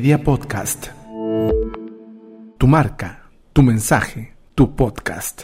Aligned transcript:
Media 0.00 0.24
Podcast. 0.24 0.86
Tu 2.56 2.66
marca, 2.66 3.28
tu 3.52 3.62
mensaje, 3.62 4.34
tu 4.54 4.74
podcast. 4.74 5.42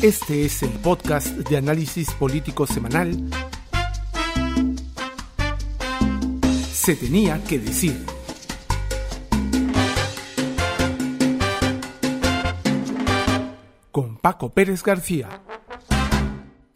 Este 0.00 0.46
es 0.46 0.62
el 0.62 0.70
podcast 0.70 1.26
de 1.26 1.58
análisis 1.58 2.10
político 2.12 2.66
semanal. 2.66 3.28
Se 6.72 6.96
tenía 6.96 7.44
que 7.44 7.58
decir. 7.58 8.02
Con 13.92 14.16
Paco 14.16 14.54
Pérez 14.54 14.82
García. 14.82 15.28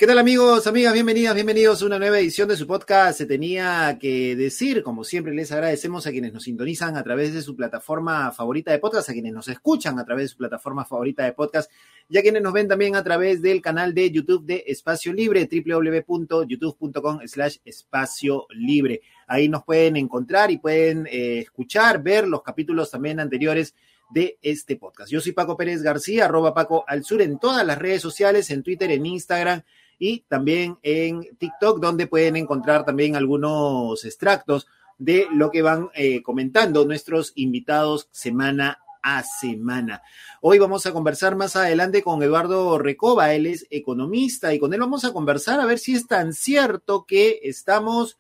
¿Qué 0.01 0.07
tal 0.07 0.19
amigos, 0.19 0.67
amigas? 0.67 0.95
Bienvenidas, 0.95 1.35
bienvenidos 1.35 1.83
a 1.83 1.85
una 1.85 1.99
nueva 1.99 2.19
edición 2.19 2.49
de 2.49 2.57
su 2.57 2.67
podcast. 2.67 3.19
Se 3.19 3.27
tenía 3.27 3.99
que 4.01 4.35
decir, 4.35 4.83
como 4.83 5.05
siempre 5.05 5.35
les 5.35 5.53
agradecemos 5.53 6.07
a 6.07 6.11
quienes 6.11 6.33
nos 6.33 6.45
sintonizan 6.45 6.97
a 6.97 7.03
través 7.03 7.35
de 7.35 7.43
su 7.43 7.55
plataforma 7.55 8.33
favorita 8.33 8.73
de 8.73 8.79
podcast, 8.79 9.11
a 9.11 9.13
quienes 9.13 9.35
nos 9.35 9.49
escuchan 9.49 9.99
a 9.99 10.07
través 10.07 10.25
de 10.25 10.29
su 10.29 10.39
plataforma 10.39 10.87
favorita 10.87 11.23
de 11.25 11.35
podcast 11.35 11.71
y 12.09 12.17
a 12.17 12.23
quienes 12.23 12.41
nos 12.41 12.55
ven 12.55 12.67
también 12.67 12.97
a 12.97 13.05
través 13.05 13.43
del 13.43 13.61
canal 13.61 13.93
de 13.93 14.11
YouTube 14.11 14.47
de 14.47 14.65
Espacio 14.67 15.13
Libre, 15.13 15.47
www.youtube.com 15.53 17.19
slash 17.27 17.59
espacio 17.63 18.47
libre. 18.55 19.03
Ahí 19.27 19.51
nos 19.51 19.65
pueden 19.65 19.97
encontrar 19.97 20.51
y 20.51 20.57
pueden 20.57 21.09
eh, 21.09 21.41
escuchar, 21.41 22.03
ver 22.03 22.27
los 22.27 22.43
capítulos 22.43 22.91
también 22.91 23.21
anteriores 23.21 23.75
de 24.09 24.39
este 24.41 24.77
podcast. 24.77 25.13
Yo 25.13 25.21
soy 25.21 25.33
Paco 25.33 25.59
Pérez 25.59 25.83
García, 25.83 26.25
arroba 26.25 26.55
Paco 26.55 26.87
al 26.89 27.05
sur 27.05 27.21
en 27.21 27.39
todas 27.39 27.67
las 27.67 27.77
redes 27.77 28.01
sociales, 28.01 28.51
en 28.51 28.63
Twitter, 28.63 28.91
en 28.93 29.05
Instagram 29.05 29.63
y 30.01 30.25
también 30.27 30.79
en 30.83 31.37
TikTok, 31.37 31.79
donde 31.79 32.09
pueden 32.09 32.35
encontrar 32.35 32.85
también 32.85 33.15
algunos 33.15 34.05
extractos 34.05 34.67
de 34.99 35.29
lo 35.33 35.51
que 35.51 35.63
van 35.63 35.91
eh, 35.95 36.23
comentando 36.23 36.87
nuestros 36.87 37.33
invitados 37.37 38.09
semana 38.11 38.81
a 39.03 39.23
semana. 39.23 40.03
Hoy 40.41 40.59
vamos 40.59 40.87
a 40.87 40.93
conversar 40.93 41.37
más 41.37 41.55
adelante 41.55 42.03
con 42.03 42.23
Eduardo 42.23 42.79
Recoba, 42.79 43.35
él 43.35 43.47
es 43.47 43.67
economista 43.71 44.55
y 44.55 44.59
con 44.59 44.73
él 44.73 44.81
vamos 44.81 45.05
a 45.05 45.13
conversar 45.13 45.61
a 45.61 45.67
ver 45.67 45.79
si 45.79 45.95
es 45.95 46.07
tan 46.07 46.33
cierto 46.33 47.05
que 47.05 47.41
estamos 47.43 48.19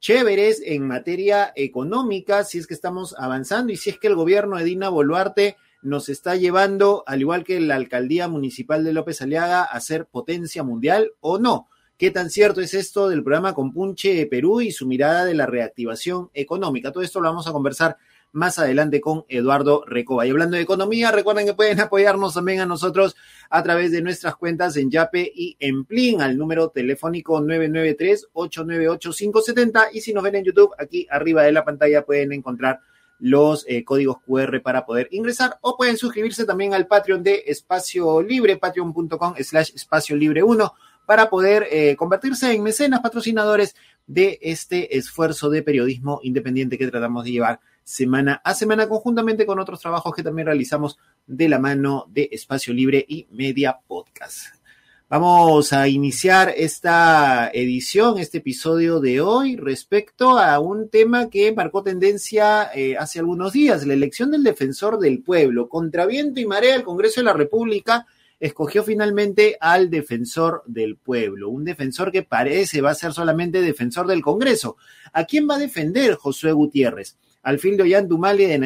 chéveres 0.00 0.62
en 0.64 0.86
materia 0.86 1.52
económica, 1.56 2.44
si 2.44 2.58
es 2.58 2.66
que 2.66 2.74
estamos 2.74 3.14
avanzando 3.18 3.72
y 3.72 3.76
si 3.76 3.90
es 3.90 3.98
que 3.98 4.06
el 4.06 4.14
gobierno 4.14 4.56
de 4.56 4.64
Dina 4.64 4.88
Boluarte 4.88 5.56
nos 5.82 6.08
está 6.08 6.36
llevando, 6.36 7.04
al 7.06 7.20
igual 7.20 7.44
que 7.44 7.60
la 7.60 7.76
alcaldía 7.76 8.28
municipal 8.28 8.84
de 8.84 8.92
López 8.92 9.22
Aliaga, 9.22 9.62
a 9.62 9.80
ser 9.80 10.06
potencia 10.06 10.62
mundial 10.62 11.12
o 11.20 11.38
no. 11.38 11.68
¿Qué 11.96 12.10
tan 12.10 12.30
cierto 12.30 12.60
es 12.60 12.74
esto 12.74 13.08
del 13.08 13.24
programa 13.24 13.54
Compunche 13.54 14.26
Perú 14.26 14.60
y 14.60 14.70
su 14.70 14.86
mirada 14.86 15.24
de 15.24 15.34
la 15.34 15.46
reactivación 15.46 16.30
económica? 16.32 16.92
Todo 16.92 17.02
esto 17.02 17.20
lo 17.20 17.28
vamos 17.28 17.48
a 17.48 17.52
conversar 17.52 17.96
más 18.32 18.58
adelante 18.58 19.00
con 19.00 19.24
Eduardo 19.28 19.84
Recoba. 19.86 20.26
Y 20.26 20.30
hablando 20.30 20.56
de 20.56 20.62
economía, 20.62 21.10
recuerden 21.10 21.46
que 21.46 21.54
pueden 21.54 21.80
apoyarnos 21.80 22.34
también 22.34 22.60
a 22.60 22.66
nosotros 22.66 23.16
a 23.50 23.62
través 23.62 23.90
de 23.90 24.02
nuestras 24.02 24.36
cuentas 24.36 24.76
en 24.76 24.90
Yape 24.90 25.32
y 25.34 25.56
en 25.58 25.84
Plin 25.84 26.20
al 26.20 26.36
número 26.36 26.68
telefónico 26.68 27.40
993-898-570 27.40 29.88
y 29.92 30.00
si 30.00 30.12
nos 30.12 30.22
ven 30.22 30.36
en 30.36 30.44
YouTube, 30.44 30.74
aquí 30.78 31.06
arriba 31.10 31.42
de 31.42 31.52
la 31.52 31.64
pantalla 31.64 32.04
pueden 32.04 32.32
encontrar 32.32 32.80
los 33.18 33.64
eh, 33.68 33.84
códigos 33.84 34.18
QR 34.26 34.60
para 34.62 34.86
poder 34.86 35.08
ingresar 35.10 35.58
o 35.60 35.76
pueden 35.76 35.96
suscribirse 35.96 36.44
también 36.44 36.74
al 36.74 36.86
Patreon 36.86 37.22
de 37.22 37.44
Espacio 37.46 38.22
Libre, 38.22 38.56
patreon.com 38.56 39.34
slash 39.38 39.72
espacio 39.74 40.16
libre 40.16 40.42
1 40.42 40.72
para 41.06 41.30
poder 41.30 41.66
eh, 41.70 41.96
convertirse 41.96 42.52
en 42.52 42.62
mecenas 42.62 43.00
patrocinadores 43.00 43.74
de 44.06 44.38
este 44.42 44.98
esfuerzo 44.98 45.48
de 45.48 45.62
periodismo 45.62 46.20
independiente 46.22 46.76
que 46.76 46.88
tratamos 46.88 47.24
de 47.24 47.32
llevar 47.32 47.60
semana 47.82 48.42
a 48.44 48.52
semana 48.52 48.86
conjuntamente 48.86 49.46
con 49.46 49.58
otros 49.58 49.80
trabajos 49.80 50.14
que 50.14 50.22
también 50.22 50.46
realizamos 50.46 50.98
de 51.26 51.48
la 51.48 51.58
mano 51.58 52.04
de 52.08 52.28
Espacio 52.32 52.74
Libre 52.74 53.04
y 53.08 53.26
Media 53.30 53.78
Podcast. 53.86 54.57
Vamos 55.10 55.72
a 55.72 55.88
iniciar 55.88 56.52
esta 56.54 57.50
edición, 57.54 58.18
este 58.18 58.38
episodio 58.38 59.00
de 59.00 59.22
hoy, 59.22 59.56
respecto 59.56 60.38
a 60.38 60.58
un 60.58 60.90
tema 60.90 61.30
que 61.30 61.50
marcó 61.50 61.82
tendencia 61.82 62.68
eh, 62.74 62.94
hace 62.94 63.18
algunos 63.18 63.54
días, 63.54 63.86
la 63.86 63.94
elección 63.94 64.30
del 64.30 64.44
defensor 64.44 64.98
del 64.98 65.22
pueblo. 65.22 65.70
Contra 65.70 66.04
viento 66.04 66.40
y 66.40 66.46
marea, 66.46 66.74
el 66.74 66.82
Congreso 66.82 67.22
de 67.22 67.24
la 67.24 67.32
República 67.32 68.06
escogió 68.38 68.84
finalmente 68.84 69.56
al 69.62 69.88
defensor 69.88 70.62
del 70.66 70.96
pueblo, 70.96 71.48
un 71.48 71.64
defensor 71.64 72.12
que 72.12 72.22
parece 72.22 72.82
va 72.82 72.90
a 72.90 72.94
ser 72.94 73.14
solamente 73.14 73.62
defensor 73.62 74.06
del 74.06 74.20
Congreso. 74.20 74.76
¿A 75.14 75.24
quién 75.24 75.48
va 75.48 75.54
a 75.54 75.58
defender 75.58 76.16
Josué 76.16 76.52
Gutiérrez? 76.52 77.16
Al 77.42 77.58
fin 77.58 77.78
de 77.78 77.84
Ollantumali 77.84 78.44
de 78.44 78.58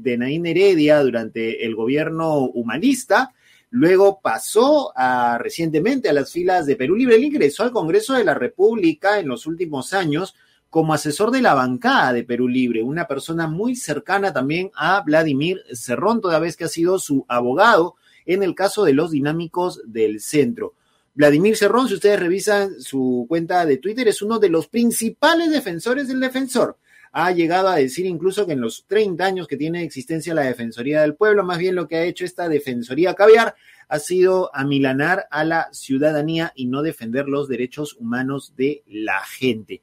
de 0.00 0.16
Naín 0.16 0.46
Heredia 0.46 1.02
durante 1.02 1.66
el 1.66 1.74
gobierno 1.74 2.38
humanista, 2.38 3.34
Luego 3.70 4.20
pasó 4.20 4.92
a, 4.96 5.38
recientemente 5.38 6.08
a 6.08 6.12
las 6.12 6.32
filas 6.32 6.66
de 6.66 6.76
Perú 6.76 6.96
Libre. 6.96 7.16
Él 7.16 7.24
ingresó 7.24 7.62
al 7.62 7.70
Congreso 7.70 8.14
de 8.14 8.24
la 8.24 8.34
República 8.34 9.20
en 9.20 9.28
los 9.28 9.46
últimos 9.46 9.92
años 9.92 10.34
como 10.70 10.94
asesor 10.94 11.30
de 11.30 11.42
la 11.42 11.54
bancada 11.54 12.12
de 12.12 12.22
Perú 12.22 12.46
Libre, 12.46 12.82
una 12.82 13.08
persona 13.08 13.48
muy 13.48 13.74
cercana 13.74 14.32
también 14.32 14.70
a 14.76 15.00
Vladimir 15.00 15.62
Cerrón, 15.72 16.20
toda 16.20 16.38
vez 16.38 16.56
que 16.56 16.64
ha 16.64 16.68
sido 16.68 17.00
su 17.00 17.24
abogado 17.28 17.96
en 18.24 18.44
el 18.44 18.54
caso 18.54 18.84
de 18.84 18.92
los 18.92 19.10
dinámicos 19.10 19.82
del 19.84 20.20
centro. 20.20 20.74
Vladimir 21.14 21.56
Cerrón, 21.56 21.88
si 21.88 21.94
ustedes 21.94 22.20
revisan 22.20 22.80
su 22.80 23.26
cuenta 23.28 23.66
de 23.66 23.78
Twitter, 23.78 24.06
es 24.06 24.22
uno 24.22 24.38
de 24.38 24.48
los 24.48 24.68
principales 24.68 25.50
defensores 25.50 26.06
del 26.06 26.20
defensor 26.20 26.78
ha 27.12 27.32
llegado 27.32 27.68
a 27.68 27.76
decir 27.76 28.06
incluso 28.06 28.46
que 28.46 28.52
en 28.52 28.60
los 28.60 28.84
30 28.86 29.24
años 29.24 29.48
que 29.48 29.56
tiene 29.56 29.82
existencia 29.82 30.34
la 30.34 30.42
Defensoría 30.42 31.02
del 31.02 31.14
Pueblo, 31.14 31.44
más 31.44 31.58
bien 31.58 31.74
lo 31.74 31.88
que 31.88 31.96
ha 31.96 32.04
hecho 32.04 32.24
esta 32.24 32.48
Defensoría 32.48 33.14
Caviar 33.14 33.54
ha 33.88 33.98
sido 33.98 34.54
amilanar 34.54 35.26
a 35.30 35.44
la 35.44 35.68
ciudadanía 35.72 36.52
y 36.54 36.66
no 36.66 36.82
defender 36.82 37.28
los 37.28 37.48
derechos 37.48 37.96
humanos 37.98 38.54
de 38.56 38.84
la 38.86 39.20
gente. 39.24 39.82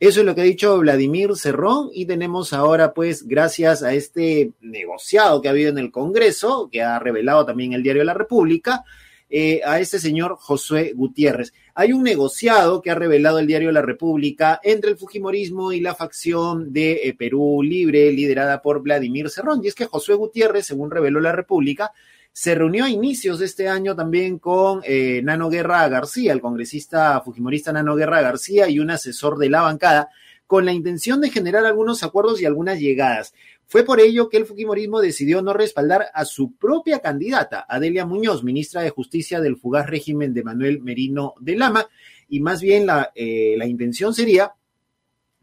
Eso 0.00 0.20
es 0.20 0.26
lo 0.26 0.34
que 0.34 0.40
ha 0.40 0.44
dicho 0.44 0.78
Vladimir 0.78 1.36
Cerrón 1.36 1.90
y 1.92 2.06
tenemos 2.06 2.52
ahora, 2.52 2.92
pues, 2.92 3.28
gracias 3.28 3.84
a 3.84 3.92
este 3.94 4.50
negociado 4.60 5.40
que 5.40 5.48
ha 5.48 5.52
habido 5.52 5.70
en 5.70 5.78
el 5.78 5.92
Congreso, 5.92 6.68
que 6.72 6.82
ha 6.82 6.98
revelado 6.98 7.46
también 7.46 7.72
el 7.72 7.84
Diario 7.84 8.02
la 8.02 8.14
República, 8.14 8.84
eh, 9.34 9.62
a 9.64 9.80
este 9.80 9.98
señor 9.98 10.36
Josué 10.38 10.92
Gutiérrez. 10.94 11.54
Hay 11.74 11.94
un 11.94 12.02
negociado 12.02 12.82
que 12.82 12.90
ha 12.90 12.94
revelado 12.94 13.38
el 13.38 13.46
diario 13.46 13.72
La 13.72 13.80
República 13.80 14.60
entre 14.62 14.90
el 14.90 14.98
Fujimorismo 14.98 15.72
y 15.72 15.80
la 15.80 15.94
facción 15.94 16.70
de 16.70 17.00
eh, 17.04 17.14
Perú 17.14 17.62
Libre, 17.62 18.12
liderada 18.12 18.60
por 18.60 18.82
Vladimir 18.82 19.30
Cerrón. 19.30 19.62
Y 19.64 19.68
es 19.68 19.74
que 19.74 19.86
Josué 19.86 20.16
Gutiérrez, 20.16 20.66
según 20.66 20.90
reveló 20.90 21.18
La 21.18 21.32
República, 21.32 21.92
se 22.30 22.54
reunió 22.54 22.84
a 22.84 22.90
inicios 22.90 23.38
de 23.38 23.46
este 23.46 23.68
año 23.68 23.96
también 23.96 24.38
con 24.38 24.82
eh, 24.84 25.22
Nano 25.24 25.48
Guerra 25.48 25.88
García, 25.88 26.34
el 26.34 26.42
congresista 26.42 27.18
fujimorista 27.22 27.72
Nano 27.72 27.96
Guerra 27.96 28.20
García 28.20 28.68
y 28.68 28.80
un 28.80 28.90
asesor 28.90 29.38
de 29.38 29.48
la 29.48 29.62
bancada, 29.62 30.10
con 30.46 30.66
la 30.66 30.72
intención 30.74 31.22
de 31.22 31.30
generar 31.30 31.64
algunos 31.64 32.02
acuerdos 32.02 32.42
y 32.42 32.44
algunas 32.44 32.78
llegadas. 32.78 33.32
Fue 33.66 33.84
por 33.84 34.00
ello 34.00 34.28
que 34.28 34.36
el 34.36 34.46
Fujimorismo 34.46 35.00
decidió 35.00 35.40
no 35.40 35.54
respaldar 35.54 36.06
a 36.12 36.24
su 36.24 36.56
propia 36.56 37.00
candidata, 37.00 37.64
Adelia 37.68 38.04
Muñoz, 38.04 38.44
ministra 38.44 38.82
de 38.82 38.90
Justicia 38.90 39.40
del 39.40 39.56
fugaz 39.56 39.86
régimen 39.86 40.34
de 40.34 40.42
Manuel 40.42 40.82
Merino 40.82 41.34
de 41.40 41.56
Lama, 41.56 41.86
y 42.28 42.40
más 42.40 42.60
bien 42.60 42.86
la, 42.86 43.12
eh, 43.14 43.58
intención 43.66 44.14
sería 44.14 44.52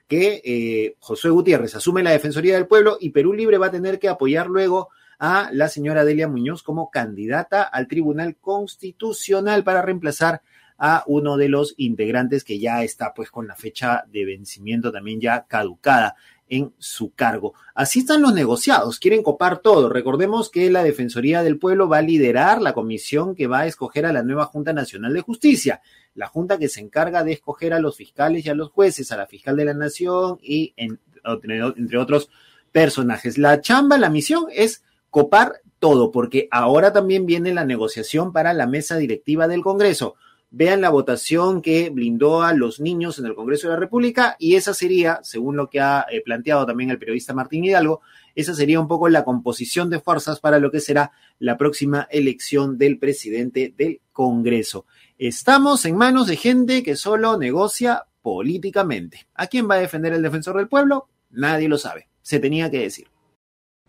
que 0.07 0.41
eh, 0.43 0.95
Josué 0.99 1.29
Gutiérrez 1.29 1.75
asume 1.75 2.03
la 2.03 2.11
Defensoría 2.11 2.55
del 2.55 2.67
Pueblo 2.67 2.97
y 2.99 3.11
Perú 3.11 3.33
Libre 3.33 3.59
va 3.59 3.67
a 3.67 3.71
tener 3.71 3.99
que 3.99 4.09
apoyar 4.09 4.47
luego 4.47 4.89
a 5.19 5.49
la 5.51 5.67
señora 5.67 6.01
Adelia 6.01 6.27
Muñoz 6.27 6.63
como 6.63 6.89
candidata 6.89 7.61
al 7.63 7.87
Tribunal 7.87 8.37
Constitucional 8.37 9.63
para 9.63 9.81
reemplazar 9.81 10.41
a 10.79 11.03
uno 11.07 11.35
de 11.35 11.49
los 11.49 11.75
integrantes 11.77 12.43
que 12.43 12.57
ya 12.57 12.83
está 12.83 13.13
pues 13.13 13.29
con 13.29 13.47
la 13.47 13.55
fecha 13.55 14.05
de 14.07 14.25
vencimiento 14.25 14.91
también 14.91 15.19
ya 15.19 15.45
caducada 15.45 16.15
en 16.49 16.73
su 16.77 17.13
cargo. 17.13 17.53
Así 17.73 17.99
están 17.99 18.21
los 18.21 18.33
negociados, 18.33 18.99
quieren 18.99 19.23
copar 19.23 19.59
todo. 19.59 19.89
Recordemos 19.89 20.49
que 20.49 20.69
la 20.69 20.83
Defensoría 20.83 21.43
del 21.43 21.59
Pueblo 21.59 21.87
va 21.87 21.99
a 21.99 22.01
liderar 22.01 22.61
la 22.61 22.73
comisión 22.73 23.35
que 23.35 23.47
va 23.47 23.59
a 23.59 23.67
escoger 23.67 24.05
a 24.05 24.13
la 24.13 24.23
nueva 24.23 24.45
Junta 24.45 24.73
Nacional 24.73 25.13
de 25.13 25.21
Justicia, 25.21 25.81
la 26.15 26.27
Junta 26.27 26.57
que 26.57 26.67
se 26.67 26.81
encarga 26.81 27.23
de 27.23 27.33
escoger 27.33 27.73
a 27.73 27.79
los 27.79 27.95
fiscales 27.95 28.45
y 28.45 28.49
a 28.49 28.55
los 28.55 28.71
jueces, 28.71 29.11
a 29.11 29.17
la 29.17 29.27
fiscal 29.27 29.55
de 29.55 29.65
la 29.65 29.73
Nación 29.73 30.39
y 30.41 30.73
entre 30.77 31.97
otros 31.97 32.29
personajes. 32.71 33.37
La 33.37 33.61
chamba, 33.61 33.97
la 33.97 34.09
misión 34.09 34.45
es 34.51 34.83
copar 35.09 35.61
todo, 35.79 36.11
porque 36.11 36.47
ahora 36.51 36.91
también 36.91 37.25
viene 37.25 37.53
la 37.53 37.65
negociación 37.65 38.33
para 38.33 38.53
la 38.53 38.67
mesa 38.67 38.97
directiva 38.97 39.47
del 39.47 39.61
Congreso 39.61 40.15
vean 40.51 40.81
la 40.81 40.89
votación 40.89 41.61
que 41.61 41.89
blindó 41.89 42.41
a 42.41 42.53
los 42.53 42.79
niños 42.79 43.19
en 43.19 43.25
el 43.25 43.35
Congreso 43.35 43.67
de 43.67 43.73
la 43.73 43.79
República 43.79 44.35
y 44.39 44.55
esa 44.55 44.73
sería, 44.73 45.19
según 45.23 45.55
lo 45.55 45.69
que 45.69 45.79
ha 45.79 46.05
eh, 46.11 46.21
planteado 46.21 46.65
también 46.65 46.89
el 46.89 46.99
periodista 46.99 47.33
Martín 47.33 47.63
Hidalgo, 47.63 48.01
esa 48.35 48.53
sería 48.53 48.79
un 48.79 48.87
poco 48.87 49.09
la 49.09 49.23
composición 49.23 49.89
de 49.89 49.99
fuerzas 49.99 50.39
para 50.39 50.59
lo 50.59 50.71
que 50.71 50.79
será 50.79 51.11
la 51.39 51.57
próxima 51.57 52.07
elección 52.09 52.77
del 52.77 52.97
presidente 52.97 53.73
del 53.77 54.01
Congreso. 54.11 54.85
Estamos 55.17 55.85
en 55.85 55.97
manos 55.97 56.27
de 56.27 56.37
gente 56.37 56.83
que 56.83 56.95
solo 56.95 57.37
negocia 57.37 58.05
políticamente. 58.21 59.27
¿A 59.35 59.47
quién 59.47 59.69
va 59.69 59.75
a 59.75 59.79
defender 59.79 60.13
el 60.13 60.21
defensor 60.21 60.57
del 60.57 60.67
pueblo? 60.67 61.09
Nadie 61.29 61.67
lo 61.67 61.77
sabe. 61.77 62.07
Se 62.21 62.39
tenía 62.39 62.69
que 62.71 62.79
decir. 62.79 63.07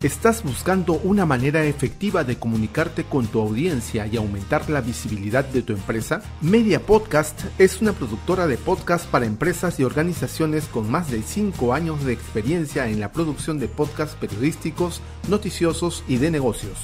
¿Estás 0.02 0.42
buscando 0.42 0.94
una 0.94 1.26
manera 1.26 1.62
efectiva 1.64 2.24
de 2.24 2.38
comunicarte 2.38 3.04
con 3.04 3.26
tu 3.26 3.38
audiencia 3.38 4.06
y 4.06 4.16
aumentar 4.16 4.70
la 4.70 4.80
visibilidad 4.80 5.44
de 5.44 5.60
tu 5.60 5.74
empresa? 5.74 6.22
Media 6.40 6.80
Podcast 6.80 7.38
es 7.58 7.82
una 7.82 7.92
productora 7.92 8.46
de 8.46 8.56
podcast 8.56 9.04
para 9.10 9.26
empresas 9.26 9.78
y 9.78 9.84
organizaciones 9.84 10.64
con 10.68 10.90
más 10.90 11.10
de 11.10 11.20
5 11.20 11.74
años 11.74 12.02
de 12.02 12.14
experiencia 12.14 12.88
en 12.88 12.98
la 12.98 13.12
producción 13.12 13.58
de 13.58 13.68
podcasts 13.68 14.16
periodísticos, 14.18 15.02
noticiosos 15.28 16.02
y 16.08 16.16
de 16.16 16.30
negocios. 16.30 16.78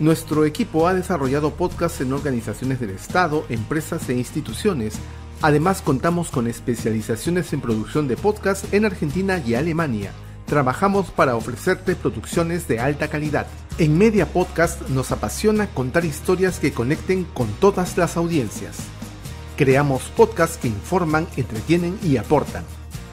Nuestro 0.00 0.46
equipo 0.46 0.88
ha 0.88 0.94
desarrollado 0.94 1.50
podcasts 1.50 2.00
en 2.00 2.14
organizaciones 2.14 2.80
del 2.80 2.92
Estado, 2.92 3.44
empresas 3.50 4.08
e 4.08 4.14
instituciones. 4.14 4.94
Además 5.42 5.82
contamos 5.82 6.30
con 6.30 6.46
especializaciones 6.46 7.52
en 7.52 7.60
producción 7.60 8.08
de 8.08 8.16
podcasts 8.16 8.72
en 8.72 8.86
Argentina 8.86 9.36
y 9.46 9.54
Alemania 9.54 10.12
trabajamos 10.52 11.10
para 11.10 11.34
ofrecerte 11.34 11.96
producciones 11.96 12.68
de 12.68 12.78
alta 12.78 13.08
calidad. 13.08 13.46
En 13.78 13.96
Media 13.96 14.26
Podcast 14.26 14.86
nos 14.90 15.10
apasiona 15.10 15.68
contar 15.68 16.04
historias 16.04 16.58
que 16.58 16.74
conecten 16.74 17.24
con 17.24 17.48
todas 17.52 17.96
las 17.96 18.18
audiencias. 18.18 18.76
Creamos 19.56 20.02
podcasts 20.14 20.58
que 20.58 20.68
informan, 20.68 21.26
entretienen 21.38 21.98
y 22.02 22.18
aportan. 22.18 22.64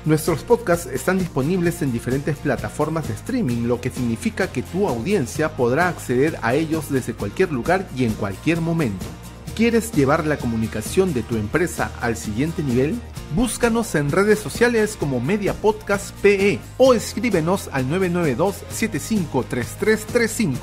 Nuestros 0.04 0.44
podcasts 0.44 0.88
están 0.88 1.18
disponibles 1.18 1.82
en 1.82 1.94
diferentes 1.94 2.36
plataformas 2.36 3.08
de 3.08 3.14
streaming, 3.14 3.68
lo 3.68 3.80
que 3.80 3.90
significa 3.90 4.52
que 4.52 4.62
tu 4.62 4.90
audiencia 4.90 5.56
podrá 5.56 5.88
acceder 5.88 6.38
a 6.42 6.56
ellos 6.56 6.92
desde 6.92 7.14
cualquier 7.14 7.54
lugar 7.54 7.88
y 7.96 8.04
en 8.04 8.12
cualquier 8.16 8.60
momento. 8.60 9.06
¿Quieres 9.60 9.92
llevar 9.92 10.26
la 10.26 10.38
comunicación 10.38 11.14
de 11.14 11.22
tu 11.22 11.36
empresa 11.36 11.92
al 12.00 12.16
siguiente 12.16 12.64
nivel? 12.64 12.98
Búscanos 13.36 13.94
en 13.96 14.10
redes 14.10 14.40
sociales 14.40 14.96
como 14.98 15.20
Media 15.20 15.54
Podcast 15.54 16.16
PE 16.22 16.62
o 16.78 16.94
escríbenos 16.94 17.68
al 17.74 17.86
992-753335. 17.90 20.56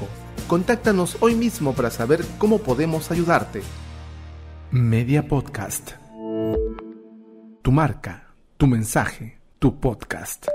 Contáctanos 0.49 1.19
hoy 1.21 1.35
mismo 1.35 1.75
para 1.75 1.91
saber 1.91 2.25
cómo 2.39 2.57
podemos 2.57 3.11
ayudarte. 3.11 3.61
Media 4.71 5.29
Podcast. 5.29 5.91
Tu 7.61 7.71
marca, 7.71 8.35
tu 8.57 8.67
mensaje, 8.67 9.39
tu 9.59 9.79
podcast. 9.79 10.47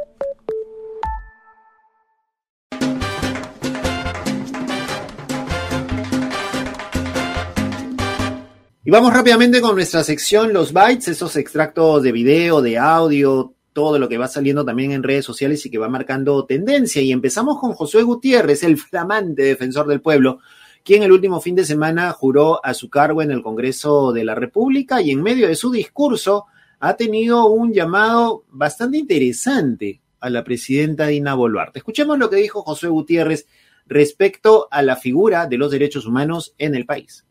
Y 8.84 8.90
vamos 8.90 9.14
rápidamente 9.14 9.62
con 9.62 9.76
nuestra 9.76 10.04
sección 10.04 10.54
Los 10.54 10.74
Bytes, 10.74 11.10
esos 11.10 11.36
extractos 11.36 12.02
de 12.02 12.12
video, 12.12 12.64
de 12.64 12.80
audio, 12.80 13.54
todo 13.74 14.00
lo 14.00 14.10
que 14.10 14.18
va 14.18 14.28
saliendo 14.28 14.66
también 14.66 14.92
en 14.92 15.04
redes 15.04 15.24
sociales 15.24 15.64
y 15.64 15.70
que 15.70 15.78
va 15.78 15.88
marcando 15.88 16.46
tendencia. 16.46 17.00
Y 17.00 17.12
empezamos 17.12 17.60
con 17.60 17.74
Josué 17.74 18.02
Gutiérrez, 18.02 18.64
el 18.64 18.78
flamante 18.78 19.44
defensor 19.44 19.86
del 19.86 20.02
pueblo, 20.02 20.40
quien 20.84 21.04
el 21.04 21.12
último 21.12 21.40
fin 21.42 21.54
de 21.54 21.64
semana 21.64 22.12
juró 22.12 22.60
a 22.66 22.74
su 22.74 22.90
cargo 22.90 23.22
en 23.22 23.30
el 23.30 23.44
Congreso 23.44 24.14
de 24.14 24.24
la 24.24 24.34
República 24.34 25.00
y 25.00 25.12
en 25.12 25.22
medio 25.22 25.48
de 25.48 25.54
su 25.54 25.70
discurso 25.70 26.48
ha 26.80 26.96
tenido 26.96 27.46
un 27.52 27.74
llamado 27.74 28.46
bastante 28.50 28.98
interesante 28.98 30.02
a 30.20 30.32
la 30.32 30.44
presidenta 30.44 31.06
Dina 31.06 31.36
Boluarte. 31.36 31.78
Escuchemos 31.78 32.18
lo 32.18 32.32
que 32.32 32.38
dijo 32.38 32.64
Josué 32.64 32.90
Gutiérrez 32.90 33.46
respecto 33.86 34.68
a 34.72 34.82
la 34.82 34.96
figura 34.96 35.46
de 35.46 35.60
los 35.60 35.70
derechos 35.70 36.08
humanos 36.08 36.56
en 36.58 36.74
el 36.74 36.88
país 36.88 37.26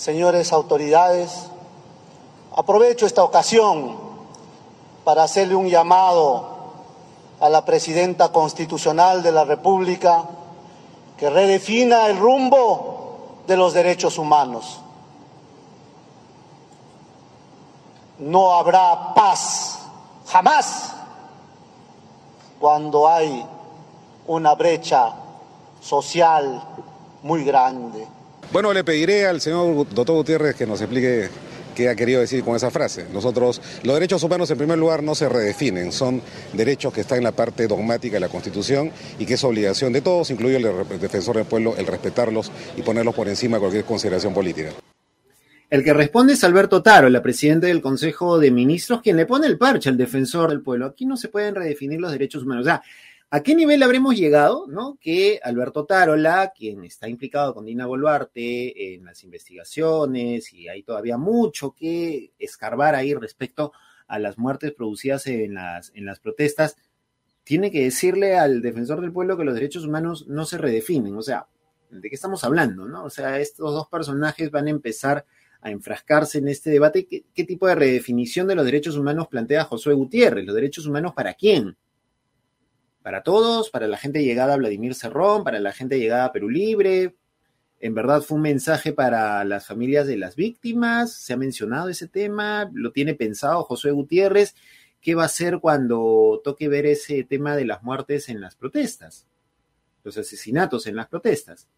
señores 0.00 0.54
autoridades, 0.54 1.50
aprovecho 2.56 3.04
esta 3.04 3.22
ocasión 3.22 3.98
para 5.04 5.24
hacerle 5.24 5.54
un 5.54 5.68
llamado 5.68 6.48
a 7.38 7.50
la 7.50 7.66
presidenta 7.66 8.32
constitucional 8.32 9.22
de 9.22 9.30
la 9.30 9.44
República 9.44 10.24
que 11.18 11.28
redefina 11.28 12.06
el 12.06 12.18
rumbo 12.18 13.42
de 13.46 13.58
los 13.58 13.74
derechos 13.74 14.16
humanos. 14.16 14.80
No 18.20 18.54
habrá 18.54 19.12
paz 19.12 19.80
jamás 20.28 20.94
cuando 22.58 23.06
hay 23.06 23.44
una 24.26 24.54
brecha 24.54 25.12
social 25.82 26.62
muy 27.22 27.44
grande. 27.44 28.19
Bueno, 28.52 28.72
le 28.72 28.82
pediré 28.82 29.26
al 29.26 29.40
señor 29.40 29.86
doctor 29.94 30.16
Gutiérrez 30.16 30.56
que 30.56 30.66
nos 30.66 30.80
explique 30.80 31.28
qué 31.76 31.88
ha 31.88 31.94
querido 31.94 32.20
decir 32.20 32.42
con 32.42 32.56
esa 32.56 32.68
frase. 32.72 33.06
Nosotros, 33.12 33.62
los 33.84 33.94
derechos 33.94 34.24
humanos 34.24 34.50
en 34.50 34.58
primer 34.58 34.76
lugar 34.76 35.04
no 35.04 35.14
se 35.14 35.28
redefinen, 35.28 35.92
son 35.92 36.20
derechos 36.52 36.92
que 36.92 37.02
están 37.02 37.18
en 37.18 37.24
la 37.24 37.32
parte 37.32 37.68
dogmática 37.68 38.14
de 38.14 38.20
la 38.20 38.28
Constitución 38.28 38.90
y 39.20 39.24
que 39.24 39.34
es 39.34 39.44
obligación 39.44 39.92
de 39.92 40.00
todos, 40.00 40.32
incluido 40.32 40.58
el 40.58 41.00
defensor 41.00 41.36
del 41.36 41.44
pueblo, 41.44 41.76
el 41.78 41.86
respetarlos 41.86 42.50
y 42.76 42.82
ponerlos 42.82 43.14
por 43.14 43.28
encima 43.28 43.58
de 43.58 43.60
cualquier 43.60 43.84
consideración 43.84 44.34
política. 44.34 44.70
El 45.70 45.84
que 45.84 45.94
responde 45.94 46.32
es 46.32 46.42
Alberto 46.42 46.82
Taro, 46.82 47.08
la 47.08 47.22
presidenta 47.22 47.68
del 47.68 47.80
Consejo 47.80 48.40
de 48.40 48.50
Ministros, 48.50 49.00
quien 49.00 49.16
le 49.16 49.26
pone 49.26 49.46
el 49.46 49.58
parche 49.58 49.88
al 49.88 49.96
defensor 49.96 50.50
del 50.50 50.62
pueblo. 50.62 50.86
Aquí 50.86 51.06
no 51.06 51.16
se 51.16 51.28
pueden 51.28 51.54
redefinir 51.54 52.00
los 52.00 52.10
derechos 52.10 52.42
humanos. 52.42 52.62
O 52.62 52.64
sea, 52.64 52.82
¿A 53.32 53.44
qué 53.44 53.54
nivel 53.54 53.80
habremos 53.84 54.16
llegado? 54.16 54.66
¿no? 54.66 54.98
Que 55.00 55.38
Alberto 55.44 55.86
Tarola, 55.86 56.52
quien 56.52 56.82
está 56.82 57.08
implicado 57.08 57.54
con 57.54 57.64
Dina 57.64 57.86
Boluarte 57.86 58.94
en 58.94 59.04
las 59.04 59.22
investigaciones, 59.22 60.52
y 60.52 60.68
hay 60.68 60.82
todavía 60.82 61.16
mucho 61.16 61.70
que 61.70 62.32
escarbar 62.40 62.96
ahí 62.96 63.14
respecto 63.14 63.72
a 64.08 64.18
las 64.18 64.36
muertes 64.36 64.72
producidas 64.72 65.28
en 65.28 65.54
las, 65.54 65.92
en 65.94 66.06
las 66.06 66.18
protestas, 66.18 66.76
tiene 67.44 67.70
que 67.70 67.84
decirle 67.84 68.36
al 68.36 68.62
defensor 68.62 69.00
del 69.00 69.12
pueblo 69.12 69.36
que 69.36 69.44
los 69.44 69.54
derechos 69.54 69.84
humanos 69.84 70.26
no 70.26 70.44
se 70.44 70.58
redefinen. 70.58 71.16
O 71.16 71.22
sea, 71.22 71.46
¿de 71.88 72.08
qué 72.08 72.16
estamos 72.16 72.42
hablando? 72.42 72.86
¿no? 72.86 73.04
O 73.04 73.10
sea, 73.10 73.38
estos 73.38 73.72
dos 73.72 73.86
personajes 73.86 74.50
van 74.50 74.66
a 74.66 74.70
empezar 74.70 75.24
a 75.60 75.70
enfrascarse 75.70 76.38
en 76.38 76.48
este 76.48 76.70
debate. 76.70 77.06
¿Qué, 77.06 77.26
qué 77.32 77.44
tipo 77.44 77.68
de 77.68 77.76
redefinición 77.76 78.48
de 78.48 78.56
los 78.56 78.64
derechos 78.64 78.96
humanos 78.96 79.28
plantea 79.28 79.62
Josué 79.62 79.94
Gutiérrez? 79.94 80.44
¿Los 80.44 80.56
derechos 80.56 80.84
humanos 80.86 81.12
para 81.14 81.34
quién? 81.34 81.76
Para 83.02 83.22
todos, 83.22 83.70
para 83.70 83.88
la 83.88 83.96
gente 83.96 84.22
llegada 84.22 84.54
a 84.54 84.56
Vladimir 84.56 84.94
Cerrón, 84.94 85.44
para 85.44 85.60
la 85.60 85.72
gente 85.72 85.98
llegada 85.98 86.26
a 86.26 86.32
Perú 86.32 86.48
Libre. 86.48 87.14
En 87.80 87.94
verdad 87.94 88.20
fue 88.20 88.36
un 88.36 88.42
mensaje 88.42 88.92
para 88.92 89.42
las 89.44 89.66
familias 89.66 90.06
de 90.06 90.18
las 90.18 90.36
víctimas, 90.36 91.14
se 91.14 91.32
ha 91.32 91.36
mencionado 91.36 91.88
ese 91.88 92.08
tema, 92.08 92.70
lo 92.74 92.92
tiene 92.92 93.14
pensado 93.14 93.64
Josué 93.64 93.92
Gutiérrez, 93.92 94.54
¿qué 95.00 95.14
va 95.14 95.22
a 95.22 95.26
hacer 95.26 95.60
cuando 95.60 96.42
toque 96.44 96.68
ver 96.68 96.84
ese 96.84 97.24
tema 97.24 97.56
de 97.56 97.64
las 97.64 97.82
muertes 97.82 98.28
en 98.28 98.40
las 98.40 98.54
protestas? 98.54 99.26
Los 100.04 100.18
asesinatos 100.18 100.86
en 100.86 100.96
las 100.96 101.08
protestas. 101.08 101.68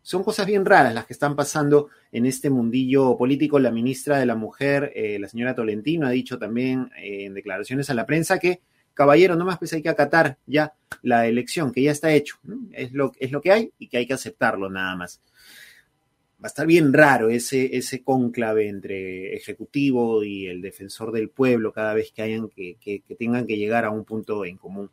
Son 0.00 0.24
cosas 0.24 0.46
bien 0.46 0.64
raras 0.64 0.94
las 0.94 1.06
que 1.06 1.12
están 1.12 1.36
pasando 1.36 1.88
en 2.10 2.26
este 2.26 2.50
mundillo 2.50 3.16
político. 3.16 3.58
La 3.58 3.70
ministra 3.70 4.18
de 4.18 4.26
la 4.26 4.34
Mujer, 4.34 4.90
eh, 4.96 5.18
la 5.20 5.28
señora 5.28 5.54
Tolentino, 5.54 6.06
ha 6.06 6.10
dicho 6.10 6.38
también 6.38 6.90
eh, 6.96 7.26
en 7.26 7.34
declaraciones 7.34 7.88
a 7.88 7.94
la 7.94 8.04
prensa 8.04 8.38
que 8.38 8.62
caballero, 8.94 9.36
nomás 9.36 9.58
pues 9.58 9.72
hay 9.72 9.82
que 9.82 9.88
acatar 9.88 10.38
ya 10.46 10.74
la 11.02 11.26
elección, 11.26 11.72
que 11.72 11.82
ya 11.82 11.92
está 11.92 12.12
hecho. 12.12 12.36
Es, 12.72 12.92
lo, 12.92 13.12
es 13.18 13.32
lo 13.32 13.40
que 13.40 13.52
hay 13.52 13.72
y 13.78 13.88
que 13.88 13.98
hay 13.98 14.06
que 14.06 14.14
aceptarlo 14.14 14.70
nada 14.70 14.96
más. 14.96 15.20
Va 16.42 16.46
a 16.46 16.48
estar 16.48 16.66
bien 16.66 16.92
raro 16.92 17.30
ese, 17.30 17.76
ese 17.76 18.02
cónclave 18.02 18.68
entre 18.68 19.34
ejecutivo 19.36 20.24
y 20.24 20.46
el 20.48 20.60
defensor 20.60 21.12
del 21.12 21.28
pueblo 21.28 21.72
cada 21.72 21.94
vez 21.94 22.10
que, 22.12 22.22
hayan 22.22 22.48
que, 22.48 22.76
que, 22.80 23.00
que 23.00 23.14
tengan 23.14 23.46
que 23.46 23.56
llegar 23.56 23.84
a 23.84 23.90
un 23.90 24.04
punto 24.04 24.44
en 24.44 24.56
común 24.56 24.90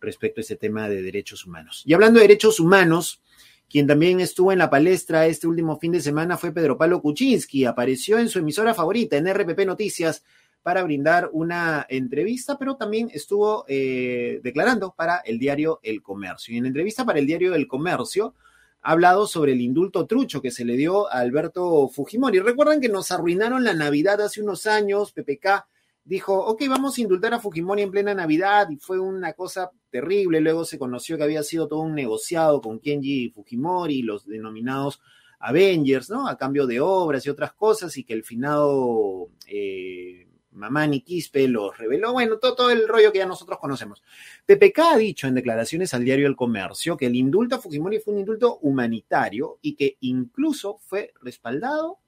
respecto 0.00 0.40
a 0.40 0.42
ese 0.42 0.56
tema 0.56 0.88
de 0.88 1.02
derechos 1.02 1.46
humanos. 1.46 1.82
Y 1.86 1.94
hablando 1.94 2.18
de 2.18 2.26
derechos 2.26 2.58
humanos, 2.58 3.22
quien 3.68 3.86
también 3.86 4.20
estuvo 4.20 4.50
en 4.50 4.58
la 4.58 4.70
palestra 4.70 5.26
este 5.26 5.46
último 5.46 5.78
fin 5.78 5.92
de 5.92 6.00
semana 6.00 6.38
fue 6.38 6.52
Pedro 6.52 6.78
Pablo 6.78 7.02
Kuczynski. 7.02 7.66
Apareció 7.66 8.18
en 8.18 8.28
su 8.28 8.38
emisora 8.38 8.74
favorita, 8.74 9.16
en 9.16 9.32
RPP 9.32 9.66
Noticias, 9.66 10.24
para 10.68 10.82
brindar 10.82 11.30
una 11.32 11.86
entrevista, 11.88 12.58
pero 12.58 12.76
también 12.76 13.08
estuvo 13.14 13.64
eh, 13.68 14.38
declarando 14.44 14.92
para 14.94 15.16
el 15.20 15.38
diario 15.38 15.80
El 15.82 16.02
Comercio. 16.02 16.54
Y 16.54 16.58
en 16.58 16.66
entrevista 16.66 17.06
para 17.06 17.18
el 17.18 17.26
diario 17.26 17.54
El 17.54 17.66
Comercio 17.66 18.34
ha 18.82 18.90
hablado 18.90 19.26
sobre 19.26 19.52
el 19.52 19.62
indulto 19.62 20.04
trucho 20.04 20.42
que 20.42 20.50
se 20.50 20.66
le 20.66 20.76
dio 20.76 21.10
a 21.10 21.20
Alberto 21.20 21.88
Fujimori. 21.88 22.40
Recuerdan 22.40 22.82
que 22.82 22.90
nos 22.90 23.10
arruinaron 23.10 23.64
la 23.64 23.72
Navidad 23.72 24.20
hace 24.20 24.42
unos 24.42 24.66
años, 24.66 25.12
PPK 25.12 25.66
dijo, 26.04 26.38
ok, 26.38 26.64
vamos 26.68 26.98
a 26.98 27.00
indultar 27.00 27.32
a 27.32 27.40
Fujimori 27.40 27.80
en 27.80 27.90
plena 27.90 28.12
Navidad 28.12 28.68
y 28.68 28.76
fue 28.76 29.00
una 29.00 29.32
cosa 29.32 29.70
terrible. 29.88 30.42
Luego 30.42 30.66
se 30.66 30.78
conoció 30.78 31.16
que 31.16 31.24
había 31.24 31.42
sido 31.42 31.66
todo 31.66 31.80
un 31.80 31.94
negociado 31.94 32.60
con 32.60 32.78
Kenji 32.78 33.30
Fujimori, 33.30 34.02
los 34.02 34.26
denominados 34.26 35.00
Avengers, 35.38 36.10
¿no? 36.10 36.28
A 36.28 36.36
cambio 36.36 36.66
de 36.66 36.78
obras 36.78 37.24
y 37.24 37.30
otras 37.30 37.54
cosas 37.54 37.96
y 37.96 38.04
que 38.04 38.12
el 38.12 38.22
finado 38.22 39.30
eh, 39.46 40.27
Mamani 40.52 41.02
Quispe 41.02 41.46
los 41.46 41.76
reveló, 41.76 42.12
bueno, 42.12 42.38
todo, 42.38 42.54
todo, 42.54 42.70
el 42.70 42.88
rollo 42.88 43.12
que 43.12 43.18
ya 43.18 43.26
nosotros 43.26 43.58
conocemos. 43.58 44.02
PPK 44.46 44.78
ha 44.78 44.96
dicho 44.96 45.26
en 45.26 45.34
declaraciones 45.34 45.94
al 45.94 46.04
diario 46.04 46.26
El 46.26 46.36
Comercio 46.36 46.96
que 46.96 47.06
el 47.06 47.16
indulto 47.16 47.56
a 47.56 47.58
Fujimori 47.58 47.98
fue 48.00 48.14
un 48.14 48.20
indulto 48.20 48.58
humanitario 48.58 49.58
y 49.62 49.74
que 49.74 49.96
incluso 50.00 50.78
fue 50.78 51.12
respaldado 51.22 51.98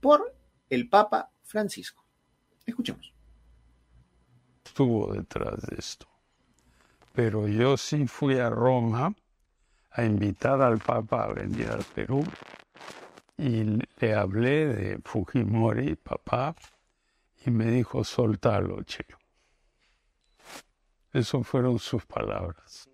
por 0.00 0.34
el 0.68 0.88
Papa 0.88 1.30
Francisco. 1.42 2.04
Escuchemos. 2.66 3.12
Estuvo 4.64 5.12
detrás 5.12 5.62
de 5.62 5.76
esto. 5.78 6.06
Pero 7.12 7.48
yo 7.48 7.76
sí 7.76 8.06
fui 8.06 8.38
a 8.38 8.50
Roma 8.50 9.14
a 9.90 10.04
invitar 10.04 10.62
al 10.62 10.78
Papa 10.78 11.24
a 11.24 11.32
venir 11.32 11.68
al 11.68 11.84
Perú 11.94 12.24
y 13.36 13.78
le 13.98 14.14
hablé 14.14 14.66
de 14.66 14.98
Fujimori, 15.02 15.96
papá, 15.96 16.54
y 17.44 17.50
me 17.50 17.70
dijo, 17.70 18.04
soltalo, 18.04 18.82
che. 18.84 19.04
Esas 21.12 21.46
fueron 21.46 21.78
sus 21.78 22.04
palabras. 22.06 22.88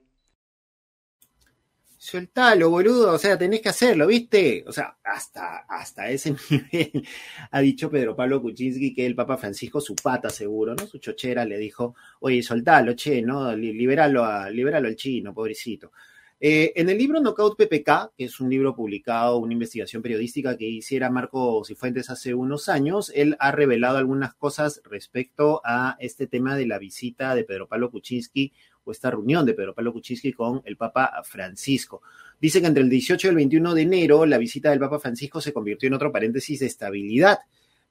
Soltalo, 1.99 2.71
boludo, 2.71 3.15
o 3.15 3.19
sea, 3.19 3.37
tenés 3.37 3.61
que 3.61 3.69
hacerlo, 3.69 4.07
¿viste? 4.07 4.65
O 4.69 4.73
sea, 4.73 4.97
hasta, 5.03 5.67
hasta 5.69 6.09
ese 6.09 6.37
nivel 6.51 7.05
ha 7.51 7.61
dicho 7.61 7.91
Pedro 7.91 8.15
Pablo 8.15 8.41
Kuczynski 8.41 8.95
que 8.95 9.05
el 9.05 9.17
Papa 9.17 9.37
Francisco, 9.37 9.81
su 9.81 9.97
pata 9.97 10.31
seguro, 10.31 10.77
¿no? 10.77 10.87
Su 10.87 10.99
chochera 10.99 11.45
le 11.45 11.59
dijo, 11.59 11.97
oye, 12.21 12.43
soltalo, 12.45 12.95
che, 12.95 13.23
¿no? 13.23 13.55
Liberalo, 13.57 14.25
a, 14.25 14.49
liberalo 14.49 14.87
al 14.87 14.95
chino, 14.95 15.35
pobrecito. 15.35 15.91
Eh, 16.39 16.75
en 16.77 16.91
el 16.91 16.99
libro 16.99 17.19
Knockout 17.19 17.57
PPK, 17.57 18.13
que 18.15 18.25
es 18.25 18.41
un 18.41 18.51
libro 18.51 18.77
publicado, 18.77 19.39
una 19.39 19.55
investigación 19.55 20.03
periodística 20.03 20.55
que 20.59 20.69
hiciera 20.69 21.09
Marco 21.09 21.65
Cifuentes 21.65 22.11
hace 22.11 22.35
unos 22.35 22.69
años, 22.69 23.11
él 23.15 23.37
ha 23.39 23.53
revelado 23.53 23.97
algunas 23.97 24.35
cosas 24.35 24.83
respecto 24.85 25.63
a 25.65 25.97
este 25.99 26.27
tema 26.27 26.55
de 26.55 26.67
la 26.67 26.79
visita 26.79 27.35
de 27.35 27.45
Pedro 27.45 27.69
Pablo 27.69 27.91
Kuczynski 27.91 28.53
o 28.85 28.93
esta 28.93 29.11
reunión 29.11 29.47
de 29.47 29.55
Pedro 29.55 29.75
Pablo 29.75 29.95
Kuczynski 29.95 30.35
con 30.35 30.61
el 30.67 30.77
Papa 30.77 31.23
Francisco. 31.25 32.03
Dice 32.39 32.61
que 32.61 32.67
entre 32.67 32.83
el 32.83 32.91
18 32.91 33.29
y 33.29 33.31
el 33.31 33.37
21 33.37 33.73
de 33.73 33.83
enero 33.83 34.27
la 34.27 34.37
visita 34.37 34.69
del 34.69 34.79
Papa 34.79 34.99
Francisco 34.99 35.41
se 35.41 35.55
convirtió 35.55 35.87
en 35.87 35.95
otro 35.95 36.13
paréntesis 36.13 36.61
de 36.61 36.67
estabilidad, 36.67 37.39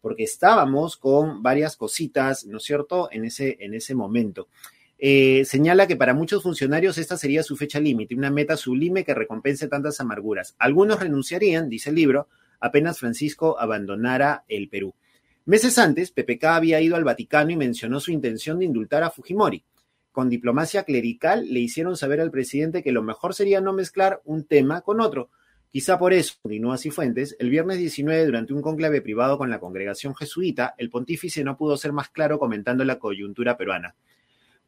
porque 0.01 0.23
estábamos 0.23 0.97
con 0.97 1.41
varias 1.41 1.75
cositas, 1.75 2.45
¿no 2.45 2.57
es 2.57 2.63
cierto?, 2.63 3.09
en 3.11 3.25
ese, 3.25 3.57
en 3.59 3.73
ese 3.73 3.95
momento. 3.95 4.49
Eh, 5.07 5.45
señala 5.45 5.85
que 5.85 5.95
para 5.95 6.15
muchos 6.15 6.41
funcionarios 6.41 6.97
esta 6.97 7.15
sería 7.15 7.43
su 7.43 7.55
fecha 7.55 7.79
límite, 7.79 8.15
una 8.15 8.31
meta 8.31 8.57
sublime 8.57 9.03
que 9.03 9.13
recompense 9.13 9.67
tantas 9.67 9.99
amarguras. 9.99 10.55
Algunos 10.57 10.99
renunciarían, 10.99 11.69
dice 11.69 11.91
el 11.91 11.95
libro, 11.97 12.27
apenas 12.59 12.97
Francisco 12.97 13.55
abandonara 13.59 14.45
el 14.47 14.67
Perú. 14.67 14.95
Meses 15.45 15.77
antes, 15.77 16.09
PPK 16.09 16.45
había 16.45 16.81
ido 16.81 16.95
al 16.95 17.03
Vaticano 17.03 17.51
y 17.51 17.55
mencionó 17.55 17.99
su 17.99 18.11
intención 18.11 18.57
de 18.57 18.65
indultar 18.65 19.03
a 19.03 19.11
Fujimori. 19.11 19.63
Con 20.11 20.27
diplomacia 20.27 20.85
clerical 20.85 21.53
le 21.53 21.59
hicieron 21.59 21.95
saber 21.95 22.19
al 22.19 22.31
presidente 22.31 22.81
que 22.81 22.91
lo 22.91 23.03
mejor 23.03 23.35
sería 23.35 23.61
no 23.61 23.73
mezclar 23.73 24.23
un 24.25 24.45
tema 24.45 24.81
con 24.81 25.01
otro. 25.01 25.29
Quizá 25.69 25.99
por 25.99 26.13
eso, 26.13 26.33
continúa 26.41 26.79
Cifuentes, 26.79 27.35
el 27.37 27.51
viernes 27.51 27.77
19, 27.77 28.25
durante 28.25 28.53
un 28.53 28.63
conclave 28.63 29.03
privado 29.03 29.37
con 29.37 29.51
la 29.51 29.59
congregación 29.59 30.15
jesuita, 30.15 30.73
el 30.79 30.89
pontífice 30.89 31.43
no 31.43 31.57
pudo 31.57 31.77
ser 31.77 31.93
más 31.93 32.09
claro 32.09 32.39
comentando 32.39 32.83
la 32.85 32.97
coyuntura 32.97 33.55
peruana. 33.55 33.93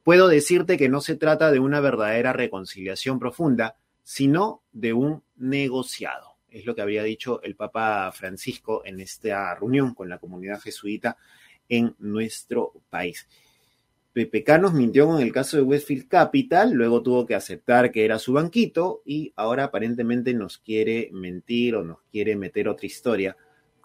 Puedo 0.08 0.30
decirte 0.30 0.78
que 0.78 0.88
no 0.88 1.02
se 1.02 1.18
trata 1.18 1.52
de 1.52 1.60
una 1.60 1.82
verdadera 1.82 2.32
reconciliación 2.32 3.20
profunda, 3.20 3.76
sino 4.04 4.64
de 4.72 4.94
un 4.94 5.22
negociado. 5.36 6.38
Es 6.48 6.66
lo 6.66 6.76
que 6.76 6.82
había 6.82 7.04
dicho 7.04 7.42
el 7.44 7.58
Papa 7.58 8.10
Francisco 8.14 8.84
en 8.86 9.02
esta 9.02 9.54
reunión 9.56 9.94
con 9.94 10.08
la 10.08 10.18
comunidad 10.18 10.62
jesuita 10.62 11.18
en 11.68 11.94
nuestro 12.00 12.72
país. 12.90 13.28
PPK 14.14 14.60
nos 14.62 14.74
mintió 14.74 15.08
con 15.08 15.22
el 15.22 15.34
caso 15.34 15.58
de 15.58 15.64
Westfield 15.64 16.08
Capital, 16.08 16.72
luego 16.72 17.04
tuvo 17.04 17.26
que 17.26 17.36
aceptar 17.36 17.92
que 17.92 18.06
era 18.06 18.18
su 18.18 18.32
banquito 18.32 19.02
y 19.04 19.34
ahora 19.36 19.66
aparentemente 19.66 20.34
nos 20.34 20.58
quiere 20.58 21.10
mentir 21.12 21.76
o 21.76 21.84
nos 21.84 21.98
quiere 22.10 22.38
meter 22.38 22.70
otra 22.70 22.86
historia 22.86 23.36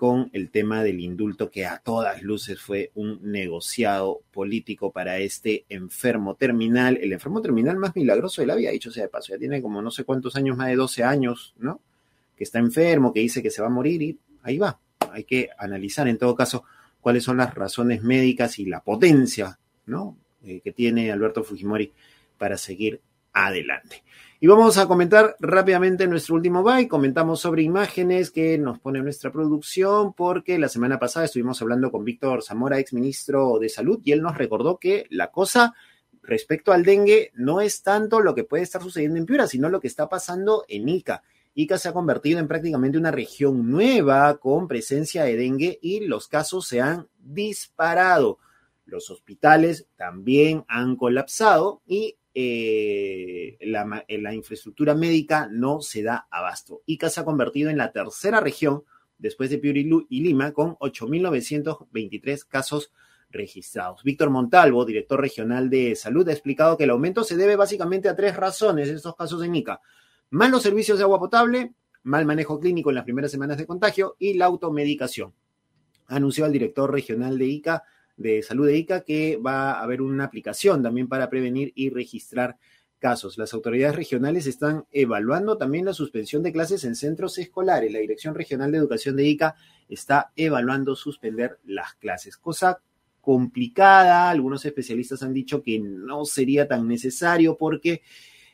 con 0.03 0.31
el 0.33 0.51
tema 0.51 0.83
del 0.83 0.99
indulto 0.99 1.49
que 1.49 1.65
a 1.65 1.79
todas 1.79 2.25
luces 2.25 2.61
fue 2.61 2.91
un 2.97 3.21
negociado 3.23 4.23
político 4.33 4.91
para 4.91 5.19
este 5.19 5.65
enfermo 5.69 6.35
terminal, 6.35 6.99
el 7.01 7.13
enfermo 7.13 7.41
terminal 7.41 7.77
más 7.77 7.95
milagroso 7.95 8.41
de 8.41 8.49
la 8.49 8.57
vida, 8.57 8.73
dicho 8.73 8.91
sea 8.91 9.05
de 9.05 9.09
paso, 9.09 9.33
ya 9.33 9.39
tiene 9.39 9.63
como 9.63 9.81
no 9.81 9.93
sé 9.93 10.03
cuántos 10.03 10.35
años, 10.35 10.57
más 10.57 10.67
de 10.67 10.75
12 10.75 11.05
años, 11.05 11.55
¿no? 11.57 11.81
Que 12.37 12.43
está 12.43 12.59
enfermo, 12.59 13.13
que 13.13 13.21
dice 13.21 13.45
que 13.45 13.51
se 13.53 13.63
va 13.63 13.69
a 13.69 13.71
morir 13.71 14.03
y 14.03 14.19
ahí 14.43 14.59
va. 14.59 14.81
Hay 15.13 15.23
que 15.23 15.51
analizar 15.57 16.09
en 16.09 16.19
todo 16.19 16.35
caso 16.35 16.65
cuáles 17.01 17.23
son 17.23 17.37
las 17.37 17.55
razones 17.55 18.03
médicas 18.03 18.59
y 18.59 18.65
la 18.67 18.81
potencia, 18.81 19.61
¿no? 19.87 20.17
Eh, 20.45 20.63
que 20.65 20.73
tiene 20.73 21.13
Alberto 21.13 21.45
Fujimori 21.45 21.93
para 22.39 22.57
seguir 22.57 23.01
adelante. 23.33 24.03
Y 24.43 24.49
vamos 24.49 24.77
a 24.77 24.89
comentar 24.89 25.37
rápidamente 25.39 26.09
nuestro 26.09 26.35
último 26.35 26.65
byte. 26.65 26.89
Comentamos 26.89 27.39
sobre 27.39 27.63
imágenes 27.63 28.33
que 28.33 28.59
nos 28.59 28.81
pone 28.81 29.01
nuestra 29.01 29.31
producción, 29.31 30.15
porque 30.15 30.59
la 30.59 30.69
semana 30.69 30.99
pasada 30.99 31.27
estuvimos 31.27 31.63
hablando 31.63 31.93
con 31.93 32.05
Víctor 32.05 32.43
Zamora, 32.43 32.81
ex 32.81 32.93
ministro 32.93 33.61
de 33.61 33.69
Salud, 33.69 34.01
y 34.03 34.11
él 34.11 34.21
nos 34.21 34.37
recordó 34.37 34.79
que 34.79 35.07
la 35.11 35.31
cosa 35.31 35.77
respecto 36.25 36.73
al 36.73 36.83
dengue 36.83 37.31
no 37.35 37.61
es 37.61 37.85
tanto 37.85 38.19
lo 38.19 38.35
que 38.35 38.43
puede 38.43 38.65
estar 38.65 38.83
sucediendo 38.83 39.17
en 39.17 39.27
Piura, 39.27 39.47
sino 39.47 39.69
lo 39.69 39.79
que 39.79 39.87
está 39.87 40.09
pasando 40.09 40.65
en 40.67 40.89
Ica. 40.89 41.23
Ica 41.55 41.79
se 41.79 41.91
ha 41.91 41.93
convertido 41.93 42.41
en 42.41 42.49
prácticamente 42.49 42.99
una 42.99 43.13
región 43.13 43.71
nueva 43.71 44.39
con 44.39 44.67
presencia 44.67 45.23
de 45.23 45.37
dengue 45.37 45.79
y 45.81 46.01
los 46.01 46.27
casos 46.27 46.67
se 46.67 46.81
han 46.81 47.07
disparado. 47.17 48.41
Los 48.87 49.09
hospitales 49.09 49.87
también 49.95 50.65
han 50.67 50.97
colapsado 50.97 51.81
y 51.87 52.17
eh, 52.35 53.59
la, 53.62 54.05
la, 54.09 54.35
infraestructura 54.35 54.95
médica 54.95 55.49
no 55.51 55.83
se 55.83 56.03
da 56.03 56.27
abasto. 56.31 56.83
Ica 56.87 57.11
se 57.11 57.21
ha 57.21 57.25
convertido 57.25 57.69
en 57.71 57.77
la 57.77 57.93
tercera 57.93 58.41
región 58.41 58.85
después 59.19 59.51
de 59.51 59.59
Piura 59.59 59.79
y 60.09 60.21
Lima 60.21 60.53
con 60.53 60.77
8.923 60.77 62.47
casos 62.47 62.93
registrados. 63.31 64.03
Víctor 64.03 64.31
Montalvo, 64.31 64.85
director 64.85 65.21
regional 65.21 65.71
de 65.71 65.97
salud, 65.97 66.29
ha 66.29 66.33
explicado 66.33 66.77
que 66.77 66.85
el 66.85 66.91
aumento 66.91 67.25
se 67.25 67.37
debe 67.37 67.57
básicamente 67.57 68.09
a 68.09 68.17
tres 68.17 68.37
razones 68.37 68.89
en 68.89 68.97
estos 68.97 69.17
casos 69.17 69.43
en 69.43 69.55
Ica. 69.55 69.81
Malos 70.31 70.62
servicios 70.62 70.99
de 70.99 71.05
agua 71.05 71.19
potable, 71.19 71.75
mal 72.05 72.25
manejo 72.27 72.59
clínico 72.59 72.91
en 72.91 72.97
las 72.97 73.05
primeras 73.05 73.31
semanas 73.31 73.59
de 73.59 73.67
contagio 73.67 74.17
y 74.19 74.35
la 74.35 74.47
automedicación. 74.47 75.33
Anunció 76.07 76.47
el 76.47 76.53
director 76.53 76.91
regional 76.91 77.39
de 77.39 77.47
ICA, 77.47 77.85
de 78.16 78.42
Salud 78.42 78.66
de 78.66 78.76
ICA 78.76 79.02
que 79.02 79.37
va 79.37 79.73
a 79.73 79.83
haber 79.83 80.02
una 80.02 80.25
aplicación 80.25 80.83
también 80.83 81.09
para 81.09 81.31
prevenir 81.31 81.73
y 81.75 81.90
registrar 81.90 82.59
casos. 82.99 83.37
Las 83.37 83.52
autoridades 83.52 83.97
regionales 83.97 84.47
están 84.47 84.87
evaluando 84.92 85.59
también 85.59 85.85
la 85.85 85.92
suspensión 85.92 86.42
de 86.42 86.52
clases 86.52 86.85
en 86.85 86.95
centros 86.95 87.37
escolares. 87.37 87.92
La 87.92 87.99
Dirección 87.99 88.35
Regional 88.35 88.71
de 88.71 88.78
Educación 88.78 89.16
de 89.16 89.26
ICA 89.26 89.57
está 89.88 90.33
evaluando 90.37 90.95
suspender 90.95 91.59
las 91.64 91.95
clases, 91.95 92.37
cosa 92.37 92.81
complicada. 93.21 94.31
Algunos 94.31 94.64
especialistas 94.64 95.23
han 95.23 95.35
dicho 95.35 95.62
que 95.62 95.81
no 95.81 96.25
sería 96.25 96.69
tan 96.69 96.87
necesario 96.87 97.57
porque 97.59 98.02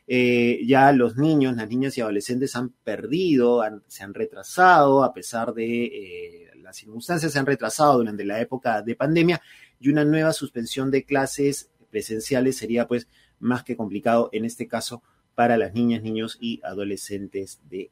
eh, 0.07 0.61
ya 0.65 0.91
los 0.91 1.17
niños, 1.17 1.55
las 1.55 1.69
niñas 1.69 1.95
y 1.95 2.01
adolescentes 2.01 2.55
han 2.55 2.69
perdido, 2.69 3.61
se 3.87 4.03
han 4.03 4.15
retrasado 4.15 5.03
a 5.03 5.13
pesar 5.13 5.53
de 5.53 5.85
eh, 5.85 6.48
las 6.69 6.77
circunstancias 6.77 7.33
se 7.33 7.39
han 7.39 7.47
retrasado 7.47 7.97
durante 7.97 8.23
la 8.23 8.39
época 8.39 8.83
de 8.83 8.95
pandemia 8.95 9.41
y 9.79 9.89
una 9.89 10.05
nueva 10.05 10.33
suspensión 10.33 10.91
de 10.91 11.03
clases 11.03 11.71
presenciales 11.89 12.57
sería 12.57 12.87
pues 12.87 13.07
más 13.39 13.63
que 13.63 13.75
complicado 13.75 14.29
en 14.33 14.45
este 14.45 14.67
caso 14.67 15.01
para 15.33 15.57
las 15.57 15.73
niñas, 15.73 16.03
niños 16.03 16.37
y 16.39 16.61
adolescentes 16.63 17.59
de. 17.71 17.89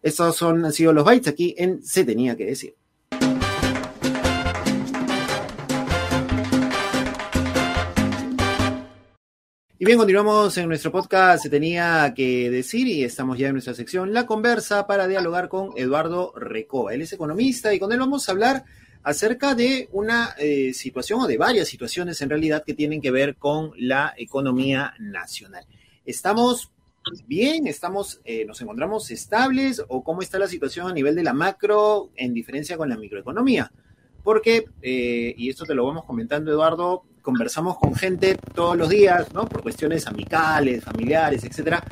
Estos 0.00 0.36
son, 0.36 0.64
han 0.64 0.72
sido 0.72 0.94
los 0.94 1.04
bytes 1.04 1.28
aquí 1.28 1.54
en 1.58 1.82
Se 1.82 2.04
tenía 2.04 2.34
que 2.34 2.46
decir. 2.46 2.74
Y 9.82 9.84
bien, 9.84 9.98
continuamos 9.98 10.56
en 10.58 10.68
nuestro 10.68 10.92
podcast, 10.92 11.42
se 11.42 11.50
tenía 11.50 12.14
que 12.14 12.48
decir, 12.50 12.86
y 12.86 13.02
estamos 13.02 13.36
ya 13.36 13.48
en 13.48 13.54
nuestra 13.54 13.74
sección 13.74 14.12
La 14.12 14.26
Conversa 14.26 14.86
para 14.86 15.08
dialogar 15.08 15.48
con 15.48 15.70
Eduardo 15.74 16.32
Recoba. 16.36 16.94
Él 16.94 17.02
es 17.02 17.12
economista 17.12 17.74
y 17.74 17.80
con 17.80 17.90
él 17.90 17.98
vamos 17.98 18.28
a 18.28 18.30
hablar 18.30 18.64
acerca 19.02 19.56
de 19.56 19.88
una 19.90 20.36
eh, 20.38 20.72
situación 20.72 21.22
o 21.22 21.26
de 21.26 21.36
varias 21.36 21.66
situaciones 21.66 22.22
en 22.22 22.30
realidad 22.30 22.62
que 22.64 22.74
tienen 22.74 23.00
que 23.00 23.10
ver 23.10 23.34
con 23.34 23.72
la 23.76 24.14
economía 24.16 24.94
nacional. 25.00 25.66
¿Estamos 26.06 26.70
bien? 27.26 27.66
¿Estamos, 27.66 28.20
eh, 28.24 28.44
nos 28.44 28.60
encontramos 28.60 29.10
estables 29.10 29.82
o 29.88 30.04
cómo 30.04 30.22
está 30.22 30.38
la 30.38 30.46
situación 30.46 30.86
a 30.86 30.94
nivel 30.94 31.16
de 31.16 31.24
la 31.24 31.32
macro 31.32 32.12
en 32.14 32.34
diferencia 32.34 32.76
con 32.76 32.88
la 32.88 32.96
microeconomía? 32.96 33.72
Porque, 34.22 34.64
eh, 34.80 35.34
y 35.36 35.50
esto 35.50 35.64
te 35.64 35.74
lo 35.74 35.84
vamos 35.84 36.04
comentando 36.04 36.52
Eduardo, 36.52 37.02
conversamos 37.22 37.78
con 37.78 37.94
gente 37.94 38.36
todos 38.54 38.76
los 38.76 38.88
días, 38.88 39.32
¿no? 39.32 39.46
Por 39.46 39.62
cuestiones 39.62 40.06
amicales, 40.06 40.84
familiares, 40.84 41.44
etcétera. 41.44 41.82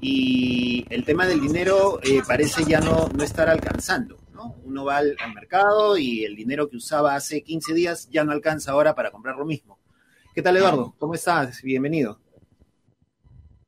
Y 0.00 0.84
el 0.90 1.04
tema 1.04 1.26
del 1.26 1.40
dinero 1.40 2.00
eh, 2.02 2.20
parece 2.26 2.64
ya 2.64 2.80
no, 2.80 3.08
no 3.14 3.22
estar 3.22 3.48
alcanzando, 3.48 4.18
¿no? 4.32 4.42
¿no? 4.42 4.56
Uno 4.64 4.84
va 4.84 4.98
al, 4.98 5.16
mercado 5.34 5.96
y 5.96 6.24
el 6.24 6.34
dinero 6.34 6.68
que 6.68 6.76
usaba 6.76 7.14
hace 7.14 7.42
15 7.42 7.74
días 7.74 8.08
ya 8.10 8.24
no 8.24 8.32
alcanza 8.32 8.72
ahora 8.72 8.94
para 8.94 9.10
comprar 9.10 9.36
lo 9.36 9.44
mismo. 9.44 9.78
¿Qué 10.34 10.42
tal, 10.42 10.56
Eduardo? 10.56 10.94
¿Cómo 10.98 11.14
estás? 11.14 11.62
Bienvenido. 11.62 12.18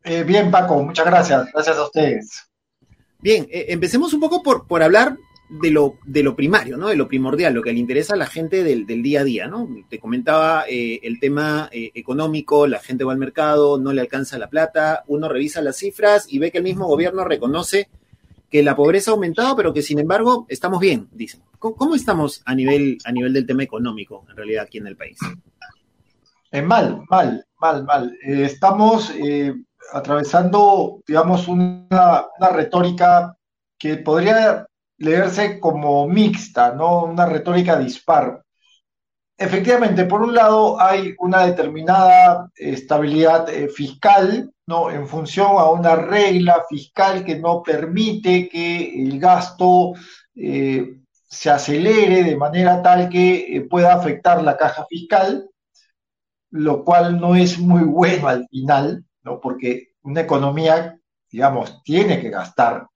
Eh, 0.02 0.25
bien, 0.25 0.50
Paco, 0.50 0.83
muchas 0.83 1.06
gracias. 1.06 1.52
Gracias 1.52 1.76
a 1.76 1.85
ustedes. 1.85 2.50
Bien, 3.21 3.47
eh, 3.50 3.66
empecemos 3.68 4.12
un 4.12 4.21
poco 4.21 4.42
por, 4.42 4.66
por 4.66 4.83
hablar 4.83 5.16
de 5.48 5.70
lo, 5.70 5.98
de 6.04 6.22
lo 6.22 6.34
primario, 6.34 6.76
¿no? 6.76 6.88
De 6.88 6.96
lo 6.96 7.06
primordial, 7.06 7.54
lo 7.54 7.62
que 7.62 7.72
le 7.72 7.78
interesa 7.78 8.14
a 8.14 8.16
la 8.16 8.26
gente 8.26 8.64
del, 8.64 8.86
día 8.86 9.20
a 9.20 9.24
día, 9.24 9.46
¿no? 9.46 9.68
Te 9.88 9.98
comentaba 9.98 10.64
eh, 10.68 11.00
el 11.02 11.20
tema 11.20 11.68
eh, 11.72 11.90
económico, 11.94 12.66
la 12.66 12.80
gente 12.80 13.04
va 13.04 13.12
al 13.12 13.18
mercado, 13.18 13.78
no 13.78 13.92
le 13.92 14.00
alcanza 14.00 14.38
la 14.38 14.48
plata, 14.48 15.04
uno 15.06 15.28
revisa 15.28 15.60
las 15.60 15.76
cifras 15.76 16.26
y 16.28 16.38
ve 16.38 16.50
que 16.50 16.58
el 16.58 16.64
mismo 16.64 16.86
gobierno 16.86 17.24
reconoce 17.24 17.88
que 18.50 18.62
la 18.62 18.74
pobreza 18.74 19.10
ha 19.10 19.14
aumentado, 19.14 19.54
pero 19.56 19.72
que 19.72 19.82
sin 19.82 19.98
embargo 19.98 20.46
estamos 20.48 20.80
bien, 20.80 21.08
dicen. 21.12 21.42
¿Cómo, 21.58 21.94
estamos 21.94 22.42
a 22.44 22.54
nivel, 22.54 22.98
a 23.04 23.12
nivel 23.12 23.32
del 23.32 23.46
tema 23.46 23.62
económico, 23.62 24.26
en 24.28 24.36
realidad, 24.36 24.64
aquí 24.64 24.78
en 24.78 24.86
el 24.86 24.96
país? 24.96 25.18
Eh, 26.50 26.60
mal, 26.60 27.02
mal, 27.08 27.46
mal, 27.58 27.84
mal. 27.84 28.18
estamos 28.22 29.12
atravesando, 29.92 31.00
digamos, 31.06 31.48
una, 31.48 32.26
una 32.38 32.48
retórica 32.50 33.34
que 33.78 33.96
podría 33.96 34.66
leerse 34.98 35.60
como 35.60 36.06
mixta, 36.08 36.72
¿no? 36.74 37.04
Una 37.04 37.26
retórica 37.26 37.78
dispar. 37.78 38.42
Efectivamente, 39.36 40.04
por 40.04 40.22
un 40.22 40.34
lado 40.34 40.80
hay 40.80 41.14
una 41.18 41.44
determinada 41.44 42.50
estabilidad 42.54 43.48
eh, 43.48 43.68
fiscal, 43.68 44.52
¿no? 44.66 44.90
En 44.90 45.08
función 45.08 45.58
a 45.58 45.68
una 45.70 45.96
regla 45.96 46.64
fiscal 46.68 47.24
que 47.24 47.36
no 47.38 47.62
permite 47.62 48.48
que 48.48 49.02
el 49.02 49.18
gasto 49.18 49.94
eh, 50.36 50.98
se 51.28 51.50
acelere 51.50 52.22
de 52.22 52.36
manera 52.36 52.80
tal 52.80 53.08
que 53.08 53.56
eh, 53.56 53.60
pueda 53.62 53.94
afectar 53.94 54.40
la 54.42 54.56
caja 54.56 54.86
fiscal, 54.88 55.50
lo 56.50 56.84
cual 56.84 57.20
no 57.20 57.34
es 57.34 57.58
muy 57.58 57.82
bueno 57.82 58.28
al 58.28 58.46
final, 58.48 59.04
¿no? 59.24 59.40
Porque 59.40 59.94
una 60.02 60.20
economía, 60.20 60.96
digamos, 61.28 61.82
tiene 61.82 62.20
que 62.20 62.30
gastar, 62.30 62.86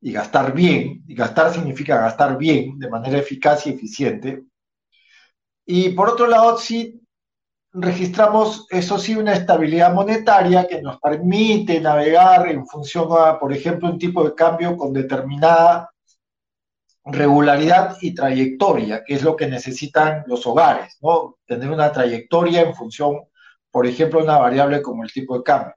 y 0.00 0.12
gastar 0.12 0.54
bien, 0.54 1.04
y 1.06 1.14
gastar 1.14 1.52
significa 1.52 2.00
gastar 2.00 2.38
bien, 2.38 2.78
de 2.78 2.88
manera 2.88 3.18
eficaz 3.18 3.66
y 3.66 3.70
eficiente. 3.70 4.44
Y 5.66 5.90
por 5.90 6.08
otro 6.08 6.26
lado, 6.26 6.56
sí 6.56 7.00
registramos, 7.72 8.66
eso 8.70 8.98
sí, 8.98 9.14
una 9.14 9.34
estabilidad 9.34 9.92
monetaria 9.92 10.66
que 10.66 10.82
nos 10.82 10.98
permite 10.98 11.80
navegar 11.80 12.48
en 12.48 12.66
función 12.66 13.08
a, 13.12 13.38
por 13.38 13.52
ejemplo, 13.52 13.88
un 13.88 13.98
tipo 13.98 14.24
de 14.24 14.34
cambio 14.34 14.76
con 14.76 14.92
determinada 14.92 15.90
regularidad 17.04 17.96
y 18.00 18.14
trayectoria, 18.14 19.02
que 19.04 19.14
es 19.14 19.22
lo 19.22 19.36
que 19.36 19.46
necesitan 19.46 20.24
los 20.26 20.46
hogares, 20.46 20.98
¿no? 21.00 21.36
Tener 21.46 21.70
una 21.70 21.92
trayectoria 21.92 22.62
en 22.62 22.74
función, 22.74 23.20
por 23.70 23.86
ejemplo, 23.86 24.22
una 24.22 24.38
variable 24.38 24.82
como 24.82 25.04
el 25.04 25.12
tipo 25.12 25.36
de 25.36 25.44
cambio. 25.44 25.74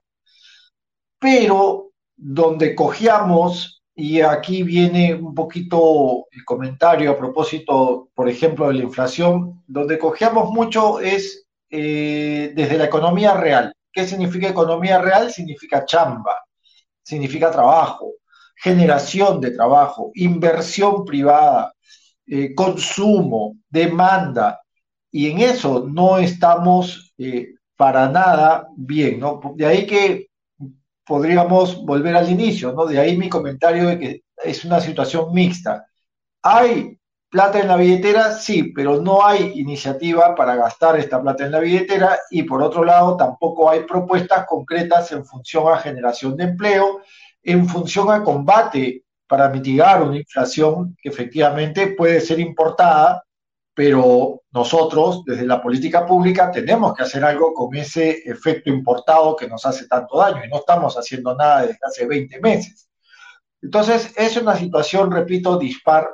Pero 1.18 1.90
donde 2.16 2.74
cogíamos 2.74 3.83
y 3.96 4.20
aquí 4.20 4.62
viene 4.62 5.14
un 5.14 5.34
poquito 5.34 6.26
el 6.32 6.44
comentario 6.44 7.12
a 7.12 7.18
propósito, 7.18 8.08
por 8.14 8.28
ejemplo, 8.28 8.68
de 8.68 8.74
la 8.74 8.82
inflación, 8.82 9.62
donde 9.66 9.98
cogíamos 9.98 10.50
mucho 10.50 11.00
es 11.00 11.46
eh, 11.70 12.52
desde 12.54 12.76
la 12.76 12.84
economía 12.86 13.34
real. 13.34 13.72
¿Qué 13.92 14.06
significa 14.06 14.48
economía 14.48 15.00
real? 15.00 15.30
Significa 15.30 15.84
chamba, 15.84 16.36
significa 17.02 17.52
trabajo, 17.52 18.14
generación 18.56 19.40
de 19.40 19.52
trabajo, 19.52 20.10
inversión 20.14 21.04
privada, 21.04 21.72
eh, 22.26 22.52
consumo, 22.54 23.56
demanda. 23.68 24.60
Y 25.12 25.30
en 25.30 25.38
eso 25.38 25.86
no 25.88 26.18
estamos 26.18 27.14
eh, 27.18 27.54
para 27.76 28.08
nada 28.08 28.66
bien, 28.76 29.20
¿no? 29.20 29.40
De 29.54 29.66
ahí 29.66 29.86
que 29.86 30.26
podríamos 31.06 31.84
volver 31.84 32.16
al 32.16 32.30
inicio, 32.30 32.72
¿no? 32.72 32.86
De 32.86 32.98
ahí 32.98 33.16
mi 33.16 33.28
comentario 33.28 33.88
de 33.88 33.98
que 33.98 34.22
es 34.42 34.64
una 34.64 34.80
situación 34.80 35.32
mixta. 35.32 35.86
¿Hay 36.42 36.98
plata 37.28 37.60
en 37.60 37.68
la 37.68 37.76
billetera? 37.76 38.32
Sí, 38.32 38.72
pero 38.74 39.00
no 39.00 39.24
hay 39.26 39.52
iniciativa 39.56 40.34
para 40.34 40.56
gastar 40.56 40.98
esta 40.98 41.20
plata 41.20 41.44
en 41.44 41.52
la 41.52 41.60
billetera 41.60 42.18
y 42.30 42.44
por 42.44 42.62
otro 42.62 42.84
lado 42.84 43.16
tampoco 43.16 43.70
hay 43.70 43.80
propuestas 43.80 44.46
concretas 44.46 45.10
en 45.12 45.24
función 45.24 45.72
a 45.72 45.78
generación 45.78 46.36
de 46.36 46.44
empleo, 46.44 47.00
en 47.42 47.68
función 47.68 48.10
a 48.10 48.22
combate 48.22 49.04
para 49.26 49.48
mitigar 49.48 50.02
una 50.02 50.18
inflación 50.18 50.96
que 51.02 51.08
efectivamente 51.08 51.88
puede 51.88 52.20
ser 52.20 52.40
importada 52.40 53.24
pero 53.74 54.42
nosotros 54.52 55.24
desde 55.24 55.46
la 55.46 55.60
política 55.60 56.06
pública 56.06 56.50
tenemos 56.50 56.94
que 56.94 57.02
hacer 57.02 57.24
algo 57.24 57.52
con 57.52 57.74
ese 57.74 58.22
efecto 58.24 58.70
importado 58.70 59.34
que 59.34 59.48
nos 59.48 59.66
hace 59.66 59.88
tanto 59.88 60.18
daño 60.18 60.44
y 60.44 60.48
no 60.48 60.58
estamos 60.58 60.94
haciendo 60.96 61.34
nada 61.34 61.62
desde 61.62 61.78
hace 61.82 62.06
20 62.06 62.40
meses. 62.40 62.88
Entonces, 63.60 64.12
es 64.16 64.36
una 64.36 64.56
situación, 64.56 65.10
repito, 65.10 65.58
dispar, 65.58 66.08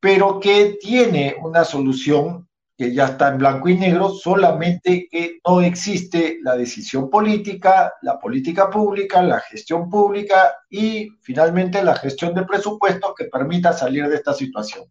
pero 0.00 0.38
que 0.38 0.76
tiene 0.80 1.36
una 1.40 1.64
solución 1.64 2.48
que 2.76 2.92
ya 2.92 3.06
está 3.06 3.28
en 3.28 3.38
blanco 3.38 3.68
y 3.68 3.78
negro, 3.78 4.10
solamente 4.10 5.06
que 5.10 5.38
no 5.46 5.60
existe 5.60 6.38
la 6.42 6.56
decisión 6.56 7.08
política, 7.08 7.92
la 8.02 8.18
política 8.18 8.68
pública, 8.68 9.22
la 9.22 9.40
gestión 9.40 9.88
pública 9.88 10.56
y 10.68 11.08
finalmente 11.22 11.82
la 11.84 11.94
gestión 11.94 12.34
de 12.34 12.44
presupuestos 12.44 13.14
que 13.16 13.26
permita 13.26 13.72
salir 13.72 14.08
de 14.08 14.16
esta 14.16 14.34
situación. 14.34 14.84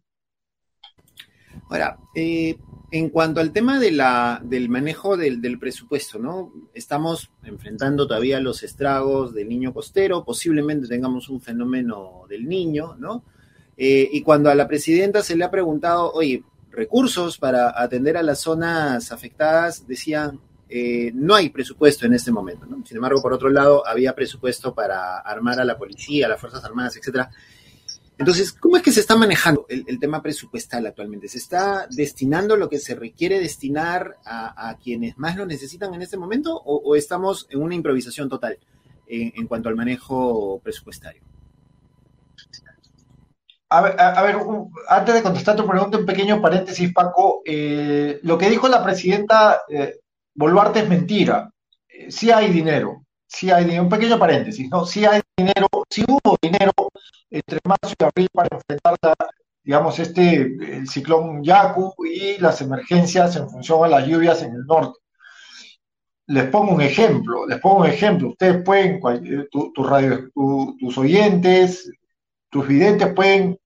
Ahora, 1.72 1.96
eh, 2.14 2.58
en 2.90 3.08
cuanto 3.08 3.40
al 3.40 3.50
tema 3.50 3.80
de 3.80 3.92
la, 3.92 4.42
del 4.44 4.68
manejo 4.68 5.16
del, 5.16 5.58
presupuesto, 5.58 6.18
¿no? 6.18 6.52
Estamos 6.74 7.30
enfrentando 7.44 8.06
todavía 8.06 8.40
los 8.40 8.62
estragos 8.62 9.32
del 9.32 9.48
niño 9.48 9.72
costero, 9.72 10.22
posiblemente 10.22 10.86
tengamos 10.86 11.30
un 11.30 11.40
fenómeno 11.40 12.24
del 12.28 12.46
niño, 12.46 12.94
¿no? 12.98 13.24
Eh, 13.78 14.06
y 14.12 14.20
cuando 14.20 14.50
a 14.50 14.54
la 14.54 14.68
presidenta 14.68 15.22
se 15.22 15.34
le 15.34 15.44
ha 15.44 15.50
preguntado, 15.50 16.12
oye, 16.12 16.44
recursos 16.70 17.38
para 17.38 17.80
atender 17.80 18.18
a 18.18 18.22
las 18.22 18.40
zonas 18.40 19.10
afectadas, 19.10 19.86
decían, 19.86 20.40
eh, 20.68 21.10
no 21.14 21.34
hay 21.34 21.48
presupuesto 21.48 22.04
en 22.04 22.12
este 22.12 22.30
momento, 22.30 22.66
¿no? 22.66 22.84
Sin 22.84 22.98
embargo, 22.98 23.22
por 23.22 23.32
otro 23.32 23.48
lado, 23.48 23.86
había 23.86 24.14
presupuesto 24.14 24.74
para 24.74 25.20
armar 25.20 25.58
a 25.58 25.64
la 25.64 25.78
policía, 25.78 26.26
a 26.26 26.28
las 26.28 26.40
Fuerzas 26.40 26.62
Armadas, 26.62 26.98
etcétera. 26.98 27.30
Entonces, 28.18 28.52
¿cómo 28.52 28.76
es 28.76 28.82
que 28.82 28.92
se 28.92 29.00
está 29.00 29.16
manejando 29.16 29.66
el, 29.68 29.98
tema 29.98 30.22
presupuestal 30.22 30.86
actualmente? 30.86 31.28
¿Se 31.28 31.38
está 31.38 31.86
destinando 31.90 32.56
lo 32.56 32.68
que 32.68 32.78
se 32.78 32.94
requiere 32.94 33.40
destinar 33.40 34.16
a, 34.24 34.76
quienes 34.82 35.16
más 35.18 35.36
lo 35.36 35.46
necesitan 35.46 35.94
en 35.94 36.02
este 36.02 36.16
momento 36.16 36.54
o, 36.54 36.94
estamos 36.94 37.46
en 37.50 37.62
una 37.62 37.74
improvisación 37.74 38.28
total 38.28 38.58
en, 39.06 39.46
cuanto 39.46 39.68
al 39.68 39.76
manejo 39.76 40.60
presupuestario? 40.62 41.22
A 43.70 43.80
ver, 43.80 44.36
antes 44.88 45.14
de 45.14 45.22
contestar 45.22 45.56
tu 45.56 45.66
pregunta, 45.66 45.96
un 45.96 46.04
pequeño 46.04 46.42
paréntesis, 46.42 46.92
Paco. 46.92 47.40
Eh, 47.46 48.20
lo 48.22 48.36
que 48.36 48.50
dijo 48.50 48.68
la 48.68 48.84
presidenta 48.84 49.62
eh, 49.66 49.96
Boluarte 50.34 50.80
es 50.80 50.88
mentira. 50.88 51.50
Eh, 51.88 52.32
hay 52.34 52.52
dinero, 52.52 53.06
sí 53.26 53.50
hay 53.50 53.64
dinero. 53.64 53.84
Un 53.84 53.88
pequeño 53.88 54.18
paréntesis, 54.18 54.68
¿no? 54.70 54.84
Sí 54.84 55.06
hay 55.06 55.22
dinero, 55.38 55.68
sí 55.88 56.04
hubo 56.06 56.36
dinero 56.42 56.72
entre 57.30 57.58
marzo 57.64 57.94
y 57.98 58.04
abril 58.04 58.28
para 58.32 58.48
enfrentar, 58.52 58.96
digamos, 59.62 59.98
este, 59.98 60.34
el 60.42 60.88
ciclón 60.88 61.42
Yaku 61.42 61.94
y 62.04 62.38
las 62.38 62.60
emergencias 62.60 63.36
en 63.36 63.48
función 63.48 63.84
a 63.84 63.88
las 63.88 64.06
lluvias 64.06 64.42
en 64.42 64.54
el 64.54 64.66
norte. 64.66 64.98
Les 66.26 66.44
pongo 66.48 66.74
un 66.74 66.80
ejemplo, 66.80 67.46
les 67.46 67.58
pongo 67.60 67.80
un 67.80 67.86
ejemplo. 67.86 68.28
Ustedes 68.28 68.62
pueden, 68.64 69.00
radio, 69.76 70.30
tus 70.78 70.98
oyentes, 70.98 71.90
tus 72.48 72.66
videntes 72.66 73.12
pueden 73.12 73.58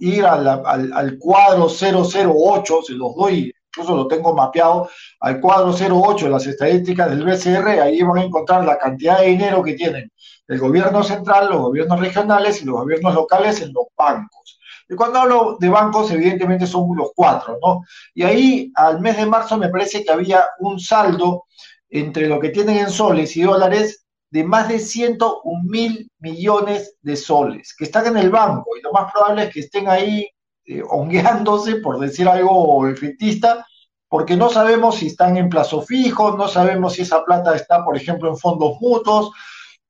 ir 0.00 0.24
al, 0.24 0.46
al, 0.46 1.18
cuadro 1.18 1.68
008, 1.68 2.82
se 2.86 2.92
los 2.92 3.14
doy, 3.16 3.52
incluso 3.78 3.96
lo 3.96 4.08
tengo 4.08 4.34
mapeado, 4.34 4.88
al 5.20 5.40
cuadro 5.40 5.72
08, 5.72 6.28
las 6.28 6.46
estadísticas 6.46 7.10
del 7.10 7.24
BCR, 7.24 7.80
ahí 7.80 8.02
van 8.02 8.18
a 8.18 8.24
encontrar 8.24 8.64
la 8.64 8.76
cantidad 8.76 9.20
de 9.20 9.26
dinero 9.28 9.62
que 9.62 9.74
tienen 9.74 10.10
el 10.48 10.58
gobierno 10.58 11.04
central, 11.04 11.50
los 11.50 11.60
gobiernos 11.60 12.00
regionales 12.00 12.60
y 12.60 12.64
los 12.64 12.76
gobiernos 12.76 13.14
locales 13.14 13.60
en 13.60 13.72
los 13.72 13.84
bancos. 13.96 14.58
Y 14.88 14.94
cuando 14.94 15.20
hablo 15.20 15.56
de 15.60 15.68
bancos, 15.68 16.10
evidentemente 16.10 16.66
son 16.66 16.96
los 16.96 17.10
cuatro, 17.14 17.58
¿no? 17.62 17.82
Y 18.14 18.22
ahí 18.22 18.72
al 18.74 19.00
mes 19.00 19.18
de 19.18 19.26
marzo 19.26 19.58
me 19.58 19.68
parece 19.68 20.02
que 20.02 20.10
había 20.10 20.44
un 20.60 20.80
saldo 20.80 21.44
entre 21.90 22.26
lo 22.26 22.40
que 22.40 22.48
tienen 22.48 22.78
en 22.78 22.90
soles 22.90 23.36
y 23.36 23.42
dólares 23.42 24.06
de 24.30 24.44
más 24.44 24.68
de 24.68 24.78
101 24.78 25.62
mil 25.64 26.10
millones 26.18 26.96
de 27.00 27.16
soles 27.16 27.74
que 27.76 27.84
están 27.84 28.06
en 28.06 28.16
el 28.16 28.30
banco 28.30 28.76
y 28.76 28.82
lo 28.82 28.92
más 28.92 29.10
probable 29.12 29.44
es 29.44 29.54
que 29.54 29.60
estén 29.60 29.88
ahí 29.88 30.28
eh, 30.68 30.82
hongueándose, 30.88 31.76
por 31.76 31.98
decir 31.98 32.28
algo 32.28 32.86
efectista, 32.86 33.66
porque 34.08 34.36
no 34.36 34.48
sabemos 34.48 34.96
si 34.96 35.08
están 35.08 35.36
en 35.36 35.48
plazo 35.48 35.82
fijo, 35.82 36.36
no 36.36 36.46
sabemos 36.46 36.92
si 36.94 37.02
esa 37.02 37.24
plata 37.24 37.56
está, 37.56 37.84
por 37.84 37.96
ejemplo, 37.96 38.28
en 38.28 38.36
fondos 38.36 38.76
mutuos, 38.80 39.32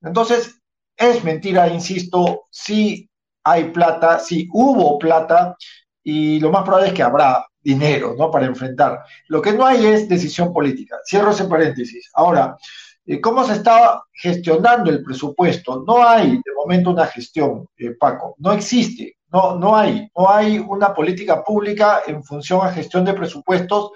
entonces, 0.02 0.60
es 0.96 1.24
mentira, 1.24 1.68
insisto, 1.68 2.46
sí 2.50 3.08
hay 3.44 3.64
plata, 3.70 4.18
sí, 4.18 4.48
hubo 4.52 4.98
plata 4.98 5.56
y 6.02 6.40
lo 6.40 6.50
más 6.50 6.62
probable 6.62 6.88
es 6.88 6.94
que 6.94 7.02
habrá 7.02 7.46
dinero, 7.60 8.14
¿no? 8.16 8.30
Para 8.30 8.46
enfrentar. 8.46 9.00
Lo 9.28 9.42
que 9.42 9.52
no 9.52 9.66
hay 9.66 9.86
es 9.86 10.08
decisión 10.08 10.52
política. 10.52 10.96
Cierro 11.04 11.30
ese 11.30 11.44
paréntesis. 11.44 12.10
Ahora, 12.14 12.56
eh, 13.06 13.20
¿cómo 13.20 13.44
se 13.44 13.54
está 13.54 14.02
gestionando 14.12 14.90
el 14.90 15.02
presupuesto? 15.02 15.84
No 15.86 16.06
hay 16.06 16.30
de 16.32 16.54
momento 16.56 16.90
una 16.90 17.06
gestión, 17.06 17.68
eh, 17.76 17.90
Paco, 17.98 18.34
no 18.38 18.52
existe, 18.52 19.16
no, 19.32 19.56
no 19.56 19.76
hay, 19.76 20.10
no 20.16 20.30
hay 20.30 20.58
una 20.58 20.94
política 20.94 21.42
pública 21.42 22.02
en 22.06 22.22
función 22.24 22.66
a 22.66 22.72
gestión 22.72 23.04
de 23.04 23.14
presupuestos 23.14 23.90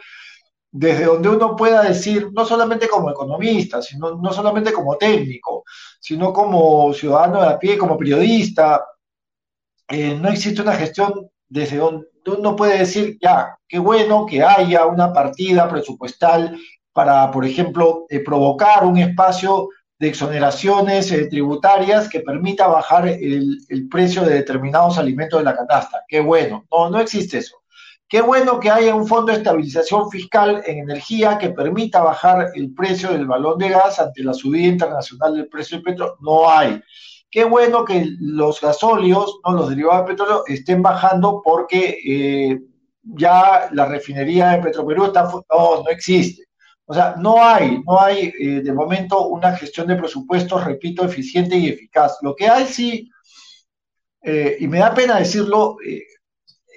desde 0.71 1.05
donde 1.05 1.29
uno 1.29 1.55
pueda 1.55 1.83
decir, 1.83 2.31
no 2.33 2.47
solamente 2.47 2.89
como 2.89 3.11
economista, 3.11 3.83
sino 3.83 4.17
no 4.17 4.33
solamente 4.33 4.73
como 4.73 4.97
técnico, 4.97 5.65
sino 6.01 6.33
como 6.33 6.95
ciudadano 6.95 7.43
de 7.43 7.49
a 7.49 7.59
pie, 7.59 7.77
como 7.77 7.99
periodista, 7.99 8.83
eh, 9.89 10.19
no 10.19 10.31
existe 10.31 10.63
una 10.63 10.73
gestión 10.75 11.29
desde 11.47 11.77
donde 11.77 12.07
uno 12.27 12.57
puede 12.57 12.79
decir, 12.79 13.19
ya, 13.21 13.59
qué 13.69 13.79
bueno 13.79 14.25
que 14.25 14.43
haya 14.43 14.87
una 14.87 15.13
partida 15.13 15.69
presupuestal 15.69 16.59
para, 16.93 17.31
por 17.31 17.45
ejemplo, 17.45 18.07
eh, 18.09 18.21
provocar 18.21 18.87
un 18.87 18.97
espacio 18.97 19.69
de 20.03 20.09
exoneraciones 20.09 21.13
eh, 21.13 21.29
tributarias 21.29 22.09
que 22.09 22.23
permita 22.23 22.67
bajar 22.67 23.07
el, 23.07 23.89
precio 23.89 24.25
de 24.25 24.35
determinados 24.35 24.99
alimentos 24.99 25.39
de 25.39 25.45
la 25.45 25.55
canasta. 25.55 26.03
Qué 26.09 26.19
bueno. 26.19 26.67
No, 26.73 26.91
no 26.91 26.99
existe 26.99 27.39
eso. 27.39 27.63
Qué 28.09 28.21
bueno 28.21 28.59
que 28.59 28.69
haya 28.69 28.97
un 28.97 29.07
fondo 29.07 29.31
de 29.31 29.39
estabilización 29.39 30.11
fiscal 30.11 30.61
en 30.67 30.79
energía 30.79 31.39
que 31.39 31.51
permita 31.51 32.03
bajar 32.03 32.51
el 32.53 32.75
precio 32.75 33.13
del 33.13 33.29
balón 33.29 33.59
de 33.59 33.69
gas 33.69 34.01
ante 34.01 34.25
la 34.25 34.35
subida 34.35 34.67
internacional 34.67 35.37
del 35.37 35.47
precio 35.47 35.77
del 35.77 35.85
petróleo. 35.85 36.17
No 36.19 36.51
hay. 36.51 36.83
Qué 37.31 37.45
bueno 37.45 37.85
que 37.85 38.05
los 38.19 38.61
gasóleos, 38.61 39.39
no 39.47 39.53
los 39.53 39.71
derivados 39.71 40.05
de 40.05 40.15
petróleo, 40.15 40.43
estén 40.49 40.83
bajando 40.83 41.41
porque 41.45 42.01
eh, 42.05 42.61
ya 43.05 43.69
la 43.71 43.87
refinería 43.87 44.49
de 44.49 44.63
Petroperú 44.63 45.05
está... 45.05 45.23
No, 45.23 45.85
no 45.85 45.89
existe. 45.91 46.43
O 46.85 46.95
sea, 46.95 47.15
no 47.17 47.43
hay, 47.43 47.83
no 47.87 48.01
hay 48.01 48.33
eh, 48.39 48.61
de 48.63 48.73
momento 48.73 49.29
una 49.29 49.57
gestión 49.57 49.87
de 49.87 49.97
presupuestos, 49.97 50.65
repito, 50.65 51.05
eficiente 51.05 51.57
y 51.57 51.69
eficaz. 51.69 52.19
Lo 52.23 52.35
que 52.35 52.49
hay 52.49 52.67
sí, 52.67 53.11
eh, 54.23 54.57
y 54.61 54.67
me 54.67 54.79
da 54.79 54.93
pena 54.93 55.19
decirlo, 55.19 55.77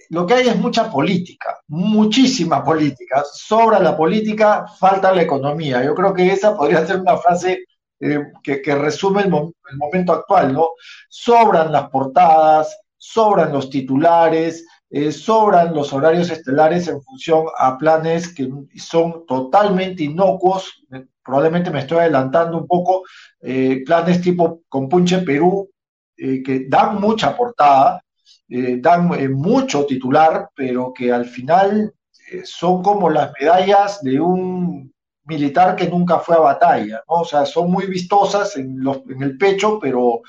lo 0.10 0.26
que 0.26 0.34
hay 0.36 0.48
es 0.48 0.56
mucha 0.58 0.92
política, 0.92 1.60
muchísima 1.68 2.64
política. 2.64 3.24
Sobra 3.32 3.80
la 3.80 3.98
política, 3.98 4.66
falta 4.80 5.12
la 5.12 5.24
economía. 5.24 5.84
Yo 5.84 5.96
creo 5.96 6.14
que 6.14 6.32
esa 6.32 6.56
podría 6.56 6.86
ser 6.86 7.00
una 7.00 7.18
frase 7.18 7.66
eh, 8.00 8.20
que, 8.44 8.76
resume 8.76 9.24
el, 9.24 9.30
momento 9.30 10.12
actual, 10.14 10.54
¿no? 10.54 10.70
Sobran 11.10 11.72
las 11.72 11.90
portadas, 11.90 12.78
sobran 12.98 13.54
los 13.54 13.70
titulares, 13.70 14.66
eh, 14.90 15.12
sobran 15.12 15.74
los 15.74 15.92
horarios 15.94 16.30
estelares 16.30 16.88
en 16.88 17.02
función 17.02 17.46
a 17.58 17.78
planes 17.78 18.34
que 18.34 18.50
son 18.78 19.26
totalmente 19.26 20.04
inocuos. 20.04 20.86
Probablemente 21.24 21.72
me 21.72 21.80
estoy 21.80 22.00
adelantando 22.00 22.58
un 22.58 22.68
poco, 22.68 23.04
eh, 23.42 23.84
planes 23.86 24.22
tipo 24.22 24.62
Compunche 24.70 25.20
Perú, 25.20 25.70
que 26.18 26.66
dan 26.70 27.02
mucha 27.02 27.36
portada, 27.36 28.02
eh, 28.48 28.78
dan 28.80 29.12
eh, 29.20 29.28
mucho 29.28 29.86
titular, 29.86 30.50
pero 30.56 30.94
que 30.94 31.12
al 31.12 31.26
final 31.26 31.92
eh, 32.32 32.42
son 32.46 32.84
como 32.84 33.10
las 33.10 33.32
medallas 33.40 34.02
de 34.04 34.20
un 34.20 34.94
militar 35.24 35.76
que 35.76 35.90
nunca 35.90 36.20
fue 36.20 36.36
a 36.36 36.40
batalla, 36.40 37.04
¿no? 37.10 37.22
O 37.22 37.26
sea, 37.26 37.46
son 37.46 37.72
muy 37.72 37.88
vistosas 37.88 38.56
en, 38.58 38.84
los, 38.84 38.98
en 39.10 39.24
el 39.24 39.38
pecho, 39.38 39.80
pero 39.80 40.22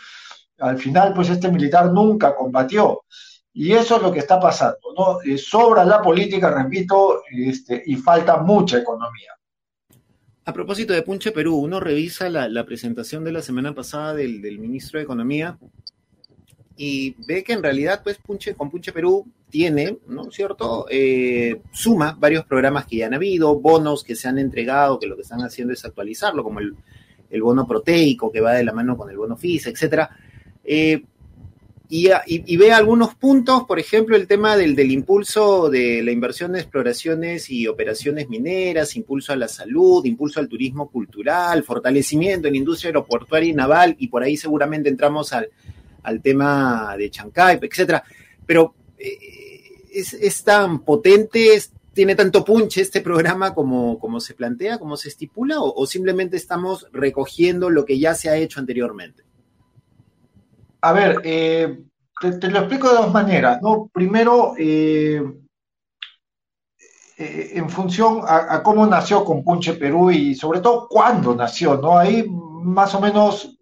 al 0.58 0.78
final, 0.78 1.12
pues 1.12 1.28
este 1.28 1.50
militar 1.50 1.92
nunca 1.92 2.34
combatió. 2.34 3.02
Y 3.58 3.72
eso 3.72 3.96
es 3.96 4.02
lo 4.02 4.12
que 4.12 4.18
está 4.18 4.38
pasando, 4.38 4.92
¿no? 4.94 5.18
sobra 5.38 5.82
la 5.82 6.02
política, 6.02 6.50
repito, 6.50 7.22
este, 7.30 7.82
y 7.86 7.96
falta 7.96 8.36
mucha 8.36 8.76
economía. 8.76 9.30
A 10.44 10.52
propósito 10.52 10.92
de 10.92 11.00
Punche 11.00 11.32
Perú, 11.32 11.56
uno 11.56 11.80
revisa 11.80 12.28
la, 12.28 12.66
presentación 12.66 13.24
de 13.24 13.32
la 13.32 13.40
semana 13.40 13.74
pasada 13.74 14.12
del, 14.12 14.58
ministro 14.58 14.98
de 14.98 15.04
Economía 15.04 15.58
y 16.76 17.16
ve 17.26 17.42
que 17.42 17.54
en 17.54 17.62
realidad, 17.62 18.02
pues, 18.04 18.18
Punche, 18.18 18.54
con 18.54 18.70
Punche 18.70 18.92
Perú 18.92 19.26
tiene, 19.48 20.00
¿no 20.06 20.28
es 20.28 20.34
cierto? 20.34 20.84
Eh, 20.90 21.62
suma 21.72 22.14
varios 22.20 22.44
programas 22.44 22.84
que 22.84 22.98
ya 22.98 23.06
han 23.06 23.14
habido, 23.14 23.58
bonos 23.58 24.04
que 24.04 24.16
se 24.16 24.28
han 24.28 24.38
entregado, 24.38 24.98
que 24.98 25.06
lo 25.06 25.16
que 25.16 25.22
están 25.22 25.40
haciendo 25.40 25.72
es 25.72 25.82
actualizarlo, 25.82 26.44
como 26.44 26.60
el, 26.60 26.76
bono 27.40 27.66
proteico 27.66 28.30
que 28.30 28.42
va 28.42 28.52
de 28.52 28.64
la 28.64 28.74
mano 28.74 28.98
con 28.98 29.08
el 29.08 29.16
bono 29.16 29.34
FISA, 29.34 29.70
etcétera. 29.70 30.10
Eh, 30.62 31.02
y, 31.88 32.56
ve 32.56 32.72
algunos 32.72 33.14
puntos, 33.14 33.64
por 33.64 33.78
ejemplo, 33.78 34.16
el 34.16 34.26
tema 34.26 34.56
del, 34.56 34.74
del, 34.74 34.90
impulso 34.90 35.70
de 35.70 36.02
la 36.02 36.10
inversión 36.10 36.52
de 36.52 36.60
exploraciones 36.60 37.50
y 37.50 37.66
operaciones 37.66 38.28
mineras, 38.28 38.96
impulso 38.96 39.32
a 39.32 39.36
la 39.36 39.48
salud, 39.48 40.04
impulso 40.04 40.40
al 40.40 40.48
turismo 40.48 40.90
cultural, 40.90 41.62
fortalecimiento 41.62 42.48
en 42.48 42.56
industria 42.56 42.88
aeroportuaria 42.88 43.50
y 43.50 43.54
naval, 43.54 43.96
y 43.98 44.08
por 44.08 44.22
ahí 44.22 44.36
seguramente 44.36 44.88
entramos 44.88 45.32
al, 45.32 45.50
al 46.02 46.22
tema 46.22 46.94
de 46.96 47.10
Chancay, 47.10 47.58
etcétera. 47.60 48.02
Pero 48.46 48.74
eh, 48.98 49.18
es, 49.92 50.44
tan 50.44 50.80
potente, 50.80 51.60
tiene 51.92 52.14
tanto 52.14 52.44
punch 52.44 52.78
este 52.78 53.00
programa 53.00 53.54
como, 53.54 53.98
como 53.98 54.20
se 54.20 54.34
plantea, 54.34 54.78
como 54.78 54.96
se 54.96 55.08
estipula, 55.08 55.60
o, 55.60 55.86
simplemente 55.86 56.36
estamos 56.36 56.86
recogiendo 56.92 57.70
lo 57.70 57.84
que 57.84 57.98
ya 57.98 58.14
se 58.14 58.28
ha 58.28 58.36
hecho 58.36 58.60
anteriormente? 58.60 59.25
A 60.80 60.92
ver, 60.92 61.20
eh, 61.24 61.78
te, 62.20 62.48
lo 62.48 62.60
explico 62.60 62.88
de 62.88 62.96
dos 62.96 63.12
maneras, 63.12 63.60
¿no? 63.62 63.88
Primero, 63.92 64.54
eh, 64.58 65.22
en 67.18 67.70
función 67.70 68.20
a, 68.26 68.62
cómo 68.62 68.86
nació 68.86 69.24
con 69.24 69.42
Punche 69.42 69.74
Perú 69.74 70.10
y 70.10 70.34
sobre 70.34 70.60
todo 70.60 70.86
cuándo 70.88 71.34
nació, 71.34 71.76
¿no? 71.76 71.96
Ahí 71.98 72.26
más 72.28 72.94
o 72.94 73.00
menos 73.00 73.58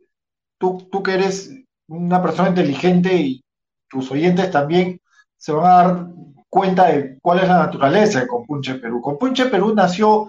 tú, 0.59 0.89
tú 0.91 1.03
que 1.03 1.15
eres 1.15 1.51
una 1.87 2.21
persona 2.21 2.49
inteligente 2.49 3.15
y 3.15 3.45
tus 3.89 4.11
oyentes 4.11 4.51
también 4.51 5.01
se 5.37 5.53
van 5.53 5.67
a 5.67 5.69
dar 5.69 6.07
cuenta 6.49 6.87
de 6.87 7.19
cuál 7.21 7.41
es 7.41 7.49
la 7.49 7.59
naturaleza 7.59 8.21
de 8.21 8.27
Compunche 8.27 8.75
Perú. 8.77 9.01
Compunche 9.01 9.47
Perú 9.47 9.75
nació 9.75 10.29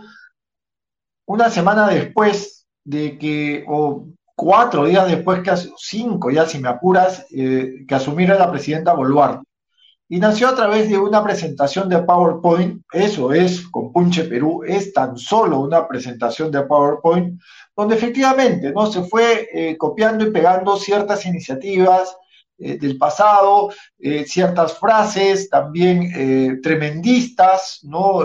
una 1.27 1.49
semana 1.49 1.87
después 1.87 2.67
de 2.83 3.17
que, 3.17 3.65
o 3.67 4.07
cuatro 4.35 4.85
días 4.85 5.07
después, 5.07 5.41
que 5.41 5.51
cinco 5.77 6.29
ya 6.29 6.45
si 6.45 6.59
me 6.59 6.69
apuras, 6.69 7.25
eh, 7.31 7.85
que 7.87 7.95
asumiera 7.95 8.37
la 8.37 8.51
presidenta 8.51 8.93
Boluarte. 8.93 9.45
Y 10.07 10.19
nació 10.19 10.49
a 10.49 10.55
través 10.55 10.87
de 10.87 10.99
una 10.99 11.23
presentación 11.23 11.89
de 11.89 12.03
PowerPoint, 12.03 12.83
eso 12.93 13.33
es 13.33 13.67
Compunche 13.69 14.25
Perú, 14.25 14.61
es 14.63 14.93
tan 14.93 15.17
solo 15.17 15.61
una 15.61 15.87
presentación 15.87 16.51
de 16.51 16.61
PowerPoint 16.61 17.39
donde 17.75 17.95
efectivamente 17.95 18.71
¿no? 18.71 18.85
se 18.85 19.03
fue 19.03 19.49
eh, 19.51 19.77
copiando 19.77 20.25
y 20.25 20.31
pegando 20.31 20.77
ciertas 20.77 21.25
iniciativas 21.25 22.15
eh, 22.57 22.77
del 22.77 22.97
pasado, 22.97 23.69
eh, 23.99 24.25
ciertas 24.25 24.77
frases 24.77 25.49
también 25.49 26.61
tremendistas, 26.61 27.79
¿no? 27.83 28.21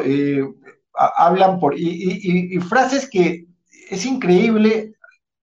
hablan 0.92 1.59
por, 1.59 1.75
y, 1.77 2.59
frases 2.61 3.09
que 3.09 3.46
es 3.90 4.05
increíble 4.07 4.94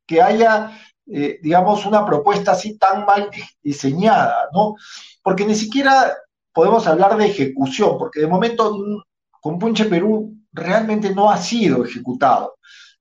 que 0.08 0.22
haya, 0.22 0.72
digamos, 1.06 1.86
una 1.86 2.06
propuesta 2.06 2.52
así 2.54 2.78
tan 2.78 3.06
mal 3.06 3.30
diseñada, 3.62 4.50
¿no? 4.54 4.76
Porque 5.22 5.46
ni 5.46 5.56
siquiera 5.56 6.15
podemos 6.58 6.88
hablar 6.88 7.15
de 7.17 7.28
ejecución, 7.28 7.98
porque 8.00 8.22
de 8.22 8.28
momento 8.28 8.76
mm, 8.76 9.02
con 9.41 9.60
Punche 9.60 9.86
Perú 9.86 10.34
realmente 10.52 11.13
no 11.13 11.30
ha 11.30 11.38
sido 11.38 11.86
ejecutado. 11.86 12.56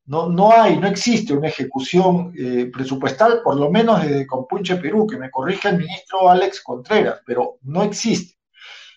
No, 0.05 0.29
no 0.29 0.53
hay, 0.53 0.79
no 0.79 0.87
existe 0.87 1.33
una 1.33 1.49
ejecución 1.49 2.33
eh, 2.39 2.71
presupuestal, 2.73 3.41
por 3.43 3.57
lo 3.57 3.71
menos 3.71 4.03
desde 4.03 4.27
Compunche 4.27 4.77
Perú, 4.77 5.07
que 5.07 5.17
me 5.17 5.31
corrija 5.31 5.71
el 5.71 5.79
ministro 5.79 6.29
Alex 6.29 6.61
Contreras, 6.63 7.21
pero 7.27 7.57
no 7.63 7.83
existe. 7.83 8.37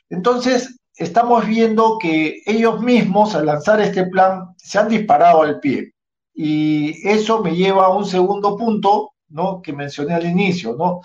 Entonces, 0.10 0.78
estamos 0.96 1.48
viendo 1.48 1.98
que 1.98 2.44
ellos 2.46 2.82
mismos, 2.82 3.34
al 3.34 3.46
lanzar 3.46 3.80
este 3.80 4.06
plan, 4.06 4.54
se 4.58 4.78
han 4.78 4.90
disparado 4.90 5.42
al 5.42 5.60
pie. 5.60 5.94
Y 6.42 7.06
eso 7.06 7.44
me 7.44 7.56
lleva 7.56 7.88
a 7.88 7.96
un 7.96 8.06
segundo 8.06 8.56
punto, 8.56 9.12
¿no? 9.28 9.62
Que 9.62 9.74
mencioné 9.74 10.14
al 10.14 10.26
inicio, 10.26 10.76
¿no? 10.78 11.02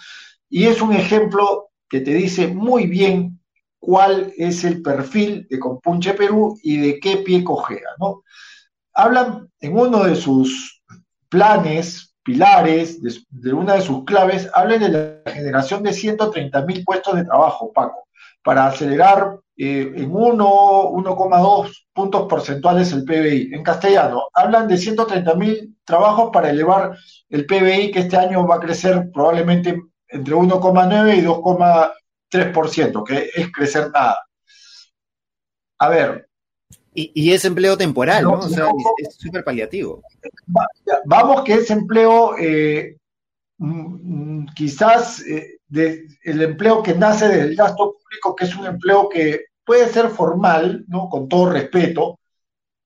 Y 0.49 0.67
es 0.67 0.81
un 0.81 0.93
ejemplo 0.93 1.71
que 1.89 2.01
te 2.01 2.15
dice 2.15 2.47
muy 2.47 2.87
bien 2.87 3.41
cuál 3.81 4.33
es 4.37 4.63
el 4.63 4.81
perfil 4.81 5.47
de 5.51 5.59
Compunche 5.59 6.15
Perú 6.15 6.59
y 6.63 6.77
de 6.77 7.01
qué 7.01 7.17
pie 7.19 7.43
cojea, 7.43 7.91
¿no? 7.99 8.23
hablan 8.95 9.51
en 9.61 9.77
uno 9.77 10.05
de 10.05 10.15
sus 10.15 10.83
planes, 11.29 12.15
pilares, 12.23 13.01
de, 13.03 13.53
una 13.53 13.75
de 13.75 13.83
sus 13.83 14.05
claves, 14.05 14.49
hablan 14.55 14.81
de 14.81 14.89
la 14.89 15.33
generación 15.33 15.83
de 15.83 15.93
130 15.93 16.63
mil 16.63 16.85
puestos 16.85 17.17
de 17.17 17.25
trabajo, 17.25 17.73
Paco, 17.73 18.09
para 18.43 18.67
acelerar 18.67 19.41
eh, 19.57 19.93
en 19.95 20.11
1, 20.11 20.45
1,2 20.91 21.87
puntos 21.93 22.27
porcentuales 22.29 22.93
el 22.93 23.05
PBI. 23.05 23.55
En 23.55 23.63
castellano, 23.63 24.25
hablan 24.33 24.67
de 24.67 24.77
130 24.77 25.35
mil 25.35 25.77
trabajos 25.85 26.31
para 26.33 26.51
elevar 26.51 26.97
el 27.29 27.47
PBI, 27.47 27.93
que 27.93 28.01
este 28.01 28.17
año 28.17 28.47
va 28.47 28.57
a 28.57 28.61
crecer 28.61 29.11
probablemente 29.13 29.81
entre 30.09 30.35
1,9 30.35 31.19
y 31.19 31.23
2,3%, 31.23 33.05
que 33.05 33.31
es 33.35 33.53
crecer 33.53 33.91
nada. 33.93 34.19
A 35.79 35.89
ver. 35.89 36.29
Y, 36.97 37.33
es 37.33 37.45
empleo 37.45 37.77
temporal, 37.77 38.23
¿no? 38.23 38.35
O 38.35 38.49
sea, 38.49 38.69
es 38.99 39.17
súper 39.17 39.43
paliativo. 39.43 40.01
Vamos 41.05 41.43
que 41.43 41.55
es 41.55 41.71
empleo, 41.71 42.39
eh, 42.39 42.97
mm, 43.59 44.43
mm, 44.43 44.47
quizás 44.55 45.21
eh, 45.27 45.59
el 45.77 46.43
empleo 46.43 46.83
que 46.83 46.95
nace 46.95 47.29
del 47.29 47.57
gasto 47.57 47.97
público, 47.99 48.35
que 48.35 48.45
es 48.45 48.57
un 48.57 48.67
empleo 48.67 49.09
que 49.09 49.47
puede 49.65 49.89
ser 49.89 50.11
formal, 50.11 50.85
¿no? 50.89 51.09
Con 51.09 51.29
todo 51.29 51.51
respeto, 51.51 52.19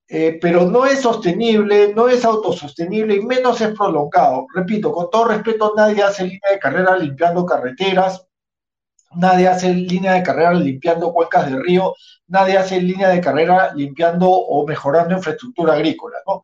eh, 0.07 0.39
pero 0.41 0.65
no 0.65 0.85
es 0.85 1.01
sostenible, 1.01 1.93
no 1.93 2.09
es 2.09 2.25
autosostenible 2.25 3.15
y 3.15 3.21
menos 3.21 3.61
es 3.61 3.69
prolongado. 3.77 4.47
Repito, 4.55 4.91
con 4.91 5.09
todo 5.09 5.25
respeto, 5.25 5.73
nadie 5.75 6.01
hace 6.01 6.23
línea 6.23 6.51
de 6.51 6.59
carrera 6.59 6.97
limpiando 6.97 7.45
carreteras, 7.45 8.25
nadie 9.15 9.47
hace 9.47 9.73
línea 9.73 10.13
de 10.13 10.23
carrera 10.23 10.53
limpiando 10.53 11.13
cuencas 11.13 11.51
de 11.51 11.59
río, 11.59 11.93
nadie 12.27 12.57
hace 12.57 12.81
línea 12.81 13.09
de 13.09 13.21
carrera 13.21 13.73
limpiando 13.75 14.29
o 14.29 14.65
mejorando 14.65 15.15
infraestructura 15.15 15.73
agrícola, 15.73 16.17
¿no? 16.25 16.43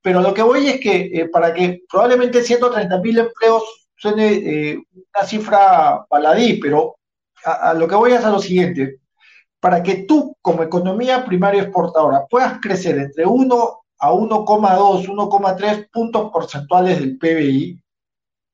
Pero 0.00 0.20
lo 0.20 0.34
que 0.34 0.42
voy 0.42 0.66
es 0.68 0.80
que 0.80 1.10
eh, 1.12 1.28
para 1.28 1.54
que 1.54 1.82
probablemente 1.90 2.42
130 2.42 2.98
mil 3.00 3.18
empleos 3.18 3.81
suene 4.02 4.32
eh, 4.32 4.82
una 4.92 5.26
cifra 5.26 6.04
baladí, 6.10 6.58
pero 6.58 6.96
a, 7.44 7.70
a, 7.70 7.74
lo 7.74 7.86
que 7.86 7.94
voy 7.94 8.12
es 8.12 8.24
a 8.24 8.30
lo 8.30 8.40
siguiente 8.40 8.98
para 9.60 9.80
que 9.80 10.02
tú 10.08 10.36
como 10.42 10.64
economía 10.64 11.24
primaria 11.24 11.62
exportadora 11.62 12.26
puedas 12.28 12.58
crecer 12.60 12.98
entre 12.98 13.24
1 13.24 13.82
a 14.00 14.12
1,2, 14.12 15.06
1,3 15.06 15.88
puntos 15.92 16.32
porcentuales 16.32 16.98
del 16.98 17.16
PBI, 17.16 17.80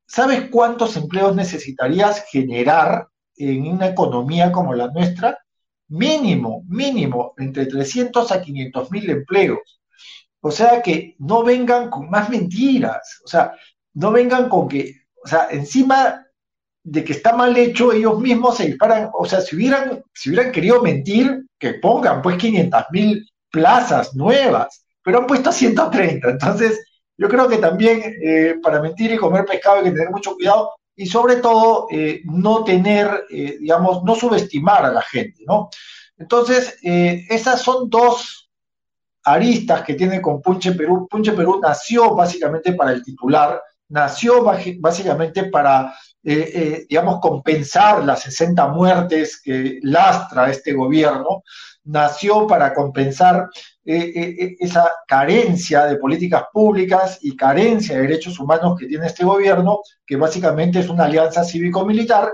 ¿sabes 0.06 0.50
cuántos 0.50 0.98
empleos 0.98 1.34
necesitarías 1.34 2.26
generar 2.30 3.08
en 3.37 3.68
una 3.68 3.87
economía 3.87 4.52
como 4.52 4.74
la 4.74 4.88
nuestra? 4.88 5.38
Mínimo, 5.88 6.64
mínimo, 6.68 7.32
entre 7.38 7.64
300 7.64 8.30
a 8.30 8.42
500 8.42 8.90
mil 8.90 9.08
empleos. 9.08 9.80
O 10.42 10.50
sea 10.50 10.82
que 10.82 11.16
no 11.20 11.42
vengan 11.42 11.88
con 11.88 12.11
más 12.11 12.28
mentiras, 12.28 13.22
o 13.24 13.28
sea, 13.28 13.54
no 13.94 14.12
vengan 14.12 14.50
con 14.50 14.68
que, 14.68 14.92
o 15.29 15.31
sea, 15.31 15.49
encima 15.51 16.25
de 16.83 17.05
que 17.05 17.12
está 17.12 17.37
mal 17.37 17.55
hecho, 17.55 17.93
ellos 17.93 18.19
mismos 18.19 18.57
se 18.57 18.64
disparan, 18.64 19.11
o 19.12 19.27
sea, 19.27 19.43
si 19.43 19.57
hubieran, 19.57 20.03
si 20.14 20.31
hubieran 20.31 20.51
querido 20.51 20.81
mentir, 20.81 21.45
que 21.59 21.75
pongan 21.75 22.23
pues 22.23 22.38
500 22.38 22.85
mil 22.93 23.29
plazas 23.51 24.14
nuevas, 24.14 24.87
pero 25.03 25.19
han 25.19 25.27
puesto 25.27 25.53
130, 25.53 26.31
entonces 26.31 26.83
yo 27.19 27.29
creo 27.29 27.47
que 27.47 27.59
también 27.59 28.14
eh, 28.25 28.55
para 28.62 28.81
mentir 28.81 29.12
y 29.12 29.19
comer 29.19 29.45
pescado 29.45 29.77
hay 29.79 29.85
que 29.85 29.91
tener 29.91 30.09
mucho 30.09 30.35
cuidado 30.35 30.71
y 30.97 31.05
sobre 31.05 31.37
todo 31.37 31.88
eh, 31.91 32.23
no 32.25 32.64
tener, 32.64 33.27
eh, 33.29 33.59
digamos, 33.61 34.03
no 34.05 34.14
subestimar 34.14 34.87
a 34.87 34.93
la 34.93 35.03
gente, 35.03 35.45
¿no? 35.47 35.69
Entonces, 36.17 36.79
esas 36.83 37.62
son 37.62 37.88
dos 37.88 38.51
aristas 39.23 39.83
que 39.83 39.95
tiene 39.95 40.21
con 40.21 40.43
Punche 40.43 40.73
Perú. 40.73 41.07
Punche 41.09 41.31
Perú 41.31 41.61
nació 41.62 42.17
básicamente 42.17 42.73
para 42.73 42.91
el 42.91 43.05
titular, 43.05 43.62
nació 43.88 44.44
básicamente 44.81 45.44
para 45.44 45.94
eh, 46.24 46.51
eh, 46.55 46.87
digamos, 46.90 47.20
compensar 47.20 48.05
las 48.05 48.22
60 48.22 48.68
muertes 48.68 49.40
que 49.40 49.79
lastra 49.83 50.51
este 50.51 50.72
gobierno, 50.72 51.42
nació 51.85 52.46
para 52.46 52.74
compensar 52.74 53.48
eh, 53.85 54.57
esa 54.59 54.90
carencia 55.07 55.87
de 55.87 55.96
políticas 55.96 56.44
públicas 56.53 57.18
y 57.22 57.35
carencia 57.37 57.94
de 57.96 58.03
derechos 58.03 58.38
humanos 58.40 58.77
que 58.79 58.87
tiene 58.87 59.07
este 59.07 59.24
gobierno, 59.24 59.81
que 60.05 60.16
básicamente 60.16 60.81
es 60.81 60.88
una 60.88 61.05
alianza 61.05 61.44
cívico-militar, 61.44 62.33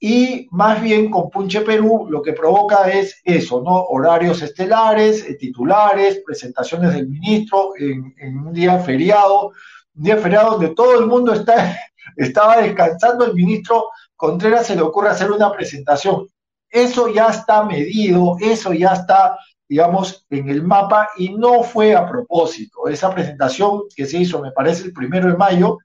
y 0.00 0.48
más 0.50 0.82
bien 0.82 1.10
con 1.10 1.28
Punche 1.28 1.60
Perú 1.60 2.08
lo 2.10 2.22
que 2.22 2.32
provoca 2.32 2.90
es 2.90 3.20
eso, 3.22 3.62
¿no? 3.62 3.76
Horarios 3.76 4.40
estelares, 4.42 5.26
titulares, 5.38 6.22
presentaciones 6.24 6.94
del 6.94 7.06
ministro 7.06 7.74
en, 7.78 8.14
en 8.18 8.38
un 8.38 8.52
día 8.52 8.78
feriado, 8.78 9.52
día 9.92 10.16
feriado 10.16 10.52
donde 10.52 10.74
todo 10.74 10.98
el 10.98 11.06
mundo 11.06 11.32
está 11.32 11.76
estaba 12.16 12.58
descansando 12.58 13.24
el 13.24 13.34
ministro 13.34 13.88
Contreras, 14.16 14.66
se 14.66 14.76
le 14.76 14.82
ocurre 14.82 15.08
hacer 15.08 15.30
una 15.30 15.50
presentación. 15.50 16.28
Eso 16.68 17.08
ya 17.08 17.28
está 17.28 17.64
medido, 17.64 18.36
eso 18.38 18.74
ya 18.74 18.92
está, 18.92 19.38
digamos, 19.66 20.26
en 20.28 20.50
el 20.50 20.62
mapa 20.62 21.08
y 21.16 21.30
no 21.30 21.62
fue 21.62 21.94
a 21.96 22.06
propósito. 22.06 22.86
Esa 22.86 23.14
presentación 23.14 23.84
que 23.96 24.04
se 24.04 24.18
hizo, 24.18 24.42
me 24.42 24.52
parece, 24.52 24.84
el 24.84 24.92
primero 24.92 25.28
de 25.28 25.38
mayo, 25.38 25.78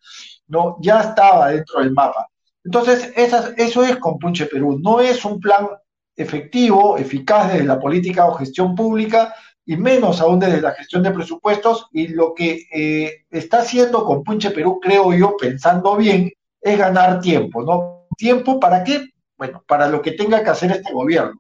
no, 0.48 0.76
ya 0.82 1.00
estaba 1.00 1.50
dentro 1.50 1.80
del 1.80 1.94
mapa. 1.94 2.28
Entonces, 2.64 3.14
eso 3.16 3.86
es 3.86 3.96
con 3.98 4.20
Punche 4.20 4.48
Perú. 4.48 4.80
No 4.84 5.00
es 5.00 5.24
un 5.24 5.40
plan 5.40 5.70
efectivo, 6.16 6.98
eficaz 6.98 7.54
desde 7.54 7.66
la 7.66 7.80
política 7.80 8.26
o 8.26 8.34
gestión 8.34 8.76
pública, 8.76 9.34
y 9.66 9.78
menos 9.78 10.22
aún 10.22 10.40
desde 10.40 10.62
la 10.62 10.74
gestión 10.74 11.04
de 11.04 11.12
presupuestos. 11.12 11.88
Y 11.92 12.10
lo 12.10 12.34
que 12.34 12.68
eh, 12.72 13.26
está 13.30 13.60
haciendo 13.60 14.06
con 14.06 14.24
Punche 14.24 14.52
Perú, 14.52 14.80
creo 14.82 15.14
yo, 15.14 15.36
pensando 15.38 15.96
bien, 15.96 16.32
es 16.62 16.78
ganar 16.78 17.20
tiempo, 17.20 17.64
¿no? 17.64 18.08
¿Tiempo 18.18 18.60
para 18.60 18.84
qué? 18.84 19.10
Bueno, 19.38 19.64
para 19.68 19.88
lo 19.90 20.02
que 20.02 20.12
tenga 20.12 20.44
que 20.44 20.50
hacer 20.50 20.72
este 20.72 20.94
gobierno. 20.94 21.40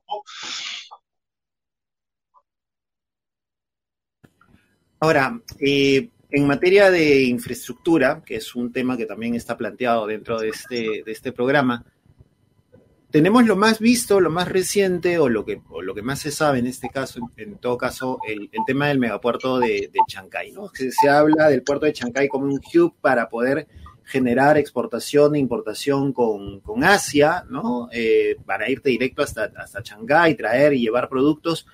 Ahora, 5.00 5.40
eh, 5.60 6.10
en 6.32 6.48
materia 6.48 6.90
de 6.92 7.24
infraestructura, 7.24 8.22
que 8.26 8.38
es 8.38 8.56
un 8.56 8.72
tema 8.72 8.98
que 8.98 9.06
también 9.06 9.36
está 9.36 9.56
planteado 9.56 10.08
dentro 10.08 10.40
de 10.40 10.50
este, 10.50 11.04
de 11.06 11.12
este 11.12 11.32
programa, 11.32 11.86
tenemos 13.16 13.46
lo 13.46 13.56
más 13.56 13.80
visto, 13.80 14.20
lo 14.20 14.30
más 14.30 14.50
reciente 14.50 15.20
o 15.20 15.30
lo 15.30 15.46
que, 15.46 15.62
lo 15.82 15.96
que 15.96 16.02
más 16.02 16.20
se 16.20 16.32
sabe 16.32 16.60
en 16.60 16.68
este 16.68 16.90
caso, 16.90 17.32
en, 17.38 17.56
todo 17.60 17.78
caso, 17.78 18.20
el, 18.28 18.50
tema 18.68 18.90
del 18.90 19.00
megapuerto 19.00 19.58
de, 19.58 19.90
de 19.90 20.00
Chancay, 20.06 20.52
¿no? 20.52 20.70
Se, 20.74 21.08
habla 21.08 21.48
del 21.48 21.64
puerto 21.64 21.86
de 21.86 21.94
Chancay 21.94 22.28
como 22.28 22.44
un 22.44 22.60
hub 22.74 22.94
para 23.00 23.30
poder 23.30 23.70
generar 24.04 24.58
exportación 24.58 25.34
e 25.34 25.40
importación 25.40 26.12
con, 26.12 26.62
Asia, 26.84 27.46
¿no? 27.50 27.88
Eh, 27.94 28.36
para 28.46 28.70
irte 28.70 28.90
directo 28.90 29.22
hasta, 29.22 29.50
hasta 29.56 29.82
Chancay, 29.82 30.36
traer 30.36 30.74
y 30.74 30.82
llevar 30.82 31.08
productos 31.08 31.68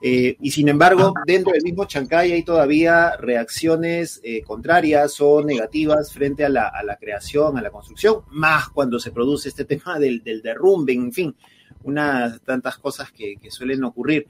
eh, 0.00 0.36
y 0.40 0.50
sin 0.50 0.68
embargo, 0.68 1.14
dentro 1.26 1.52
del 1.52 1.62
mismo 1.62 1.86
Chancay 1.86 2.32
hay 2.32 2.42
todavía 2.42 3.16
reacciones 3.16 4.20
eh, 4.22 4.42
contrarias 4.42 5.20
o 5.20 5.42
negativas 5.42 6.12
frente 6.12 6.44
a 6.44 6.48
la, 6.48 6.98
creación, 7.00 7.56
a 7.56 7.62
la 7.62 7.70
construcción, 7.70 8.22
más 8.30 8.68
cuando 8.68 8.98
se 8.98 9.12
produce 9.12 9.48
este 9.48 9.64
tema 9.64 9.98
del, 9.98 10.22
derrumbe, 10.22 10.92
en 10.92 11.12
fin, 11.12 11.34
unas 11.84 12.40
tantas 12.42 12.76
cosas 12.78 13.12
que, 13.12 13.38
suelen 13.48 13.84
ocurrir. 13.84 14.26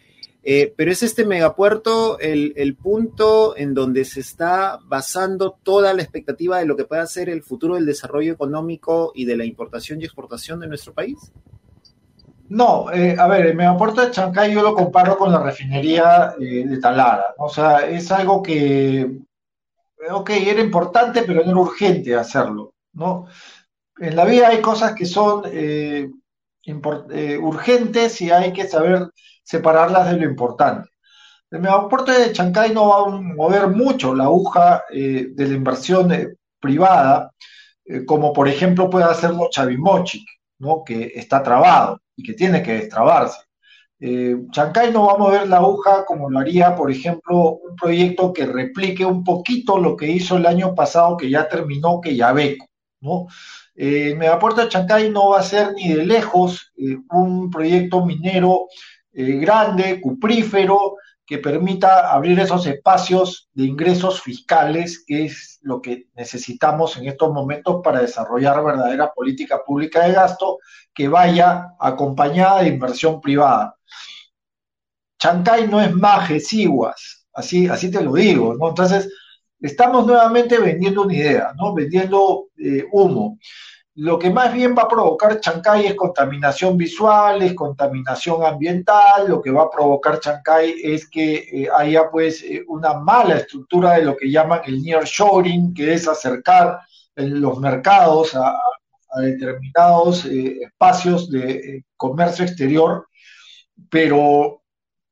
Eh, 0.46 0.74
pero 0.76 0.92
es 0.92 1.02
este 1.02 1.24
megapuerto 1.24 2.18
el, 2.20 2.52
el, 2.56 2.76
punto 2.76 3.56
en 3.56 3.72
donde 3.72 4.04
se 4.04 4.20
está 4.20 4.78
basando 4.84 5.58
toda 5.62 5.94
la 5.94 6.02
expectativa 6.02 6.58
de 6.58 6.66
lo 6.66 6.76
que 6.76 6.84
pueda 6.84 7.06
ser 7.06 7.30
el 7.30 7.42
futuro 7.42 7.76
del 7.76 7.86
desarrollo 7.86 8.34
económico 8.34 9.10
y 9.14 9.24
de 9.24 9.38
la 9.38 9.46
importación 9.46 10.02
y 10.02 10.04
exportación 10.04 10.60
de 10.60 10.66
nuestro 10.66 10.92
país. 10.92 11.32
No, 12.48 12.92
eh, 12.92 13.16
a 13.18 13.26
ver, 13.26 13.46
el 13.46 13.56
megapuerto 13.56 14.02
de 14.02 14.10
Chancay 14.10 14.52
yo 14.52 14.62
lo 14.62 14.74
comparo 14.74 15.16
con 15.16 15.32
la 15.32 15.42
refinería 15.42 16.34
eh, 16.38 16.64
de 16.66 16.78
Talara. 16.78 17.34
O 17.38 17.48
sea, 17.48 17.88
es 17.88 18.10
algo 18.12 18.42
que, 18.42 19.18
ok, 20.10 20.30
era 20.30 20.60
importante, 20.60 21.22
pero 21.22 21.42
no 21.42 21.50
era 21.50 21.60
urgente 21.60 22.14
hacerlo, 22.14 22.74
¿no? 22.92 23.26
En 23.98 24.16
la 24.16 24.24
vida 24.24 24.48
hay 24.48 24.60
cosas 24.60 24.94
que 24.94 25.06
son 25.06 25.42
eh, 25.46 26.10
urgentes 27.40 28.20
y 28.20 28.30
hay 28.30 28.52
que 28.52 28.66
saber 28.68 29.10
separarlas 29.42 30.10
de 30.10 30.18
lo 30.18 30.24
importante. 30.26 30.90
El 31.50 31.60
megapuerto 31.60 32.12
de 32.12 32.32
Chancay 32.32 32.72
no 32.74 32.88
va 32.88 33.16
a 33.16 33.20
mover 33.20 33.68
mucho 33.68 34.14
la 34.14 34.24
aguja 34.24 34.84
de 34.90 35.32
la 35.36 35.54
inversión 35.54 36.36
privada, 36.60 37.30
como 38.06 38.32
por 38.32 38.48
ejemplo 38.48 38.90
puede 38.90 39.04
hacerlo 39.04 39.48
Chavimochic, 39.50 40.26
¿no? 40.58 40.82
que 40.84 41.12
está 41.14 41.42
trabado 41.42 42.00
y 42.16 42.22
que 42.22 42.34
tiene 42.34 42.62
que 42.62 42.74
destrabarse. 42.74 43.40
Eh, 44.00 44.36
Chancay 44.50 44.92
no 44.92 45.06
va 45.06 45.14
a 45.14 45.18
mover 45.18 45.48
la 45.48 45.58
aguja 45.58 46.04
como 46.04 46.28
lo 46.28 46.38
haría, 46.38 46.74
por 46.74 46.90
ejemplo, 46.90 47.58
un 47.68 47.76
proyecto 47.76 48.32
que 48.32 48.46
replique 48.46 49.04
un 49.04 49.24
poquito 49.24 49.78
lo 49.78 49.96
que 49.96 50.10
hizo 50.10 50.36
el 50.36 50.46
año 50.46 50.74
pasado, 50.74 51.16
que 51.16 51.30
ya 51.30 51.48
terminó, 51.48 52.00
que 52.00 52.16
ya 52.16 52.32
Beco, 52.32 52.66
¿no? 53.00 53.26
Eh, 53.76 54.16
Chancay 54.68 55.10
no 55.10 55.30
va 55.30 55.40
a 55.40 55.42
ser 55.42 55.72
ni 55.74 55.92
de 55.92 56.06
lejos 56.06 56.72
eh, 56.76 56.96
un 57.10 57.50
proyecto 57.50 58.04
minero 58.04 58.66
eh, 59.12 59.36
grande, 59.36 60.00
cuprífero, 60.00 60.96
que 61.26 61.38
permita 61.38 62.12
abrir 62.12 62.38
esos 62.38 62.66
espacios 62.66 63.48
de 63.54 63.64
ingresos 63.64 64.20
fiscales, 64.20 65.04
que 65.06 65.26
es 65.26 65.58
lo 65.62 65.80
que 65.80 66.08
necesitamos 66.14 66.96
en 66.96 67.08
estos 67.08 67.32
momentos 67.32 67.80
para 67.82 68.00
desarrollar 68.00 68.62
verdadera 68.62 69.10
política 69.12 69.62
pública 69.64 70.06
de 70.06 70.12
gasto 70.12 70.58
que 70.92 71.08
vaya 71.08 71.68
acompañada 71.80 72.62
de 72.62 72.68
inversión 72.68 73.20
privada. 73.20 73.74
Chancay 75.18 75.66
no 75.66 75.80
es 75.80 75.94
Maje, 75.94 76.38
Siguas, 76.40 77.26
así, 77.32 77.66
así 77.68 77.90
te 77.90 78.02
lo 78.02 78.12
digo, 78.12 78.54
¿no? 78.54 78.68
Entonces, 78.68 79.10
estamos 79.60 80.06
nuevamente 80.06 80.58
vendiendo 80.58 81.02
una 81.02 81.14
idea, 81.14 81.52
¿no? 81.56 81.72
Vendiendo 81.72 82.48
eh, 82.58 82.84
humo. 82.92 83.38
Lo 83.96 84.18
que 84.18 84.30
más 84.30 84.52
bien 84.52 84.74
va 84.76 84.82
a 84.82 84.88
provocar 84.88 85.40
Chancay 85.40 85.86
es 85.86 85.94
contaminación 85.94 86.76
visual, 86.76 87.42
es 87.42 87.54
contaminación 87.54 88.44
ambiental, 88.44 89.28
lo 89.28 89.40
que 89.40 89.52
va 89.52 89.62
a 89.62 89.70
provocar 89.70 90.18
Chancay 90.18 90.74
es 90.82 91.08
que 91.08 91.34
eh, 91.36 91.68
haya 91.72 92.10
pues 92.10 92.42
eh, 92.42 92.64
una 92.66 92.94
mala 92.94 93.36
estructura 93.36 93.92
de 93.92 94.04
lo 94.04 94.16
que 94.16 94.30
llaman 94.30 94.62
el 94.66 94.82
nearshoring, 94.82 95.72
que 95.74 95.94
es 95.94 96.08
acercar 96.08 96.80
los 97.14 97.60
mercados 97.60 98.34
a, 98.34 98.58
determinados 99.20 100.24
eh, 100.24 100.58
espacios 100.62 101.30
de 101.30 101.84
comercio 101.96 102.44
exterior, 102.44 103.06
pero 103.88 104.62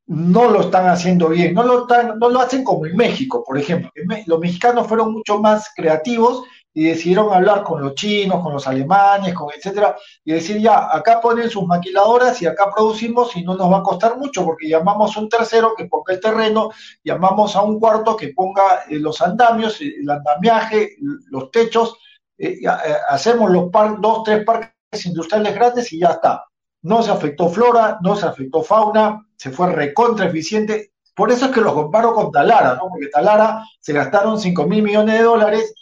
no 0.06 0.50
lo 0.50 0.62
están 0.62 0.88
haciendo 0.88 1.28
bien, 1.28 1.54
no 1.54 1.62
lo, 1.62 1.86
no 1.86 2.28
lo 2.28 2.40
hacen 2.40 2.64
como 2.64 2.84
en 2.84 2.96
México, 2.96 3.44
por 3.46 3.56
ejemplo. 3.56 3.92
Los 4.26 4.40
mexicanos 4.40 4.88
fueron 4.88 5.12
mucho 5.12 5.38
más 5.38 5.70
creativos 5.76 6.42
y 6.74 6.84
decidieron 6.84 7.32
hablar 7.32 7.62
con 7.62 7.82
los 7.82 7.94
chinos, 7.94 8.42
con 8.42 8.52
los 8.54 8.66
alemanes, 8.66 9.34
con 9.34 9.48
etcétera, 9.54 9.96
y 10.24 10.32
decir 10.32 10.58
ya, 10.58 10.94
acá 10.94 11.20
ponen 11.20 11.50
sus 11.50 11.66
maquiladoras 11.66 12.40
y 12.40 12.46
acá 12.46 12.70
producimos 12.74 13.36
y 13.36 13.42
no 13.42 13.54
nos 13.56 13.70
va 13.70 13.78
a 13.78 13.82
costar 13.82 14.16
mucho 14.16 14.44
porque 14.44 14.68
llamamos 14.68 15.16
a 15.16 15.20
un 15.20 15.28
tercero 15.28 15.74
que 15.76 15.84
ponga 15.84 16.14
el 16.14 16.20
terreno, 16.20 16.70
llamamos 17.04 17.56
a 17.56 17.62
un 17.62 17.78
cuarto 17.78 18.16
que 18.16 18.28
ponga 18.28 18.84
eh, 18.88 18.98
los 18.98 19.20
andamios, 19.20 19.80
eh, 19.80 19.94
el 20.00 20.10
andamiaje, 20.10 20.96
los 21.30 21.50
techos, 21.50 21.96
eh, 22.38 22.60
hacemos 23.08 23.50
los 23.50 23.70
par 23.70 24.00
dos, 24.00 24.24
tres 24.24 24.44
parques 24.44 24.72
industriales 25.04 25.54
grandes 25.54 25.92
y 25.92 26.00
ya 26.00 26.08
está. 26.08 26.44
No 26.82 27.02
se 27.02 27.10
afectó 27.10 27.48
flora, 27.48 27.98
no 28.02 28.16
se 28.16 28.26
afectó 28.26 28.62
fauna, 28.62 29.24
se 29.36 29.50
fue 29.50 29.70
recontra 29.70 30.26
eficiente. 30.26 30.92
Por 31.14 31.30
eso 31.30 31.46
es 31.46 31.52
que 31.52 31.60
lo 31.60 31.74
comparo 31.74 32.14
con 32.14 32.32
Talara, 32.32 32.74
¿no? 32.74 32.88
Porque 32.88 33.08
Talara 33.08 33.62
se 33.78 33.92
gastaron 33.92 34.40
5 34.40 34.66
mil 34.66 34.82
millones 34.82 35.18
de 35.18 35.22
dólares 35.22 35.74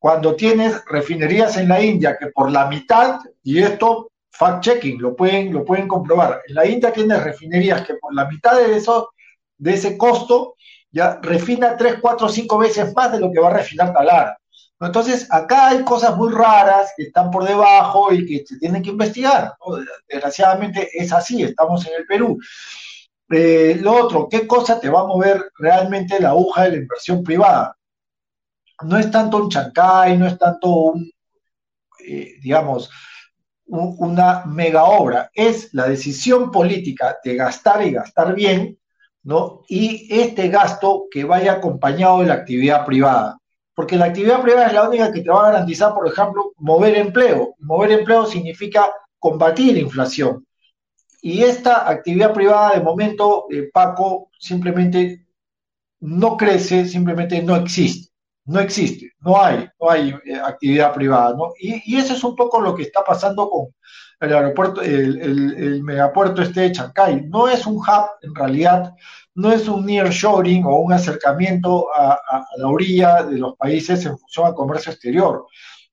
cuando 0.00 0.34
tienes 0.34 0.82
refinerías 0.86 1.58
en 1.58 1.68
la 1.68 1.80
India 1.82 2.16
que 2.18 2.28
por 2.28 2.50
la 2.50 2.66
mitad, 2.66 3.20
y 3.42 3.62
esto 3.62 4.10
fact-checking, 4.32 4.98
lo 4.98 5.14
pueden, 5.14 5.52
lo 5.52 5.62
pueden 5.62 5.86
comprobar, 5.86 6.40
en 6.48 6.54
la 6.54 6.66
India 6.66 6.90
tienes 6.90 7.22
refinerías 7.22 7.86
que 7.86 7.94
por 7.94 8.14
la 8.14 8.24
mitad 8.24 8.56
de, 8.56 8.76
eso, 8.76 9.10
de 9.58 9.74
ese 9.74 9.98
costo 9.98 10.54
ya 10.90 11.20
refina 11.22 11.76
3, 11.76 11.96
4, 12.00 12.28
5 12.30 12.58
veces 12.58 12.94
más 12.96 13.12
de 13.12 13.20
lo 13.20 13.30
que 13.30 13.40
va 13.40 13.50
a 13.50 13.58
refinar 13.58 13.92
Talara. 13.92 14.38
Entonces, 14.80 15.28
acá 15.30 15.68
hay 15.68 15.84
cosas 15.84 16.16
muy 16.16 16.32
raras 16.32 16.94
que 16.96 17.02
están 17.04 17.30
por 17.30 17.44
debajo 17.44 18.10
y 18.10 18.24
que 18.24 18.46
se 18.46 18.58
tienen 18.58 18.82
que 18.82 18.88
investigar. 18.88 19.52
Desgraciadamente 20.08 20.88
es 20.94 21.12
así, 21.12 21.42
estamos 21.42 21.86
en 21.86 21.92
el 21.98 22.06
Perú. 22.06 22.38
Eh, 23.28 23.76
lo 23.78 23.92
otro, 23.92 24.28
¿qué 24.30 24.46
cosa 24.46 24.80
te 24.80 24.88
va 24.88 25.02
a 25.02 25.06
mover 25.06 25.52
realmente 25.58 26.18
la 26.18 26.30
aguja 26.30 26.64
de 26.64 26.70
la 26.70 26.76
inversión 26.78 27.22
privada? 27.22 27.76
No 28.82 28.98
es 28.98 29.10
tanto 29.10 29.36
un 29.38 29.48
chancay, 29.48 30.16
no 30.16 30.26
es 30.26 30.38
tanto 30.38 30.68
un, 30.70 31.10
eh, 32.06 32.34
digamos, 32.42 32.90
una 33.66 34.44
mega 34.46 34.84
obra, 34.84 35.30
es 35.32 35.72
la 35.74 35.86
decisión 35.86 36.50
política 36.50 37.18
de 37.22 37.36
gastar 37.36 37.86
y 37.86 37.92
gastar 37.92 38.34
bien, 38.34 38.76
¿no? 39.22 39.62
Y 39.68 40.08
este 40.10 40.48
gasto 40.48 41.06
que 41.08 41.22
vaya 41.22 41.52
acompañado 41.52 42.20
de 42.20 42.26
la 42.26 42.34
actividad 42.34 42.84
privada. 42.84 43.38
Porque 43.74 43.96
la 43.96 44.06
actividad 44.06 44.42
privada 44.42 44.66
es 44.66 44.72
la 44.72 44.88
única 44.88 45.12
que 45.12 45.20
te 45.20 45.30
va 45.30 45.42
a 45.46 45.52
garantizar, 45.52 45.94
por 45.94 46.08
ejemplo, 46.08 46.52
mover 46.56 46.96
empleo. 46.96 47.54
Mover 47.60 47.92
empleo 47.92 48.26
significa 48.26 48.90
combatir 49.20 49.74
la 49.74 49.80
inflación. 49.80 50.44
Y 51.22 51.42
esta 51.42 51.88
actividad 51.88 52.32
privada, 52.32 52.72
de 52.72 52.80
momento, 52.80 53.46
eh, 53.50 53.70
Paco, 53.72 54.30
simplemente 54.38 55.26
no 56.00 56.36
crece, 56.36 56.86
simplemente 56.86 57.40
no 57.40 57.54
existe 57.56 58.09
no 58.46 58.60
existe, 58.60 59.12
no 59.20 59.40
hay, 59.40 59.68
no 59.80 59.90
hay 59.90 60.14
eh, 60.24 60.34
actividad 60.34 60.94
privada, 60.94 61.34
¿no? 61.34 61.52
Y, 61.58 61.96
eso 61.96 62.14
es 62.14 62.24
un 62.24 62.34
poco 62.34 62.60
lo 62.60 62.74
que 62.74 62.82
está 62.82 63.02
pasando 63.04 63.48
con 63.48 63.66
el 64.20 64.32
aeropuerto, 64.34 64.82
el, 64.82 65.82
megapuerto 65.82 66.42
este 66.42 66.60
de 66.62 66.72
Chancay. 66.72 67.22
No 67.28 67.48
es 67.48 67.66
un 67.66 67.76
hub, 67.76 68.10
en 68.22 68.34
realidad, 68.34 68.94
no 69.34 69.52
es 69.52 69.68
un 69.68 69.86
nearshoring 69.86 70.64
o 70.64 70.78
un 70.78 70.92
acercamiento 70.92 71.88
a, 71.94 72.18
la 72.56 72.68
orilla 72.68 73.22
de 73.22 73.38
los 73.38 73.56
países 73.56 74.04
en 74.04 74.18
función 74.18 74.46
al 74.46 74.54
comercio 74.54 74.92
exterior. 74.92 75.46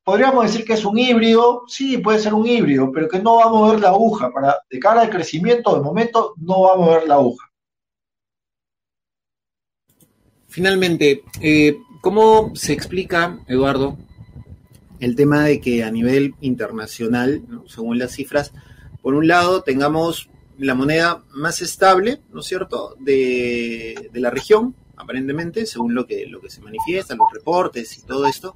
Podríamos 0.03 0.45
decir 0.45 0.65
que 0.65 0.73
es 0.73 0.85
un 0.85 0.97
híbrido, 0.97 1.63
sí, 1.67 1.97
puede 1.97 2.19
ser 2.19 2.33
un 2.33 2.47
híbrido, 2.47 2.91
pero 2.93 3.09
que 3.09 3.19
no 3.19 3.37
va 3.37 3.45
a 3.45 3.49
mover 3.49 3.79
la 3.81 3.89
aguja. 3.89 4.31
Para, 4.31 4.57
de 4.69 4.79
cara 4.79 5.01
al 5.01 5.09
crecimiento, 5.09 5.75
de 5.75 5.81
momento, 5.81 6.33
no 6.37 6.61
va 6.61 6.73
a 6.73 6.77
mover 6.77 7.07
la 7.07 7.15
aguja. 7.15 7.45
Finalmente, 10.47 11.23
eh, 11.41 11.77
¿Cómo 12.01 12.51
se 12.55 12.73
explica, 12.73 13.39
Eduardo, 13.47 13.97
el 14.99 15.15
tema 15.15 15.43
de 15.43 15.59
que 15.59 15.83
a 15.83 15.91
nivel 15.91 16.35
internacional, 16.41 17.41
según 17.67 17.97
las 17.97 18.11
cifras, 18.13 18.53
por 19.01 19.13
un 19.13 19.27
lado 19.27 19.61
tengamos 19.61 20.29
la 20.57 20.75
moneda 20.75 21.23
más 21.31 21.61
estable, 21.61 22.21
¿no 22.31 22.41
es 22.41 22.45
cierto?, 22.45 22.95
de, 22.99 24.09
la 24.13 24.29
región, 24.29 24.75
aparentemente, 24.95 25.65
según 25.65 25.93
lo 25.93 26.05
que, 26.05 26.25
lo 26.27 26.41
que 26.41 26.49
se 26.49 26.61
manifiesta, 26.61 27.15
los 27.15 27.31
reportes 27.31 27.97
y 27.97 28.01
todo 28.01 28.25
esto. 28.25 28.55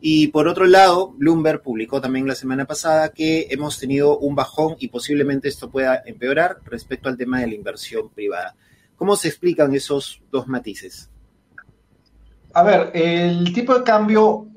Y 0.00 0.28
por 0.28 0.46
otro 0.46 0.66
lado, 0.66 1.12
Bloomberg 1.16 1.62
publicó 1.62 2.00
también 2.00 2.26
la 2.26 2.34
semana 2.34 2.64
pasada 2.64 3.10
que 3.10 3.48
hemos 3.50 3.78
tenido 3.78 4.18
un 4.18 4.34
bajón 4.34 4.76
y 4.78 4.88
posiblemente 4.88 5.48
esto 5.48 5.70
pueda 5.70 6.02
empeorar 6.06 6.58
respecto 6.64 7.08
al 7.08 7.16
tema 7.16 7.40
de 7.40 7.48
la 7.48 7.54
inversión 7.54 8.08
privada. 8.10 8.54
¿Cómo 8.96 9.16
se 9.16 9.28
explican 9.28 9.74
esos 9.74 10.22
dos 10.30 10.46
matices? 10.46 11.10
A 12.54 12.62
ver, 12.62 12.90
el 12.94 13.52
tipo 13.52 13.78
de 13.78 13.84
cambio 13.84 14.48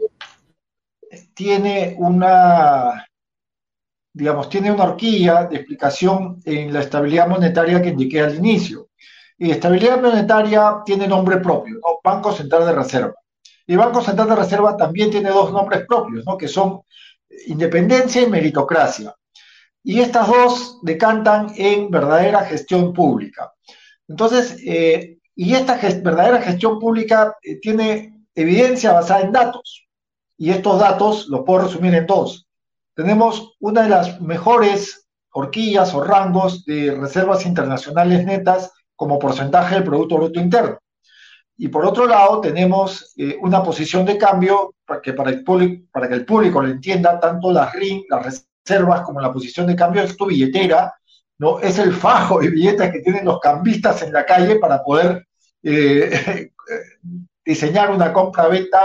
tiene 1.34 1.96
una, 1.98 3.06
digamos, 4.14 4.50
tiene 4.50 4.72
una 4.72 4.86
horquilla 4.86 5.46
de 5.46 5.58
explicación 5.58 6.42
en 6.46 6.74
la 6.74 6.82
estabilidad 6.82 7.28
monetaria 7.28 7.82
que 7.82 7.90
indiqué 7.90 8.22
al 8.22 8.36
inicio. 8.36 8.90
Y 9.38 9.52
estabilidad 9.52 10.02
monetaria 10.02 10.82
tiene 10.86 11.08
nombre 11.08 11.38
propio, 11.38 11.76
¿no? 11.76 12.00
Banco 12.04 12.32
Central 12.32 12.66
de 12.66 12.74
Reserva. 12.74 13.16
Y 13.66 13.76
Banco 13.76 14.02
Central 14.02 14.30
de 14.30 14.36
Reserva 14.36 14.78
también 14.78 15.10
tiene 15.10 15.30
dos 15.30 15.52
nombres 15.52 15.86
propios, 15.88 16.26
¿no? 16.26 16.38
Que 16.38 16.48
son 16.48 16.82
independencia 17.48 18.22
y 18.22 18.30
meritocracia. 18.30 19.16
Y 19.84 20.00
estas 20.00 20.28
dos 20.28 20.80
decantan 20.84 21.54
en 21.56 21.90
verdadera 21.90 22.46
gestión 22.46 22.94
pública. 22.94 23.52
Entonces, 24.08 24.62
eh, 24.64 25.18
y 25.36 25.54
esta 25.54 25.76
verdadera 25.76 26.42
gestión 26.42 26.80
pública 26.80 27.36
eh, 27.42 27.60
tiene 27.60 28.26
evidencia 28.36 28.94
basada 28.94 29.22
en 29.22 29.32
datos. 29.32 29.88
Y 30.38 30.50
estos 30.50 30.80
datos 30.80 31.28
los 31.28 31.42
puedo 31.42 31.66
resumir 31.66 31.94
en 31.96 32.08
dos. 32.08 32.48
Tenemos 32.96 33.56
una 33.60 33.84
de 33.84 33.90
las 33.90 34.20
mejores 34.22 35.08
horquillas 35.32 35.94
o 35.94 36.04
rangos 36.04 36.66
de 36.66 36.94
reservas 36.96 37.46
internacionales 37.46 38.26
netas 38.26 38.72
como 38.96 39.20
porcentaje 39.20 39.76
del 39.76 39.84
Producto 39.84 40.18
Bruto 40.18 40.40
Interno. 40.40 40.78
Y 41.58 41.68
por 41.68 41.86
otro 41.86 42.08
lado, 42.08 42.42
tenemos 42.42 43.14
eh, 43.18 43.38
una 43.40 43.64
posición 43.64 44.06
de 44.06 44.18
cambio 44.18 44.74
para 44.86 45.02
que, 45.02 45.14
para, 45.14 45.30
el 45.30 45.44
público, 45.44 45.86
para 45.92 46.08
que 46.08 46.16
el 46.16 46.26
público 46.26 46.62
lo 46.62 46.70
entienda, 46.70 47.20
tanto 47.20 47.52
las 47.52 47.72
RIN, 47.74 48.04
las 48.10 48.42
reservas, 48.66 49.02
como 49.02 49.22
la 49.22 49.32
posición 49.32 49.68
de 49.68 49.76
cambio 49.76 50.02
es 50.02 50.18
tu 50.18 50.26
billetera, 50.26 50.94
¿no? 51.42 51.60
Es 51.60 51.80
el 51.80 51.92
fajo 51.92 52.40
de 52.40 52.50
billetes 52.50 52.92
que 52.92 53.00
tienen 53.00 53.26
los 53.26 53.40
cambistas 53.40 54.04
en 54.04 54.14
la 54.14 54.28
calle 54.28 54.58
para 54.58 54.84
poder 54.84 55.28
eh, 55.64 56.52
diseñar 57.44 57.90
una 57.90 58.14
compra-venta 58.14 58.80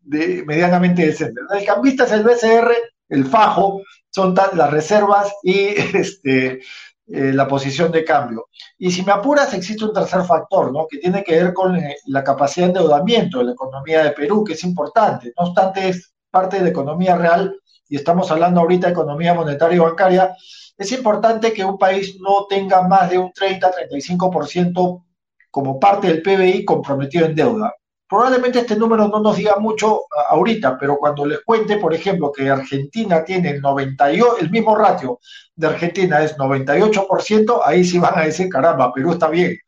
de, 0.00 0.42
medianamente 0.46 1.04
decente. 1.04 1.42
El 1.54 1.66
cambista 1.66 2.04
es 2.04 2.12
el 2.12 2.22
BCR, 2.24 2.72
el 3.10 3.26
fajo, 3.26 3.82
son 4.08 4.34
las 4.34 4.70
reservas 4.70 5.30
y 5.42 5.58
este, 5.94 6.60
eh, 7.06 7.32
la 7.34 7.46
posición 7.46 7.92
de 7.92 8.02
cambio. 8.02 8.46
Y 8.78 8.90
si 8.90 9.04
me 9.04 9.12
apuras, 9.12 9.52
existe 9.52 9.84
un 9.84 9.92
tercer 9.92 10.22
factor, 10.22 10.72
¿no? 10.72 10.86
Que 10.88 10.96
tiene 10.96 11.22
que 11.22 11.34
ver 11.34 11.52
con 11.52 11.76
eh, 11.76 11.96
la 12.06 12.24
capacidad 12.24 12.68
de 12.68 12.78
endeudamiento 12.78 13.40
de 13.40 13.44
la 13.44 13.52
economía 13.52 14.04
de 14.04 14.12
Perú, 14.12 14.42
que 14.42 14.54
es 14.54 14.64
importante. 14.64 15.34
No 15.38 15.48
obstante, 15.48 15.90
es 15.90 16.14
parte 16.30 16.56
de 16.56 16.62
la 16.62 16.70
economía 16.70 17.14
real 17.14 17.54
y 17.90 17.96
estamos 17.96 18.30
hablando 18.30 18.62
ahorita 18.62 18.86
de 18.86 18.94
economía 18.94 19.34
monetaria 19.34 19.76
y 19.76 19.80
bancaria 19.80 20.34
es 20.80 20.92
importante 20.92 21.52
que 21.52 21.62
un 21.62 21.76
país 21.76 22.16
no 22.20 22.46
tenga 22.48 22.80
más 22.80 23.10
de 23.10 23.18
un 23.18 23.30
30-35% 23.32 25.04
como 25.50 25.78
parte 25.78 26.06
del 26.06 26.22
PBI 26.22 26.64
comprometido 26.64 27.26
en 27.26 27.34
deuda. 27.34 27.74
Probablemente 28.08 28.60
este 28.60 28.76
número 28.76 29.06
no 29.06 29.20
nos 29.20 29.36
diga 29.36 29.56
mucho 29.56 30.04
ahorita, 30.30 30.78
pero 30.78 30.96
cuando 30.96 31.26
les 31.26 31.40
cuente, 31.40 31.76
por 31.76 31.92
ejemplo, 31.92 32.32
que 32.32 32.48
Argentina 32.48 33.22
tiene 33.22 33.50
el 33.50 33.60
98, 33.60 34.38
el 34.40 34.50
mismo 34.50 34.74
ratio 34.74 35.20
de 35.54 35.66
Argentina 35.66 36.22
es 36.22 36.34
98%, 36.38 37.60
ahí 37.62 37.84
sí 37.84 37.98
van 37.98 38.18
a 38.18 38.24
decir, 38.24 38.48
caramba, 38.48 38.90
Perú 38.90 39.12
está 39.12 39.28
bien. 39.28 39.58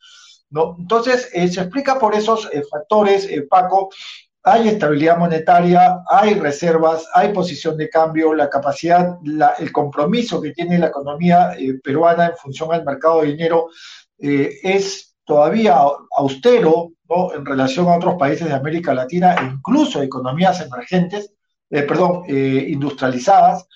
¿No? 0.48 0.76
Entonces, 0.78 1.28
eh, 1.34 1.46
se 1.48 1.60
explica 1.60 1.98
por 1.98 2.14
esos 2.14 2.48
eh, 2.52 2.62
factores, 2.70 3.26
eh, 3.26 3.42
Paco, 3.42 3.90
hay 4.44 4.68
estabilidad 4.68 5.18
monetaria, 5.18 6.02
hay 6.08 6.34
reservas, 6.34 7.08
hay 7.14 7.32
posición 7.32 7.76
de 7.76 7.88
cambio, 7.88 8.34
la 8.34 8.50
capacidad, 8.50 9.18
el 9.58 9.72
compromiso 9.72 10.40
que 10.40 10.52
tiene 10.52 10.78
la 10.78 10.88
economía 10.88 11.54
eh, 11.56 11.74
peruana 11.82 12.26
en 12.26 12.36
función 12.36 12.72
al 12.72 12.84
mercado 12.84 13.22
de 13.22 13.28
dinero 13.28 13.68
eh, 14.18 14.58
es 14.62 15.14
todavía 15.24 15.76
austero 16.16 16.92
en 17.34 17.44
relación 17.44 17.88
a 17.88 17.96
otros 17.96 18.16
países 18.18 18.48
de 18.48 18.54
América 18.54 18.94
Latina 18.94 19.34
e 19.34 19.44
incluso 19.44 20.02
economías 20.02 20.60
emergentes. 20.60 21.32
eh, 21.70 21.82
perdón, 21.82 22.24
industrializadas. 22.28 23.66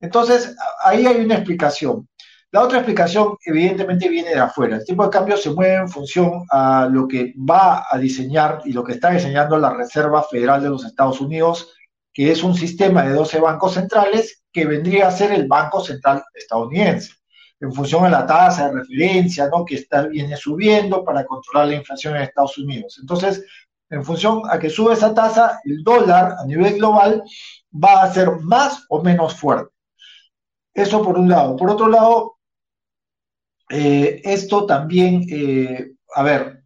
Entonces, 0.00 0.54
ahí 0.82 1.06
hay 1.06 1.20
una 1.24 1.34
explicación. 1.34 2.08
La 2.50 2.62
otra 2.62 2.78
explicación, 2.78 3.36
evidentemente, 3.44 4.08
viene 4.08 4.30
de 4.30 4.40
afuera. 4.40 4.76
El 4.76 4.84
tipo 4.84 5.04
de 5.04 5.10
cambio 5.10 5.36
se 5.36 5.50
mueve 5.50 5.74
en 5.74 5.88
función 5.88 6.46
a 6.50 6.88
lo 6.90 7.06
que 7.06 7.34
va 7.38 7.84
a 7.90 7.98
diseñar 7.98 8.62
y 8.64 8.72
lo 8.72 8.82
que 8.82 8.92
está 8.92 9.10
diseñando 9.10 9.58
la 9.58 9.74
Reserva 9.74 10.22
Federal 10.22 10.62
de 10.62 10.70
los 10.70 10.82
Estados 10.86 11.20
Unidos, 11.20 11.74
que 12.10 12.30
es 12.30 12.42
un 12.42 12.54
sistema 12.54 13.02
de 13.02 13.12
12 13.12 13.38
bancos 13.40 13.74
centrales 13.74 14.44
que 14.50 14.64
vendría 14.64 15.08
a 15.08 15.10
ser 15.10 15.30
el 15.32 15.46
Banco 15.46 15.82
Central 15.84 16.24
estadounidense, 16.32 17.12
en 17.60 17.70
función 17.70 18.06
a 18.06 18.08
la 18.08 18.24
tasa 18.24 18.68
de 18.68 18.80
referencia, 18.80 19.48
¿no? 19.52 19.66
que 19.66 19.74
está, 19.74 20.06
viene 20.06 20.34
subiendo 20.34 21.04
para 21.04 21.26
controlar 21.26 21.68
la 21.68 21.74
inflación 21.74 22.16
en 22.16 22.22
Estados 22.22 22.56
Unidos. 22.56 22.96
Entonces, 22.98 23.44
en 23.90 24.02
función 24.02 24.42
a 24.50 24.58
que 24.58 24.70
sube 24.70 24.94
esa 24.94 25.12
tasa, 25.12 25.60
el 25.64 25.82
dólar 25.82 26.36
a 26.38 26.46
nivel 26.46 26.78
global 26.78 27.22
va 27.72 28.04
a 28.04 28.12
ser 28.12 28.30
más 28.40 28.86
o 28.88 29.02
menos 29.02 29.34
fuerte. 29.34 29.70
Eso 30.72 31.02
por 31.02 31.18
un 31.18 31.28
lado. 31.28 31.56
Por 31.56 31.70
otro 31.70 31.88
lado, 31.88 32.37
eh, 33.70 34.20
esto 34.24 34.66
también, 34.66 35.26
eh, 35.30 35.92
a 36.14 36.22
ver, 36.22 36.62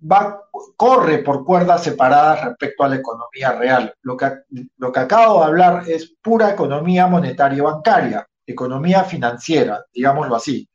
va, 0.00 0.40
corre 0.76 1.18
por 1.18 1.44
cuerdas 1.44 1.82
separadas 1.82 2.44
respecto 2.44 2.84
a 2.84 2.88
la 2.88 2.96
economía 2.96 3.52
real. 3.52 3.94
Lo 4.02 4.16
que, 4.16 4.30
lo 4.76 4.92
que 4.92 5.00
acabo 5.00 5.40
de 5.40 5.46
hablar 5.46 5.82
es 5.88 6.14
pura 6.22 6.50
economía 6.50 7.06
monetaria 7.06 7.62
bancaria, 7.62 8.26
economía 8.46 9.04
financiera, 9.04 9.84
digámoslo 9.92 10.36
así. 10.36 10.68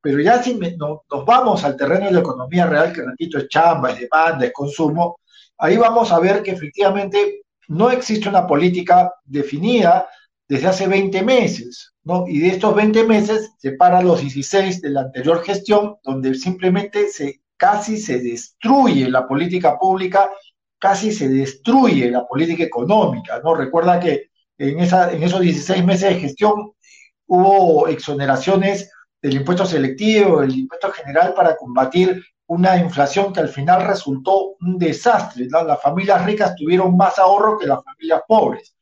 Pero 0.00 0.20
ya 0.20 0.42
si 0.42 0.58
nos 0.58 1.24
vamos 1.26 1.64
al 1.64 1.76
terreno 1.76 2.06
de 2.06 2.12
la 2.12 2.20
economía 2.20 2.66
real, 2.66 2.92
que 2.92 3.02
repito 3.02 3.38
es 3.38 3.48
chamba, 3.48 3.90
es 3.90 4.00
demanda, 4.00 4.46
es 4.46 4.52
consumo, 4.52 5.18
ahí 5.58 5.76
vamos 5.76 6.12
a 6.12 6.20
ver 6.20 6.42
que 6.42 6.52
efectivamente 6.52 7.42
no 7.68 7.90
existe 7.90 8.28
una 8.28 8.46
política 8.46 9.12
definida 9.24 10.08
desde 10.48 10.66
hace 10.66 10.88
20 10.88 11.22
meses. 11.22 11.94
Y 12.26 12.40
de 12.40 12.48
estos 12.48 12.74
20 12.74 13.04
meses 13.04 13.52
se 13.58 13.72
para 13.72 14.02
los 14.02 14.20
16 14.20 14.80
de 14.80 14.90
la 14.90 15.02
anterior 15.02 15.44
gestión, 15.44 15.96
donde 16.02 16.34
simplemente 16.34 17.08
se, 17.08 17.42
casi 17.56 17.98
se 17.98 18.18
destruye 18.18 19.10
la 19.10 19.28
política 19.28 19.78
pública, 19.78 20.30
casi 20.78 21.12
se 21.12 21.28
destruye 21.28 22.10
la 22.10 22.26
política 22.26 22.64
económica, 22.64 23.40
¿no? 23.44 23.54
Recuerda 23.54 24.00
que 24.00 24.30
en, 24.56 24.80
esa, 24.80 25.12
en 25.12 25.22
esos 25.22 25.40
16 25.40 25.84
meses 25.84 26.08
de 26.08 26.20
gestión 26.20 26.72
hubo 27.26 27.86
exoneraciones 27.88 28.90
del 29.20 29.34
impuesto 29.34 29.66
selectivo, 29.66 30.40
del 30.40 30.56
impuesto 30.56 30.90
general 30.92 31.34
para 31.34 31.56
combatir 31.56 32.24
una 32.46 32.78
inflación 32.78 33.32
que 33.32 33.40
al 33.40 33.48
final 33.48 33.86
resultó 33.86 34.56
un 34.60 34.78
desastre. 34.78 35.46
Las 35.50 35.82
familias 35.82 36.24
ricas 36.24 36.54
tuvieron 36.56 36.96
más 36.96 37.18
ahorro 37.18 37.58
que 37.58 37.66
las 37.66 37.84
familias 37.84 38.22
pobres. 38.26 38.74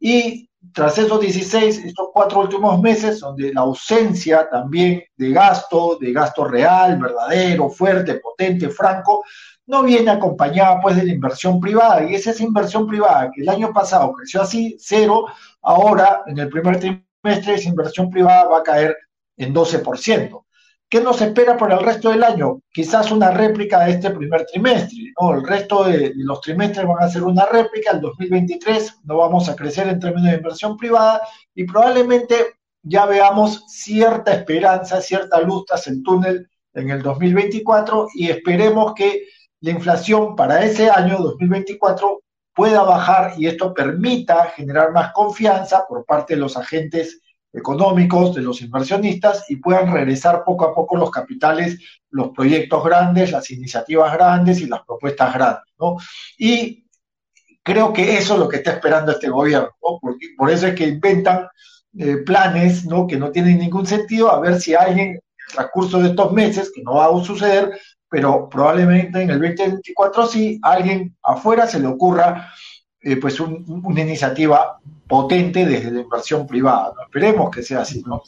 Y 0.00 0.50
tras 0.72 0.98
esos 0.98 1.20
16, 1.20 1.84
estos 1.84 2.08
cuatro 2.12 2.40
últimos 2.40 2.80
meses, 2.80 3.20
donde 3.20 3.52
la 3.52 3.62
ausencia 3.62 4.48
también 4.48 5.02
de 5.16 5.32
gasto, 5.32 5.98
de 6.00 6.12
gasto 6.12 6.44
real, 6.44 6.98
verdadero, 6.98 7.68
fuerte, 7.68 8.14
potente, 8.14 8.68
franco, 8.68 9.24
no 9.66 9.82
viene 9.82 10.10
acompañada 10.10 10.80
pues 10.80 10.96
de 10.96 11.04
la 11.04 11.12
inversión 11.12 11.60
privada. 11.60 12.08
Y 12.08 12.14
es 12.14 12.26
esa 12.26 12.42
inversión 12.42 12.86
privada 12.86 13.30
que 13.34 13.42
el 13.42 13.48
año 13.48 13.72
pasado 13.72 14.12
creció 14.12 14.42
así, 14.42 14.76
cero, 14.78 15.26
ahora 15.62 16.22
en 16.26 16.38
el 16.38 16.48
primer 16.48 16.78
trimestre 16.78 17.54
esa 17.54 17.68
inversión 17.68 18.10
privada 18.10 18.44
va 18.44 18.58
a 18.58 18.62
caer 18.62 18.96
en 19.36 19.54
12%. 19.54 20.45
¿Qué 20.88 21.00
nos 21.00 21.20
espera 21.20 21.56
por 21.56 21.72
el 21.72 21.80
resto 21.80 22.10
del 22.10 22.22
año? 22.22 22.60
Quizás 22.72 23.10
una 23.10 23.32
réplica 23.32 23.84
de 23.84 23.92
este 23.92 24.10
primer 24.10 24.46
trimestre, 24.46 25.12
¿no? 25.20 25.34
El 25.34 25.44
resto 25.44 25.82
de, 25.84 26.12
los 26.14 26.40
trimestres 26.40 26.86
van 26.86 27.02
a 27.02 27.08
ser 27.08 27.24
una 27.24 27.44
réplica, 27.46 27.90
el 27.90 28.00
2023 28.00 29.00
no 29.02 29.16
vamos 29.16 29.48
a 29.48 29.56
crecer 29.56 29.88
en 29.88 29.98
términos 29.98 30.30
de 30.30 30.36
inversión 30.36 30.76
privada 30.76 31.22
y 31.56 31.64
probablemente 31.64 32.36
ya 32.82 33.04
veamos 33.04 33.64
cierta 33.66 34.32
esperanza, 34.32 35.00
cierta 35.00 35.40
luz 35.40 35.64
tras 35.66 35.88
el 35.88 36.04
túnel 36.04 36.48
en 36.74 36.90
el 36.90 37.02
2024 37.02 38.06
y 38.14 38.30
esperemos 38.30 38.94
que 38.94 39.26
la 39.62 39.72
inflación 39.72 40.36
para 40.36 40.64
ese 40.64 40.88
año 40.88 41.18
2024 41.18 42.20
pueda 42.54 42.84
bajar 42.84 43.34
y 43.36 43.48
esto 43.48 43.74
permita 43.74 44.52
generar 44.54 44.92
más 44.92 45.12
confianza 45.12 45.84
por 45.88 46.04
parte 46.04 46.34
de 46.34 46.40
los 46.40 46.56
agentes 46.56 47.20
económicos 47.56 48.34
de 48.34 48.42
los 48.42 48.60
inversionistas 48.60 49.44
y 49.48 49.56
puedan 49.56 49.90
regresar 49.92 50.44
poco 50.44 50.66
a 50.66 50.74
poco 50.74 50.96
los 50.96 51.10
capitales, 51.10 51.78
los 52.10 52.28
proyectos 52.30 52.84
grandes, 52.84 53.32
las 53.32 53.50
iniciativas 53.50 54.12
grandes 54.12 54.60
y 54.60 54.66
las 54.66 54.84
propuestas 54.84 55.32
grandes. 55.32 55.64
Y 56.38 56.86
creo 57.62 57.92
que 57.92 58.18
eso 58.18 58.34
es 58.34 58.40
lo 58.40 58.48
que 58.48 58.56
está 58.56 58.72
esperando 58.72 59.12
este 59.12 59.30
gobierno, 59.30 59.70
¿no? 59.82 59.98
Porque, 60.00 60.28
por 60.36 60.50
eso 60.50 60.66
es 60.66 60.74
que 60.74 60.86
inventan 60.86 61.48
eh, 61.98 62.18
planes. 62.18 62.84
Que 63.08 63.16
no 63.16 63.30
tienen 63.30 63.58
ningún 63.58 63.86
sentido, 63.86 64.30
a 64.30 64.40
ver 64.40 64.60
si 64.60 64.74
alguien, 64.74 65.08
en 65.08 65.14
el 65.14 65.54
transcurso 65.54 65.98
de 66.00 66.10
estos 66.10 66.32
meses, 66.32 66.70
que 66.74 66.82
no 66.82 66.96
va 66.96 67.06
a 67.06 67.24
suceder, 67.24 67.78
pero 68.10 68.48
probablemente 68.48 69.22
en 69.22 69.30
el 69.30 69.40
2024 69.40 70.26
sí, 70.26 70.60
alguien 70.62 71.16
afuera 71.22 71.66
se 71.66 71.80
le 71.80 71.86
ocurra 71.86 72.52
eh, 73.06 73.18
pues 73.18 73.38
una 73.38 74.00
iniciativa 74.00 74.80
potente 75.06 75.64
desde 75.64 75.92
la 75.92 76.00
inversión 76.00 76.44
privada. 76.44 76.92
Esperemos 77.04 77.54
que 77.54 77.62
sea 77.62 77.82
así, 77.82 78.02
¿no? 78.04 78.20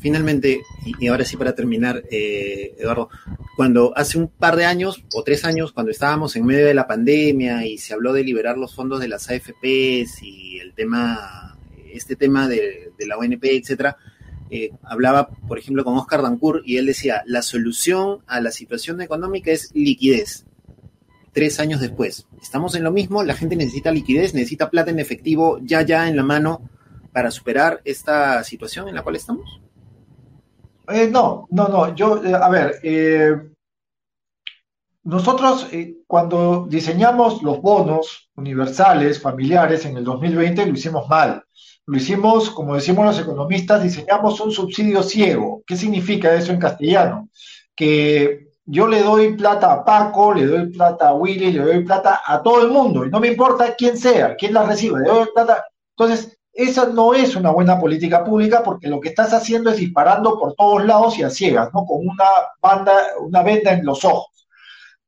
Finalmente, 0.00 0.60
y 0.98 1.06
ahora 1.06 1.24
sí 1.24 1.36
para 1.36 1.54
terminar, 1.54 2.02
eh, 2.10 2.74
Eduardo, 2.80 3.10
cuando 3.56 3.92
hace 3.96 4.18
un 4.18 4.26
par 4.26 4.56
de 4.56 4.64
años 4.64 5.04
o 5.14 5.22
tres 5.22 5.44
años, 5.44 5.70
cuando 5.70 5.92
estábamos 5.92 6.34
en 6.34 6.44
medio 6.44 6.66
de 6.66 6.74
la 6.74 6.88
pandemia 6.88 7.64
y 7.64 7.78
se 7.78 7.94
habló 7.94 8.12
de 8.12 8.24
liberar 8.24 8.58
los 8.58 8.74
fondos 8.74 8.98
de 8.98 9.06
las 9.06 9.30
AFPs 9.30 10.20
y 10.24 10.58
el 10.58 10.74
tema, 10.74 11.56
este 11.92 12.16
tema 12.16 12.48
de, 12.48 12.90
la 13.06 13.16
ONP, 13.16 13.44
etcétera, 13.44 13.98
eh, 14.50 14.72
hablaba, 14.82 15.28
por 15.28 15.60
ejemplo, 15.60 15.84
con 15.84 15.96
Oscar 15.96 16.22
Dancourt 16.22 16.66
y 16.66 16.76
él 16.76 16.86
decía, 16.86 17.22
la 17.24 17.42
solución 17.42 18.18
a 18.26 18.40
la 18.40 18.50
situación 18.50 19.00
económica 19.00 19.52
es 19.52 19.70
liquidez 19.74 20.44
tres 21.32 21.60
años 21.60 21.80
después. 21.80 22.26
Estamos 22.40 22.74
en 22.74 22.84
lo 22.84 22.92
mismo, 22.92 23.22
la 23.22 23.34
gente 23.34 23.56
necesita 23.56 23.90
liquidez, 23.90 24.34
necesita 24.34 24.70
plata 24.70 24.90
en 24.90 24.98
efectivo 24.98 25.58
ya, 25.62 25.82
ya 25.82 26.08
en 26.08 26.16
la 26.16 26.22
mano 26.22 26.62
para 27.12 27.30
superar 27.30 27.80
esta 27.84 28.42
situación 28.44 28.88
en 28.88 28.94
la 28.94 29.02
cual 29.02 29.16
estamos. 29.16 29.60
Eh, 30.88 31.08
no, 31.10 31.46
no, 31.50 31.68
no, 31.68 31.94
yo, 31.94 32.22
eh, 32.24 32.34
a 32.34 32.48
ver, 32.48 32.76
eh, 32.82 33.32
nosotros 35.04 35.68
cuando 36.06 36.66
diseñamos 36.68 37.42
los 37.42 37.60
bonos 37.60 38.30
universales, 38.36 39.20
familiares, 39.20 39.84
en 39.84 39.96
el 39.96 40.04
2020 40.04 40.66
lo 40.66 40.72
hicimos 40.74 41.08
mal. 41.08 41.42
Lo 41.86 41.96
hicimos, 41.96 42.50
como 42.50 42.76
decimos 42.76 43.04
los 43.04 43.18
economistas, 43.18 43.82
diseñamos 43.82 44.40
un 44.40 44.52
subsidio 44.52 45.02
ciego. 45.02 45.62
¿Qué 45.66 45.76
significa 45.76 46.32
eso 46.34 46.52
en 46.52 46.60
castellano? 46.60 47.28
Que 47.74 48.51
yo 48.64 48.86
le 48.86 49.02
doy 49.02 49.36
plata 49.36 49.72
a 49.72 49.84
Paco, 49.84 50.32
le 50.32 50.46
doy 50.46 50.70
plata 50.70 51.08
a 51.08 51.14
Willy, 51.14 51.52
le 51.52 51.62
doy 51.62 51.84
plata 51.84 52.22
a 52.24 52.42
todo 52.42 52.62
el 52.62 52.68
mundo, 52.70 53.04
y 53.04 53.10
no 53.10 53.20
me 53.20 53.28
importa 53.28 53.74
quién 53.74 53.96
sea, 53.96 54.36
quién 54.36 54.54
la 54.54 54.64
recibe, 54.64 55.00
le 55.00 55.08
doy 55.08 55.28
plata. 55.34 55.64
Entonces, 55.96 56.38
esa 56.52 56.86
no 56.86 57.14
es 57.14 57.34
una 57.34 57.50
buena 57.50 57.80
política 57.80 58.22
pública 58.24 58.62
porque 58.62 58.88
lo 58.88 59.00
que 59.00 59.08
estás 59.08 59.32
haciendo 59.32 59.70
es 59.70 59.78
disparando 59.78 60.38
por 60.38 60.54
todos 60.54 60.84
lados 60.84 61.18
y 61.18 61.22
a 61.22 61.30
ciegas, 61.30 61.70
¿no? 61.72 61.84
Con 61.86 62.06
una 62.06 62.26
banda, 62.60 62.92
una 63.20 63.42
venda 63.42 63.72
en 63.72 63.84
los 63.84 64.04
ojos. 64.04 64.46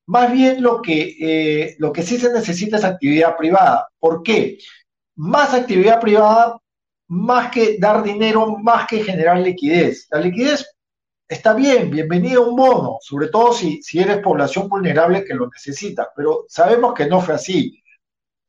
Más 0.06 0.32
bien 0.32 0.62
lo 0.62 0.82
que, 0.82 1.16
eh, 1.20 1.76
lo 1.78 1.92
que 1.92 2.02
sí 2.02 2.18
se 2.18 2.32
necesita 2.32 2.76
es 2.78 2.84
actividad 2.84 3.36
privada. 3.36 3.88
¿Por 3.98 4.22
qué? 4.22 4.58
Más 5.16 5.54
actividad 5.54 6.00
privada, 6.00 6.58
más 7.08 7.50
que 7.50 7.78
dar 7.78 8.02
dinero, 8.02 8.56
más 8.58 8.86
que 8.86 9.02
generar 9.02 9.38
liquidez. 9.38 10.06
La 10.10 10.20
liquidez 10.20 10.73
está 11.28 11.54
bien, 11.54 11.90
bienvenido 11.90 12.48
un 12.48 12.56
bono, 12.56 12.98
sobre 13.00 13.28
todo 13.28 13.52
si, 13.52 13.82
si 13.82 14.00
eres 14.00 14.18
población 14.18 14.68
vulnerable 14.68 15.24
que 15.24 15.34
lo 15.34 15.48
necesita, 15.48 16.10
pero 16.14 16.44
sabemos 16.48 16.94
que 16.94 17.06
no 17.06 17.20
fue 17.20 17.34
así. 17.34 17.82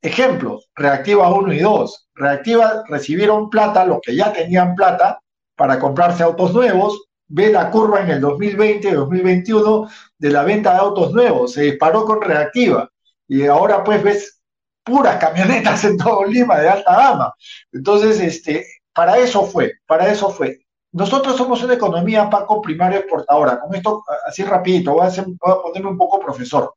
Ejemplos, 0.02 0.68
Reactiva 0.74 1.32
1 1.34 1.52
y 1.52 1.58
2. 1.60 2.08
Reactiva 2.14 2.84
recibieron 2.88 3.50
plata, 3.50 3.84
los 3.84 4.00
que 4.00 4.14
ya 4.14 4.32
tenían 4.32 4.74
plata, 4.74 5.20
para 5.56 5.78
comprarse 5.78 6.22
autos 6.22 6.52
nuevos. 6.52 7.08
Ve 7.28 7.50
la 7.50 7.70
curva 7.70 8.00
en 8.00 8.10
el 8.10 8.20
2020 8.20 8.92
2021 8.92 9.88
de 10.18 10.30
la 10.30 10.44
venta 10.44 10.74
de 10.74 10.78
autos 10.78 11.12
nuevos. 11.12 11.52
Se 11.52 11.62
disparó 11.62 12.04
con 12.04 12.20
Reactiva. 12.22 12.88
Y 13.26 13.46
ahora 13.46 13.82
pues 13.82 14.02
ves 14.02 14.40
puras 14.84 15.16
camionetas 15.16 15.84
en 15.84 15.96
todo 15.96 16.24
Lima 16.24 16.58
de 16.58 16.68
alta 16.68 16.96
gama. 16.96 17.34
Entonces, 17.72 18.20
este, 18.20 18.66
para 18.94 19.18
eso 19.18 19.44
fue, 19.44 19.72
para 19.86 20.10
eso 20.12 20.30
fue. 20.30 20.65
Nosotros 20.96 21.36
somos 21.36 21.62
una 21.62 21.74
economía, 21.74 22.30
Paco, 22.30 22.62
primaria 22.62 23.00
exportadora. 23.00 23.60
Con 23.60 23.74
esto, 23.74 24.02
así 24.26 24.42
rapidito, 24.44 24.94
voy 24.94 25.06
a, 25.06 25.62
ponerme 25.62 25.90
un 25.90 25.98
poco 25.98 26.18
profesor. 26.18 26.72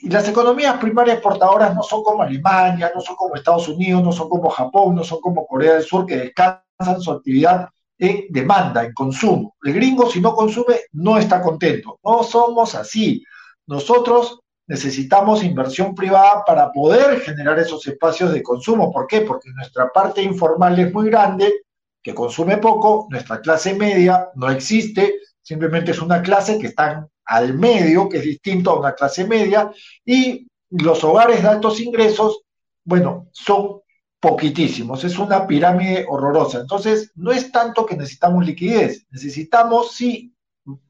Y 0.00 0.08
las 0.08 0.26
economías 0.26 0.78
primarias 0.78 1.16
exportadoras 1.16 1.74
no 1.74 1.82
son 1.82 2.02
como 2.02 2.22
Alemania, 2.22 2.90
no 2.94 3.02
son 3.02 3.14
como 3.14 3.34
Estados 3.34 3.68
Unidos, 3.68 4.02
no 4.02 4.10
son 4.10 4.30
como 4.30 4.48
Japón, 4.48 4.94
no 4.94 5.04
son 5.04 5.20
como 5.20 5.46
Corea 5.46 5.74
del 5.74 5.82
Sur, 5.82 6.06
que 6.06 6.16
descansan 6.16 6.98
su 6.98 7.10
actividad 7.10 7.68
en 7.98 8.24
demanda, 8.30 8.82
en 8.82 8.94
consumo. 8.94 9.54
El 9.62 9.74
gringo, 9.74 10.08
si 10.08 10.22
no 10.22 10.34
consume, 10.34 10.80
no 10.92 11.18
está 11.18 11.42
contento. 11.42 11.98
No 12.02 12.22
somos 12.22 12.74
así. 12.74 13.22
Nosotros 13.66 14.40
necesitamos 14.66 15.44
inversión 15.44 15.94
privada 15.94 16.42
para 16.46 16.72
poder 16.72 17.20
generar 17.20 17.58
esos 17.58 17.86
espacios 17.86 18.32
de 18.32 18.42
consumo. 18.42 18.90
¿Por 18.90 19.06
qué? 19.06 19.20
Porque 19.20 19.50
nuestra 19.54 19.90
parte 19.92 20.22
informal 20.22 20.78
es 20.78 20.90
muy 20.90 21.10
grande, 21.10 21.63
que 22.04 22.14
consume 22.14 22.58
poco, 22.58 23.08
nuestra 23.10 23.40
clase 23.40 23.74
media 23.74 24.28
no 24.34 24.50
existe, 24.50 25.14
simplemente 25.40 25.92
es 25.92 26.02
una 26.02 26.20
clase 26.22 26.58
que 26.58 26.66
está 26.66 27.08
al 27.24 27.54
medio, 27.54 28.10
que 28.10 28.18
es 28.18 28.24
distinto 28.24 28.70
a 28.70 28.78
una 28.78 28.94
clase 28.94 29.26
media, 29.26 29.72
y 30.04 30.46
los 30.68 31.02
hogares 31.02 31.42
de 31.42 31.48
altos 31.48 31.80
ingresos, 31.80 32.42
bueno, 32.84 33.28
son 33.32 33.80
poquitísimos, 34.20 35.02
es 35.02 35.18
una 35.18 35.46
pirámide 35.46 36.04
horrorosa. 36.06 36.60
Entonces, 36.60 37.10
no 37.14 37.32
es 37.32 37.50
tanto 37.50 37.86
que 37.86 37.96
necesitamos 37.96 38.44
liquidez, 38.44 39.06
necesitamos 39.10 39.92
sí 39.92 40.34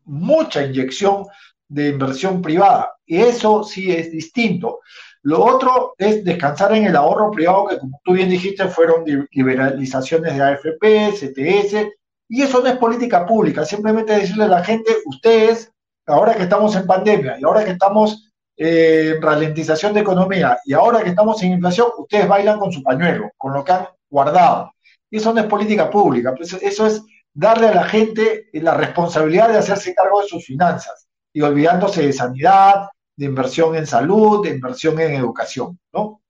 mucha 0.05 0.65
inyección 0.65 1.27
de 1.69 1.91
inversión 1.91 2.43
privada, 2.43 2.93
y 3.07 3.19
eso 3.19 3.63
sí 3.63 3.93
es 3.93 4.11
distinto. 4.11 4.81
Lo 5.25 5.43
otro 5.43 5.95
es 5.97 6.23
descansar 6.23 6.75
en 6.75 6.85
el 6.85 6.97
ahorro 6.97 7.31
privado, 7.31 7.67
que 7.67 7.79
como 7.79 7.99
tú 8.05 8.13
bien 8.13 8.29
dijiste, 8.29 8.69
fueron 8.69 9.05
liberalizaciones 9.31 10.37
de 10.37 10.43
AFP, 10.43 11.13
CTS, 11.13 11.89
y 12.29 12.43
eso 12.43 12.61
no 12.61 12.69
es 12.69 12.77
política 12.77 13.25
pública, 13.25 13.65
simplemente 13.65 14.13
decirle 14.13 14.45
a 14.45 14.49
la 14.49 14.63
gente, 14.63 14.93
ustedes, 15.07 15.73
ahora 16.07 16.35
que 16.35 16.43
estamos 16.43 16.77
en 16.77 16.87
pandemia 16.87 17.39
y 17.41 17.45
ahora 17.45 17.65
que 17.65 17.71
estamos 17.71 18.31
en 18.59 19.21
ralentización 19.23 19.95
de 19.95 20.01
economía 20.01 20.59
y 20.67 20.75
ahora 20.75 21.03
que 21.03 21.09
estamos 21.09 21.43
en 21.43 21.53
inflación, 21.53 21.89
ustedes 21.97 22.29
bailan 22.29 22.59
con 22.59 22.71
su 22.71 22.83
pañuelo, 22.83 23.31
con 23.39 23.55
lo 23.55 23.65
que 23.65 23.73
han 23.73 23.89
guardado. 24.11 24.73
Y 25.11 25.17
eso 25.17 25.33
no 25.33 25.41
es 25.41 25.47
política 25.47 25.89
pública, 25.89 26.35
pues 26.37 26.53
eso 26.53 26.87
es 26.87 27.03
darle 27.33 27.69
a 27.69 27.75
la 27.75 27.85
gente 27.85 28.51
la 28.53 28.75
responsabilidad 28.75 29.49
de 29.49 29.59
hacerse 29.59 29.95
cargo 29.95 30.21
de 30.21 30.29
sus 30.29 30.45
finanzas 30.45 31.07
y 31.33 31.41
olvidándose 31.41 32.03
de 32.03 32.13
sanidad, 32.13 32.89
de 33.17 33.27
inversión 33.27 33.77
en 33.77 33.87
salud, 33.87 34.43
de 34.45 34.51
inversión 34.51 35.01
en 35.01 35.15
educación, 35.15 35.79
¿no? 35.93 36.21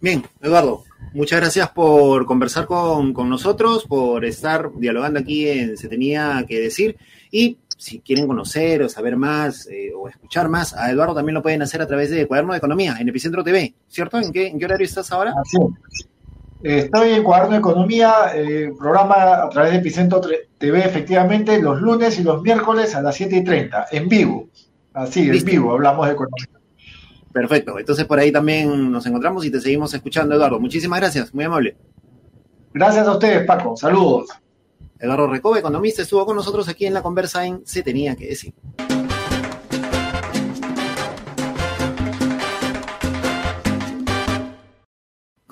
Bien, 0.00 0.24
Eduardo, 0.40 0.84
muchas 1.12 1.40
gracias 1.40 1.70
por 1.70 2.26
conversar 2.26 2.66
con, 2.66 3.12
con 3.12 3.28
nosotros, 3.28 3.84
por 3.84 4.24
estar 4.24 4.70
dialogando 4.76 5.20
aquí 5.20 5.48
en 5.48 5.76
Se 5.76 5.88
Tenía 5.88 6.44
que 6.48 6.60
Decir 6.60 6.96
y 7.30 7.58
si 7.76 8.00
quieren 8.00 8.28
conocer 8.28 8.82
o 8.82 8.88
saber 8.88 9.16
más 9.16 9.66
eh, 9.66 9.92
o 9.92 10.08
escuchar 10.08 10.48
más 10.48 10.72
a 10.72 10.90
Eduardo, 10.90 11.14
también 11.14 11.34
lo 11.34 11.42
pueden 11.42 11.62
hacer 11.62 11.82
a 11.82 11.86
través 11.86 12.10
de 12.10 12.26
Cuaderno 12.28 12.52
de 12.52 12.58
Economía 12.58 12.96
en 13.00 13.08
Epicentro 13.08 13.42
TV, 13.42 13.74
¿cierto? 13.88 14.18
¿En 14.18 14.32
qué, 14.32 14.46
en 14.46 14.58
qué 14.58 14.64
horario 14.64 14.84
estás 14.84 15.10
ahora? 15.10 15.34
Así 15.40 15.58
Estoy 16.62 17.10
en 17.10 17.24
Cuaderno 17.24 17.54
de 17.54 17.58
Economía, 17.58 18.12
eh, 18.36 18.72
programa 18.78 19.42
a 19.42 19.48
través 19.48 19.72
de 19.72 19.78
Epicentro 19.78 20.20
TV, 20.20 20.78
efectivamente, 20.78 21.60
los 21.60 21.80
lunes 21.80 22.16
y 22.20 22.22
los 22.22 22.40
miércoles 22.40 22.94
a 22.94 23.02
las 23.02 23.16
7 23.16 23.38
y 23.38 23.42
30, 23.42 23.86
en 23.90 24.08
vivo. 24.08 24.48
Así, 24.94 25.28
en 25.28 25.44
vivo, 25.44 25.72
hablamos 25.72 26.06
de 26.06 26.12
economía. 26.12 26.48
Perfecto, 27.32 27.78
entonces 27.78 28.04
por 28.04 28.18
ahí 28.18 28.30
también 28.30 28.90
nos 28.90 29.06
encontramos 29.06 29.44
y 29.44 29.50
te 29.50 29.60
seguimos 29.60 29.94
escuchando, 29.94 30.34
Eduardo. 30.34 30.60
Muchísimas 30.60 31.00
gracias, 31.00 31.32
muy 31.34 31.44
amable. 31.44 31.76
Gracias 32.74 33.06
a 33.06 33.12
ustedes, 33.12 33.46
Paco. 33.46 33.76
Saludos. 33.76 34.28
Eduardo 34.98 35.26
Recoba, 35.26 35.58
economista, 35.58 36.02
estuvo 36.02 36.24
con 36.24 36.36
nosotros 36.36 36.68
aquí 36.68 36.86
en 36.86 36.94
la 36.94 37.02
conversa 37.02 37.44
en 37.44 37.62
Se 37.66 37.82
Tenía 37.82 38.14
que 38.14 38.28
Decir. 38.28 38.54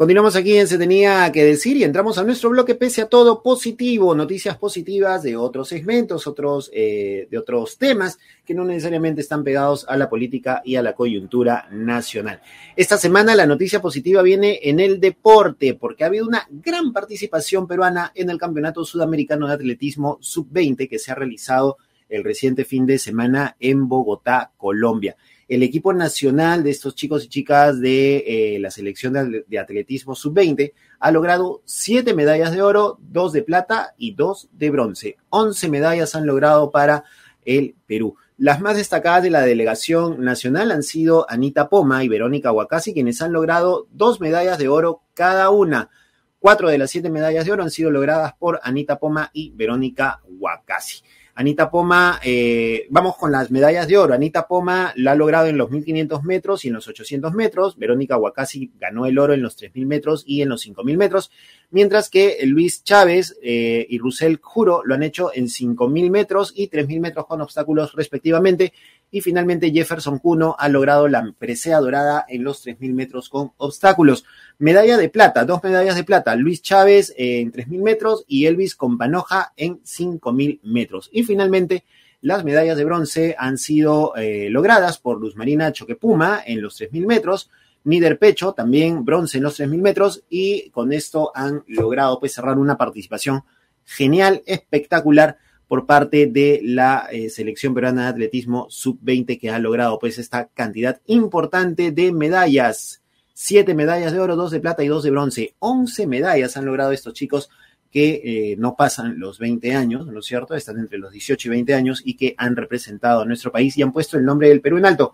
Continuamos 0.00 0.34
aquí 0.34 0.56
en 0.56 0.66
Se 0.66 0.78
Tenía 0.78 1.30
que 1.30 1.44
Decir 1.44 1.76
y 1.76 1.84
entramos 1.84 2.16
a 2.16 2.24
nuestro 2.24 2.48
bloque 2.48 2.74
pese 2.74 3.02
a 3.02 3.06
todo 3.06 3.42
positivo, 3.42 4.14
noticias 4.14 4.56
positivas 4.56 5.22
de 5.22 5.36
otros 5.36 5.68
segmentos, 5.68 6.26
otros, 6.26 6.70
eh, 6.72 7.28
de 7.30 7.36
otros 7.36 7.76
temas 7.76 8.18
que 8.46 8.54
no 8.54 8.64
necesariamente 8.64 9.20
están 9.20 9.44
pegados 9.44 9.84
a 9.86 9.98
la 9.98 10.08
política 10.08 10.62
y 10.64 10.76
a 10.76 10.82
la 10.82 10.94
coyuntura 10.94 11.68
nacional. 11.70 12.40
Esta 12.76 12.96
semana 12.96 13.34
la 13.34 13.44
noticia 13.44 13.82
positiva 13.82 14.22
viene 14.22 14.60
en 14.62 14.80
el 14.80 15.00
deporte 15.00 15.74
porque 15.74 16.04
ha 16.04 16.06
habido 16.06 16.26
una 16.26 16.48
gran 16.48 16.94
participación 16.94 17.68
peruana 17.68 18.10
en 18.14 18.30
el 18.30 18.38
Campeonato 18.38 18.86
Sudamericano 18.86 19.48
de 19.48 19.52
Atletismo 19.52 20.16
Sub-20 20.22 20.88
que 20.88 20.98
se 20.98 21.12
ha 21.12 21.14
realizado 21.14 21.76
el 22.08 22.24
reciente 22.24 22.64
fin 22.64 22.86
de 22.86 22.98
semana 22.98 23.54
en 23.60 23.86
Bogotá, 23.86 24.50
Colombia 24.56 25.14
el 25.50 25.64
equipo 25.64 25.92
nacional 25.92 26.62
de 26.62 26.70
estos 26.70 26.94
chicos 26.94 27.24
y 27.24 27.28
chicas 27.28 27.80
de 27.80 28.18
eh, 28.54 28.58
la 28.60 28.70
selección 28.70 29.44
de, 29.48 29.58
atletismo 29.58 30.14
sub-20 30.14 30.72
ha 31.00 31.10
logrado 31.10 31.62
siete 31.64 32.14
medallas 32.14 32.52
de 32.52 32.62
oro, 32.62 32.98
dos 33.00 33.32
de 33.32 33.42
plata 33.42 33.94
y 33.98 34.14
dos 34.14 34.48
de 34.52 34.70
bronce. 34.70 35.16
Once 35.28 35.68
medallas 35.68 36.14
han 36.14 36.24
logrado 36.24 36.70
para 36.70 37.02
el 37.44 37.74
Perú. 37.88 38.14
Las 38.38 38.60
más 38.60 38.76
destacadas 38.76 39.24
de 39.24 39.30
la 39.30 39.40
delegación 39.40 40.22
nacional 40.22 40.70
han 40.70 40.84
sido 40.84 41.28
Anita 41.28 41.68
Poma 41.68 42.04
y 42.04 42.08
Verónica 42.08 42.52
Huacasi, 42.52 42.94
quienes 42.94 43.20
han 43.20 43.32
logrado 43.32 43.88
dos 43.90 44.20
medallas 44.20 44.56
de 44.56 44.68
oro 44.68 45.02
cada 45.14 45.50
una. 45.50 45.90
Cuatro 46.38 46.68
de 46.68 46.78
las 46.78 46.92
siete 46.92 47.10
medallas 47.10 47.44
de 47.44 47.50
oro 47.50 47.64
han 47.64 47.72
sido 47.72 47.90
logradas 47.90 48.34
por 48.34 48.60
Anita 48.62 49.00
Poma 49.00 49.30
y 49.32 49.50
Verónica 49.50 50.20
Huacasi. 50.28 51.02
Anita 51.40 51.70
Poma, 51.70 52.20
eh, 52.22 52.86
vamos 52.90 53.16
con 53.16 53.32
las 53.32 53.50
medallas 53.50 53.88
de 53.88 53.96
oro. 53.96 54.12
Anita 54.12 54.46
Poma 54.46 54.92
la 54.94 55.12
ha 55.12 55.14
logrado 55.14 55.46
en 55.46 55.56
los 55.56 55.70
1500 55.70 56.22
metros 56.22 56.66
y 56.66 56.68
en 56.68 56.74
los 56.74 56.86
800 56.86 57.32
metros. 57.32 57.78
Verónica 57.78 58.18
Huacasi 58.18 58.72
ganó 58.78 59.06
el 59.06 59.18
oro 59.18 59.32
en 59.32 59.40
los 59.40 59.56
3000 59.56 59.86
metros 59.86 60.22
y 60.26 60.42
en 60.42 60.50
los 60.50 60.60
5000 60.60 60.98
metros. 60.98 61.30
Mientras 61.70 62.10
que 62.10 62.40
Luis 62.44 62.84
Chávez 62.84 63.38
eh, 63.42 63.86
y 63.88 63.96
Rusel 63.96 64.38
Juro 64.42 64.82
lo 64.84 64.94
han 64.94 65.02
hecho 65.02 65.30
en 65.32 65.48
5000 65.48 66.10
metros 66.10 66.52
y 66.54 66.68
3000 66.68 67.00
metros 67.00 67.26
con 67.26 67.40
obstáculos 67.40 67.94
respectivamente. 67.94 68.74
Y 69.10 69.20
finalmente 69.20 69.72
Jefferson 69.72 70.18
Cuno 70.18 70.54
ha 70.58 70.68
logrado 70.68 71.08
la 71.08 71.34
presea 71.38 71.80
dorada 71.80 72.24
en 72.28 72.44
los 72.44 72.64
3.000 72.64 72.94
metros 72.94 73.28
con 73.28 73.52
obstáculos. 73.56 74.24
Medalla 74.58 74.96
de 74.96 75.08
plata, 75.08 75.44
dos 75.44 75.62
medallas 75.62 75.96
de 75.96 76.04
plata. 76.04 76.36
Luis 76.36 76.62
Chávez 76.62 77.12
en 77.16 77.52
3.000 77.52 77.82
metros 77.82 78.24
y 78.28 78.46
Elvis 78.46 78.76
Companoja 78.76 79.52
en 79.56 79.82
5.000 79.82 80.60
metros. 80.62 81.10
Y 81.12 81.24
finalmente 81.24 81.84
las 82.22 82.44
medallas 82.44 82.76
de 82.76 82.84
bronce 82.84 83.34
han 83.38 83.56
sido 83.56 84.14
eh, 84.16 84.48
logradas 84.50 84.98
por 84.98 85.18
Luz 85.18 85.36
Marina 85.36 85.72
Choquepuma 85.72 86.42
en 86.44 86.60
los 86.60 86.78
3.000 86.80 87.06
metros. 87.06 87.50
Nider 87.84 88.18
Pecho, 88.18 88.52
también 88.52 89.04
bronce 89.04 89.38
en 89.38 89.44
los 89.44 89.58
3.000 89.58 89.80
metros, 89.80 90.22
y 90.28 90.68
con 90.70 90.92
esto 90.92 91.32
han 91.34 91.64
logrado 91.66 92.20
pues, 92.20 92.34
cerrar 92.34 92.58
una 92.58 92.76
participación 92.76 93.42
genial, 93.86 94.42
espectacular 94.44 95.38
por 95.70 95.86
parte 95.86 96.26
de 96.26 96.60
la 96.64 97.06
eh, 97.12 97.30
selección 97.30 97.74
peruana 97.74 98.02
de 98.02 98.08
atletismo 98.08 98.66
sub-20 98.70 99.38
que 99.38 99.50
ha 99.50 99.58
logrado 99.60 100.00
pues 100.00 100.18
esta 100.18 100.48
cantidad 100.48 101.00
importante 101.06 101.92
de 101.92 102.10
medallas. 102.10 103.02
Siete 103.34 103.72
medallas 103.72 104.10
de 104.12 104.18
oro, 104.18 104.34
dos 104.34 104.50
de 104.50 104.58
plata 104.58 104.82
y 104.82 104.88
dos 104.88 105.04
de 105.04 105.12
bronce. 105.12 105.54
Once 105.60 106.08
medallas 106.08 106.56
han 106.56 106.64
logrado 106.64 106.90
estos 106.90 107.14
chicos 107.14 107.50
que 107.88 108.20
eh, 108.24 108.56
no 108.58 108.74
pasan 108.74 109.20
los 109.20 109.38
20 109.38 109.76
años, 109.76 110.08
¿no 110.08 110.18
es 110.18 110.26
cierto? 110.26 110.56
Están 110.56 110.80
entre 110.80 110.98
los 110.98 111.12
18 111.12 111.46
y 111.46 111.50
20 111.52 111.74
años 111.74 112.02
y 112.04 112.16
que 112.16 112.34
han 112.36 112.56
representado 112.56 113.20
a 113.20 113.24
nuestro 113.24 113.52
país 113.52 113.78
y 113.78 113.82
han 113.82 113.92
puesto 113.92 114.18
el 114.18 114.24
nombre 114.24 114.48
del 114.48 114.60
Perú 114.60 114.78
en 114.78 114.86
alto. 114.86 115.12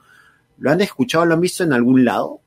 ¿Lo 0.57 0.71
han 0.71 0.81
escuchado, 0.81 1.27
lo 1.27 1.35
han 1.35 1.41
visto 1.43 1.65
en 1.65 1.75
algún 1.75 2.03
lado? 2.03 2.41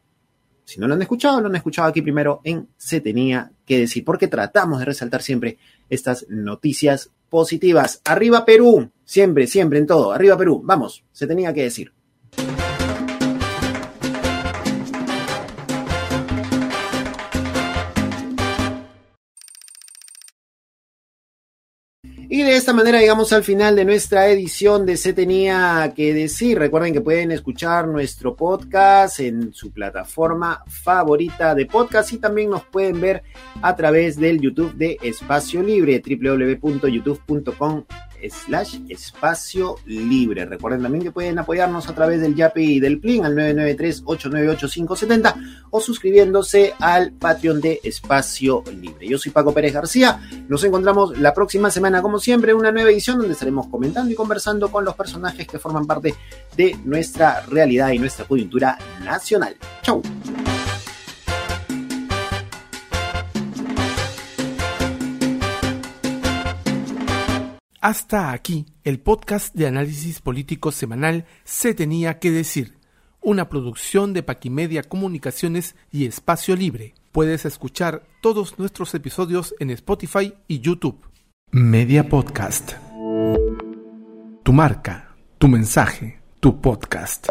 Si 0.64 0.80
no 0.80 0.88
lo 0.88 0.96
han 0.96 1.02
escuchado, 1.04 1.42
lo 1.42 1.48
han 1.48 1.56
escuchado 1.58 1.88
aquí 1.88 2.02
primero 2.02 2.42
en 2.44 2.70
Se 2.76 3.02
tenía 3.02 3.52
que 3.68 3.78
decir, 3.78 4.04
porque 4.04 4.28
tratamos 4.28 4.80
de 4.80 4.86
resaltar 4.86 5.22
siempre 5.22 5.60
estas 5.92 6.26
noticias 6.28 7.12
positivas. 7.30 8.02
Arriba 8.06 8.46
Perú, 8.46 8.90
siempre, 9.06 9.48
siempre 9.48 9.80
en 9.80 9.88
todo. 9.88 10.12
Arriba 10.12 10.38
Perú, 10.38 10.62
vamos, 10.64 11.04
se 11.12 11.28
tenía 11.28 11.54
que 11.54 11.64
decir. 11.64 11.94
Y 22.32 22.44
de 22.44 22.56
esta 22.56 22.74
manera 22.74 23.00
llegamos 23.00 23.34
al 23.34 23.44
final 23.44 23.76
de 23.76 23.86
nuestra 23.86 24.28
edición 24.30 24.86
de 24.86 24.98
Se 24.98 25.14
tenía 25.14 25.92
que 25.96 26.14
decir. 26.14 26.60
Recuerden 26.60 26.94
que 26.94 27.02
pueden 27.02 27.32
escuchar 27.32 27.88
nuestro 27.88 28.36
podcast 28.36 29.20
en 29.20 29.52
su 29.52 29.72
plataforma 29.72 30.64
favorita 30.68 31.56
de 31.56 31.66
podcast 31.66 32.14
y 32.14 32.18
también 32.18 32.52
nos 32.52 32.64
pueden 32.66 33.02
ver 33.02 33.24
a 33.64 33.76
través 33.76 34.16
del 34.16 34.40
YouTube 34.40 34.76
de 34.76 35.00
Espacio 35.02 35.64
Libre, 35.64 36.04
www.youtube.com 36.06 37.84
slash 38.30 38.80
espacio 38.90 39.78
libre. 39.86 40.46
Recuerden 40.46 40.82
también 40.82 41.04
que 41.04 41.12
pueden 41.12 41.38
apoyarnos 41.40 41.90
a 41.90 41.96
través 41.96 42.22
del 42.22 42.36
Yapi 42.36 42.76
y 42.76 42.80
del 42.80 43.00
Plin 43.00 43.26
al 43.26 43.36
993-898-570 43.36 45.66
o 45.72 45.82
suscribiéndose 45.82 46.74
al 46.80 47.12
Patreon 47.14 47.62
de 47.62 47.80
Espacio 47.84 48.64
Libre. 48.80 49.08
Yo 49.08 49.18
soy 49.18 49.32
Paco 49.32 49.52
Pérez 49.54 49.74
García. 49.74 50.20
Nos 50.48 50.64
encontramos 50.64 51.18
la 51.20 51.34
próxima 51.34 51.72
semana, 51.72 52.02
como 52.02 52.20
siempre, 52.20 52.52
en 52.52 52.58
una 52.58 52.72
nueva 52.72 52.90
edición 52.90 53.18
donde 53.18 53.34
estaremos 53.34 53.68
comentando 53.68 54.12
y 54.12 54.16
conversando 54.16 54.72
con 54.72 54.86
los 54.86 54.96
personajes 54.96 55.48
que 55.48 55.60
forman 55.60 55.86
parte 55.86 56.16
de 56.56 56.78
nuestra 56.84 57.42
realidad 57.42 57.92
y 57.92 58.00
nuestra 58.00 58.26
coyuntura 58.26 58.78
nacional. 59.04 59.56
Chau. 59.82 60.02
Hasta 67.82 68.34
aquí 68.34 68.66
el 68.84 69.00
podcast 69.00 69.56
de 69.56 69.66
análisis 69.66 70.20
político 70.20 70.72
semanal 70.74 71.26
Se 71.46 71.74
tenía 71.74 72.20
que 72.20 72.30
decir 72.30 72.78
una 73.22 73.48
producción 73.48 74.12
de 74.14 74.22
Paquimedia 74.22 74.84
Comunicaciones 74.84 75.76
y 75.90 76.06
Espacio 76.06 76.58
Libre. 76.58 76.94
Puedes 77.14 77.46
escuchar 77.46 78.04
todos 78.22 78.60
nuestros 78.60 78.94
episodios 78.96 79.56
en 79.60 79.70
Spotify 79.70 80.34
y 80.48 80.60
YouTube. 80.60 81.00
Media 81.52 82.08
Podcast. 82.08 82.74
Tu 84.44 84.54
marca, 84.54 85.16
tu 85.38 85.48
mensaje, 85.48 86.22
tu 86.42 86.60
podcast. 86.60 87.28